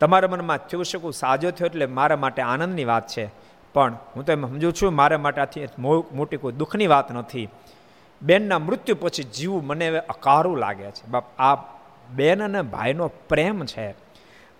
તમારા 0.00 0.28
મનમાં 0.28 0.58
થયું 0.58 0.84
શકું 0.84 1.12
સાજો 1.12 1.50
થયો 1.50 1.66
એટલે 1.66 1.86
મારા 1.86 2.16
માટે 2.16 2.42
આનંદની 2.42 2.84
વાત 2.84 3.06
છે. 3.08 3.26
પણ 3.74 3.94
હું 4.16 4.24
તો 4.24 4.32
એમ 4.32 4.46
સમજુ 4.46 4.70
છું, 4.70 4.94
મારા 4.94 5.18
માટે 5.18 5.40
આથી 5.40 5.68
મોટી 6.12 6.36
કોઈ 6.36 6.52
દુઃખની 6.52 6.86
વાત 6.86 7.12
નથી. 7.12 7.48
બેનના 8.22 8.58
મૃત્યુ 8.58 8.96
પછી 9.00 9.22
જીવવું 9.22 9.66
મને 9.66 9.88
અકારું 9.98 10.58
લાગે 10.58 10.90
છે. 10.90 11.06
બાપ, 11.08 11.24
આ 11.38 11.54
બેન 12.10 12.42
અને 12.42 12.62
ભાઈનો 12.62 13.08
પ્રેમ 13.08 13.64
છે. 13.64 13.94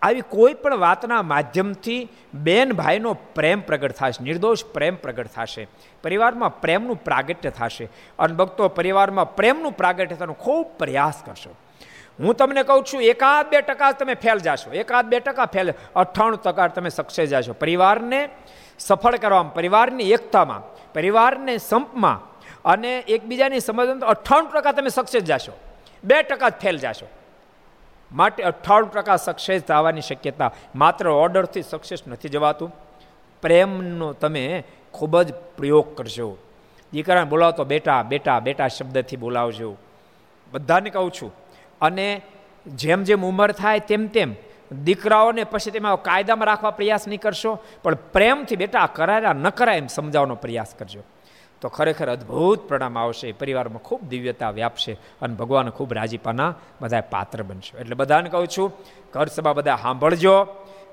આવી 0.02 0.20
કોઈ 0.20 0.54
પણ 0.54 0.76
વાતના 0.76 1.22
માધ્યમથી 1.22 2.08
બેન 2.34 2.72
ભાઈનો 2.72 3.12
પ્રેમ 3.12 3.60
પ્રગટ 3.60 3.92
થશે, 3.92 4.24
નિર્દોષ 4.24 4.64
પ્રેમ 4.64 4.96
પ્રગટ 4.96 5.26
થશે. 5.26 5.66
પરિવારમાં 6.02 6.60
પ્રેમનું 6.60 7.04
પ્રાગટ્ય 7.04 7.50
થશે 7.50 7.88
અને 8.18 8.34
ભક્તો 8.34 8.68
પરિવારમાં 8.68 9.36
પ્રેમનું 9.36 9.72
પ્રાગટ્ય 9.72 10.06
થવાનો 10.06 10.32
ખૂબ 10.32 10.66
પ્રયાસ 10.78 11.22
કરશો. 11.26 11.50
હું 12.20 12.34
તમને 12.34 12.62
કહું 12.62 12.84
છું, 12.84 13.02
એકાદ 13.02 13.50
બે 13.50 13.60
ટકા 13.60 13.92
તમે 13.92 14.14
ફેલ 14.14 14.38
જાશો. 14.38 14.70
એકાદ 14.70 15.06
બે 15.06 15.20
ટકા 15.20 15.46
ફેલ, 15.46 15.72
અઠ્ઠાણું 15.96 16.42
ટકા 16.42 16.66
તમે 16.66 16.88
સક્સેસ 16.88 17.28
જાશો. 17.28 17.52
પરિવારને 17.52 18.28
સફળ 18.78 19.16
કરવામાં, 19.16 19.54
પરિવારની 19.54 20.12
એકતામાં, 20.12 20.92
પરિવારને 20.92 21.58
સંપમાં 21.58 22.36
અને 22.64 22.98
એકબીજાની 22.98 23.60
સમજણ 23.60 23.98
તો 23.98 24.06
અઠ્ઠાણું 24.06 24.52
ટકા 24.52 24.72
તમે 24.72 24.88
સક્સેસ 24.88 25.22
જાશો. 25.22 25.52
બે 26.04 26.22
ટકા 26.22 26.48
જ 26.48 26.52
ફેલ 26.52 26.78
જાશો. 26.78 27.06
માટે 28.12 28.42
અઠ્ઠાણું 28.42 28.90
ટકા 28.90 29.16
સક્સેસ 29.16 29.62
થવાની 29.62 30.00
શક્યતા. 30.00 30.52
માત્ર 30.74 31.08
ઓર્ડરથી 31.08 31.62
સક્સેસ 31.62 32.02
નથી 32.08 32.28
જવાતું. 32.28 32.74
પ્રેમનો 33.42 34.12
તમે 34.12 34.64
ખૂબ 34.92 35.22
જ 35.22 35.34
પ્રયોગ 35.34 35.96
કરજો. 35.96 36.36
દીકરાને 36.92 37.24
બોલાવતો 37.24 37.64
બેટા 37.64 38.02
બેટા 38.02 38.40
બેટા 38.40 38.68
શબ્દથી 38.68 39.16
બોલાવજો. 39.16 39.76
બધાને 40.52 40.90
કહું 40.90 41.12
છું. 41.12 41.34
અને 41.80 42.22
જેમ 42.66 43.04
જેમ 43.04 43.26
ઉંમર 43.26 43.52
થાય 43.52 43.78
તેમ 43.78 44.06
તેમ 44.06 44.34
દીકરાઓને 44.84 45.44
પછી 45.44 45.70
તેમાં 45.70 46.02
કાયદામાં 46.02 46.46
રાખવા 46.46 46.70
પ્રયાસ 46.70 47.08
નહીં 47.08 47.20
કરશો, 47.20 47.58
પણ 47.82 47.94
પ્રેમથી 47.94 48.56
બેટા 48.56 48.86
કરાયા 48.86 49.32
ન 49.32 49.50
કરાય 49.50 49.76
એમ 49.76 49.86
સમજાવવાનો 49.86 50.34
પ્રયાસ 50.34 50.74
કરજો. 50.78 51.00
તો 51.60 51.68
ખરેખર 51.68 52.08
અદ્ભુત 52.10 52.68
પ્રણામ 52.68 52.98
આવશે. 52.98 53.32
પરિવારમાં 53.32 53.82
ખૂબ 53.82 54.00
દિવ્યતા 54.02 54.50
વ્યાપશે 54.50 54.92
અને 54.92 55.34
ભગવાન 55.34 55.68
ખૂબ 55.70 55.94
રાજીપાના 55.94 56.54
બધા 56.80 57.00
પાત્ર 57.00 57.42
બનશે. 57.42 57.78
એટલે 57.78 57.94
બધાને 57.94 58.30
કહું 58.30 58.48
છું, 58.48 58.72
ઘર 59.12 59.26
સભા 59.26 59.52
બધા 59.52 59.76
સાંભળજો. 59.76 60.46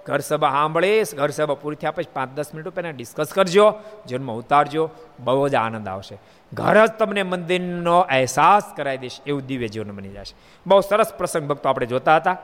ઘર 0.05 0.19
સભા 0.19 0.49
સાંભળીશ 0.49 1.15
ઘર 1.15 1.29
સભા 1.29 1.53
પૂરી 1.53 1.75
થયા 1.75 1.91
પછી 1.91 2.09
પાંચ 2.13 2.31
દસ 2.31 2.53
મિનિટ 2.53 2.75
પહેલાં 2.75 2.95
ડિસ્કસ 2.95 3.33
કરજો, 3.33 3.73
જન્મ 4.07 4.31
ઉતારજો, 4.31 4.89
બહુ 5.19 5.47
જ 5.47 5.55
આનંદ 5.55 5.87
આવશે. 5.87 6.17
ઘર 6.53 6.85
જ 6.85 6.89
તમને 6.89 7.23
મંદિરનો 7.23 7.99
અહેસાસ 7.99 8.63
કરાવી 8.75 8.97
દઈશ 8.97 9.19
એવું 9.25 9.45
દિવ્ય 9.45 9.67
જીવન 9.67 9.91
બની 9.91 10.09
જશે. 10.09 10.35
બહુ 10.67 10.81
સરસ 10.81 11.13
પ્રસંગ 11.13 11.47
ભક્તો 11.47 11.69
આપણે 11.69 11.85
જોતા 11.85 12.15
હતા. 12.15 12.37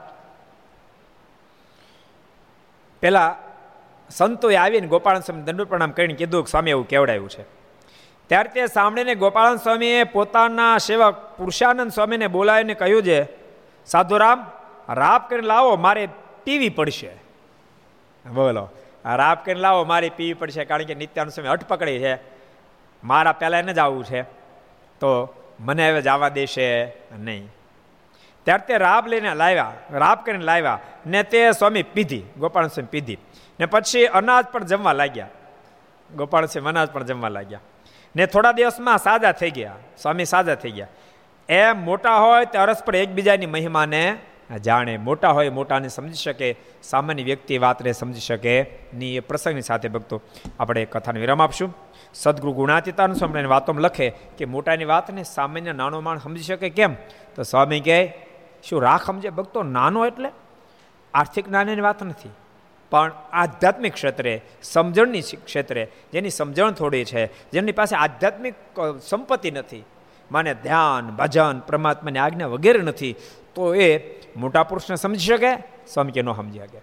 પહેલાં 3.00 3.36
સંતોએ 4.10 4.56
આવીને 4.56 4.86
ગોપાલ 4.86 5.20
સ્વામી 5.20 5.42
દંડ 5.42 5.62
પ્રણામ 5.62 5.90
કરીને 5.90 6.14
કીધું 6.14 6.44
કે 6.44 6.50
સ્વામી, 6.50 6.70
એવું 6.70 6.88
કેવડાયું 6.88 7.28
છે? 7.28 7.59
ત્યારે 8.30 8.48
તે 8.48 8.66
સાંભળીને 8.66 9.14
ગોપાળન 9.14 9.56
સ્વામીએ 9.56 10.04
પોતાના 10.04 10.78
સેવક 10.78 11.14
પુરુષાનંદ 11.38 11.90
સ્વામીને 11.90 12.26
બોલાવીને 12.26 12.74
કહ્યું 12.74 13.02
છે 13.02 13.26
સાધુરામ 13.86 14.46
રાપ 14.88 15.30
કરીને 15.30 15.46
લાવો, 15.46 15.76
મારે 15.76 16.08
પીવી 16.44 16.68
પડશે. 16.68 17.10
બોલો 18.34 18.68
રાપ 19.04 19.44
કરીને 19.44 19.60
લાવો, 19.60 19.84
મારે 19.84 20.08
પીવી 20.08 20.34
પડશે, 20.34 20.64
કારણ 20.64 20.82
કે 20.82 20.94
નિત્યાનંદ 20.94 21.32
સ્વામી 21.32 21.48
અટપકડી 21.48 21.98
છે. 21.98 22.14
મારા 23.04 23.32
પહેલાં 23.32 23.60
એને 23.60 23.72
જ 23.72 23.78
આવવું 23.78 24.04
છે. 24.04 24.22
તો 25.00 25.34
મને 25.60 25.90
હવે 25.90 26.02
જવા 26.02 26.28
દેશે 26.28 26.92
નહીં. 27.18 27.48
ત્યારે 28.44 28.66
તે 28.66 28.78
રાબ 28.78 29.06
લઈને 29.06 29.34
લાવ્યા 29.34 29.72
રાબ 29.90 30.24
કરીને 30.24 30.44
લાવ્યા, 30.44 30.78
ને 31.06 31.22
તે 31.22 31.52
સ્વામી 31.52 31.82
પીધી 31.82 32.22
ગોપાલ 32.38 32.66
સ્વામી 32.68 32.86
પીધી. 32.86 33.18
ને 33.60 33.66
પછી 33.66 34.06
અનાજ 34.06 34.46
પણ 34.46 34.64
જમવા 34.64 34.92
લાગ્યા. 34.92 35.28
ગોપાલ 36.16 36.46
સ્વામી 36.46 36.68
અનાજ 36.68 36.88
પણ 36.90 37.04
જમવા 37.04 37.28
લાગ્યા. 37.28 37.60
ને 38.16 38.26
થોડા 38.26 38.52
દિવસમાં 38.52 38.98
સાજા 38.98 39.32
થઈ 39.32 39.50
ગયા. 39.50 39.74
સ્વામી 40.02 40.24
સાજા 40.24 40.54
થઈ 40.54 40.70
ગયા. 40.70 40.86
એમ 41.48 41.84
મોટા 41.84 42.16
હોય 42.16 42.44
તે 42.44 42.58
અરસ્પર 42.58 42.96
એકબીજાની 42.96 43.46
મહિમાને. 43.46 44.16
જાણે 44.64 44.96
મોટા 44.96 45.30
હોય 45.30 45.48
મોટાને 45.48 45.88
સમજી 45.88 46.14
શકે, 46.14 46.56
સામાન્ય 46.82 47.22
વ્યક્તિ 47.22 47.58
વાતને 47.58 47.92
સમજી 47.92 48.20
શકે. 48.20 48.62
ની 48.94 49.16
એ 49.16 49.20
પ્રસંગની 49.20 49.60
સાથે 49.60 49.88
ભક્તો, 49.88 50.20
આપણે 50.60 50.84
કથાને 50.84 51.20
વિરામ 51.20 51.42
આપશું. 51.42 51.76
સદગુરુ 52.14 52.52
ગુણાતીતાનું 52.52 53.16
સ્વામી 53.16 53.44
વાતોમાં 53.44 53.82
લખે 53.82 54.10
કે 54.10 54.44
મોટાની 54.44 54.84
વાતને 54.84 55.22
સામાન્ય 55.22 55.72
નાનો 55.72 56.00
માણ 56.00 56.18
સમજી 56.18 56.42
શકે 56.42 56.70
કેમ? 56.70 56.94
તો 57.34 57.42
સ્વામી 57.42 57.80
કહે, 57.80 58.12
શું 58.62 58.82
રાખ 58.82 59.04
સમજે? 59.06 59.30
ભક્તો 59.30 59.62
નાનો 59.62 60.06
એટલે 60.06 60.28
આર્થિક 61.14 61.48
નાની 61.48 61.80
વાત 61.80 62.02
નથી. 62.02 62.28
પણ 62.90 63.12
આધ્યાત્મિક 63.32 63.94
ક્ષેત્રે, 63.94 64.42
સમજણની 64.62 65.22
ક્ષેત્રે 65.44 65.88
જેની 66.12 66.30
સમજણ 66.30 66.70
થોડી 66.70 67.04
છે, 67.04 67.22
જેમની 67.52 67.72
પાસે 67.72 67.96
આધ્યાત્મિક 67.96 68.54
સંપત્તિ 69.00 69.50
નથી, 69.50 69.84
માને 70.30 70.54
ધ્યાન, 70.54 71.10
ભજન, 71.16 71.60
પરમાત્માની 71.60 72.18
આજ્ઞા 72.18 72.46
વગેરે 72.46 72.82
નથી, 72.82 73.14
તો 73.54 73.74
એ 73.74 73.88
મોટા 74.36 74.62
પુરુષને 74.62 74.96
સમજી 74.96 75.26
શકે 75.26 75.52
સ્વામી 75.86 76.12
કે 76.12 76.22
ન 76.22 76.32
સમજી 76.32 76.58
શકે. 76.58 76.80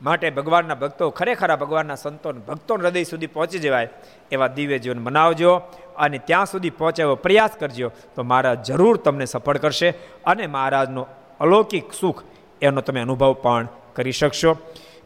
માટે 0.00 0.30
ભગવાનના 0.30 0.74
ભક્તો, 0.74 1.10
ખરેખર 1.10 1.56
ભગવાનના 1.56 1.94
સંતો 1.94 2.32
ભક્તો 2.32 2.74
હૃદય 2.74 3.04
સુધી 3.04 3.26
પહોંચી 3.26 3.58
જવાય, 3.58 3.88
એવા 4.30 4.46
દિવ્ય 4.46 4.78
જીવન 4.78 5.04
બનાવજો 5.04 5.52
અને 5.96 6.18
ત્યાં 6.18 6.46
સુધી 6.46 6.70
પહોંચે 6.70 7.02
પ્રયાસ 7.22 7.50
કરજો, 7.58 7.88
તો 8.14 8.22
મહારાજ 8.22 8.58
જરૂર 8.64 8.96
તમને 8.96 9.24
સફળ 9.24 9.56
કરશે 9.56 9.90
અને 10.24 10.46
મહારાજનો 10.46 11.06
અલૌકિક 11.40 11.92
સુખ, 11.92 12.22
એનો 12.62 12.80
તમે 12.80 13.00
અનુભવ 13.00 13.32
પણ 13.32 13.68
કરી 13.96 14.12
શકશો. 14.12 14.56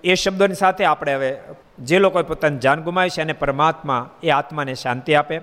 એ 0.05 0.15
શબ્દોની 0.15 0.55
સાથે 0.55 0.85
આપણે 0.85 1.15
હવે 1.15 1.31
જે 1.79 1.99
લોકોએ 1.99 2.23
પોતાની 2.23 2.59
જાન 2.59 2.83
ગુમાવી 2.83 3.11
છે 3.11 3.21
એને 3.21 3.33
પરમાત્મા 3.33 4.11
એ 4.23 4.31
આત્માને 4.31 4.75
શાંતિ 4.75 5.15
આપે. 5.15 5.41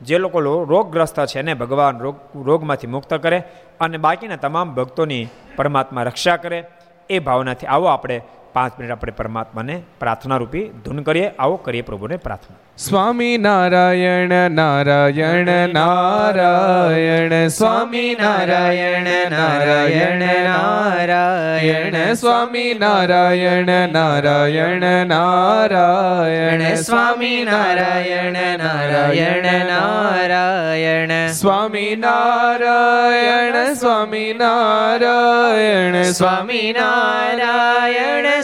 જે 0.00 0.18
લોકો 0.18 0.40
રોગગ્રસ્ત 0.40 1.20
છે 1.26 1.38
એને 1.38 1.54
ભગવાન 1.54 1.98
રોગ, 1.98 2.16
રોગમાંથી 2.46 2.86
મુક્ત 2.86 3.14
કરે 3.14 3.38
અને 3.80 3.96
બાકીના 3.98 4.36
તમામ 4.36 4.74
ભક્તોની 4.74 5.26
પરમાત્મા 5.56 6.02
રક્ષા 6.02 6.36
કરે. 6.36 6.64
એ 7.10 7.18
ભાવનાથી 7.18 7.66
આવો 7.66 7.86
આપણે 7.86 8.20
પાંચ 8.58 8.78
મિનિટ 8.78 8.92
આપણે 8.92 9.12
પરમાત્માને 9.12 9.82
પ્રાર્થના 10.00 10.36
રૂપી 10.36 10.64
ધૂન 10.84 11.02
કરીએ. 11.02 11.30
આવો 11.38 11.56
કરીએ 11.56 11.82
પ્રભુને 11.82 12.16
પ્રાર્થના. 12.16 12.56
સ્વામી 12.76 13.38
નારાયણ 13.38 14.50
નારાયણ 14.50 15.68
નારાયણ, 15.68 17.48
સ્વામી 17.48 18.16
નારાયણ 18.20 19.30
નારાયણ 19.30 20.44
નારાયણ, 20.44 22.14
સ્વામી 22.14 22.76
નારાયણ 22.80 23.88
નારાયણ 23.88 25.06
નારાયણ, 25.06 26.74
સ્વામી 26.74 27.46
નારાયણ 27.50 28.58
નારાયણ 28.58 29.66
નારાયણ, 29.66 31.30
સ્વામી 31.32 31.96
નારાયણ 31.96 33.74
સ્વામી 33.74 34.34
નારાયણ 34.38 36.02
સ્વામી 36.02 36.74
નારાયણ 36.78 38.42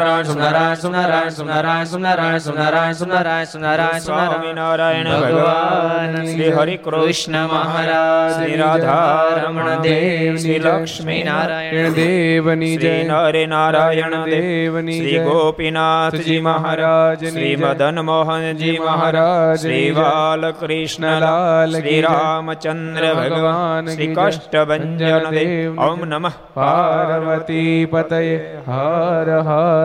સોમનારાયણ 0.00 0.80
સોમનારાયણ 0.80 1.30
સોમનારાયણ 1.30 1.86
સોમનારાયણ 1.86 1.86
સોમનારાયણ 1.86 2.40
સોમનારાયણ 2.40 2.94
સોમનારાયણ 2.94 2.94
સોમનારાયણ 2.94 2.94
સોમનારાયણ 2.94 2.96
સોમનારાયણ 2.96 3.44
સોમનારાયણ 3.44 3.50
સોમનારાયણ 3.50 3.50
સોમનારાયણ 3.50 3.50
સોમનારાયણ 3.50 3.50
સોમનારાયણ 3.50 4.00
સોમનારાયણ 4.00 4.00
સ્વામિનારાયણ 4.00 5.08
ભગવાન 5.22 6.14
શ્રી 6.26 6.50
હરિ 6.52 6.76
કૃષ્ણ 6.78 7.36
મહારાજ 7.46 8.32
શ્રી 8.34 8.56
રાધારમણ 8.56 9.82
દેવ 9.82 10.36
શ્રી 10.36 10.58
લક્ષ્મી 10.58 11.18
નારાયણ 11.22 11.94
દેવની 11.94 12.72
જય 12.76 12.94
હરે 13.22 13.44
નારાયણ 13.46 14.16
દેવ 14.24 14.34
દેવની 14.36 14.98
શ્રી. 15.00 15.18
ગોપીનાથજી 15.20 16.40
મહારાજ 16.40 17.24
શ્રી 17.26 17.56
મદન 17.56 18.00
મોહનજી 18.02 18.78
મહારાજ 18.78 19.58
શ્રી 19.58 19.92
બાલકૃષ્ણલાલ 19.92 21.76
શ્રી 21.76 22.00
રામચંદ્ર 22.00 23.06
ભગવાન 23.20 23.90
શ્રી 23.90 24.10
કષ્ટભંજન 24.14 25.30
દેવ 25.30 25.80
ઓમ 25.80 26.04
નમઃ 26.06 26.32
પાર્વતી 26.54 27.86
પતય 27.86 28.20
હર 28.68 29.28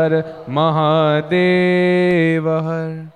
હર 0.06 0.24
મહાદેવ 0.50 2.50
હર. 2.50 3.15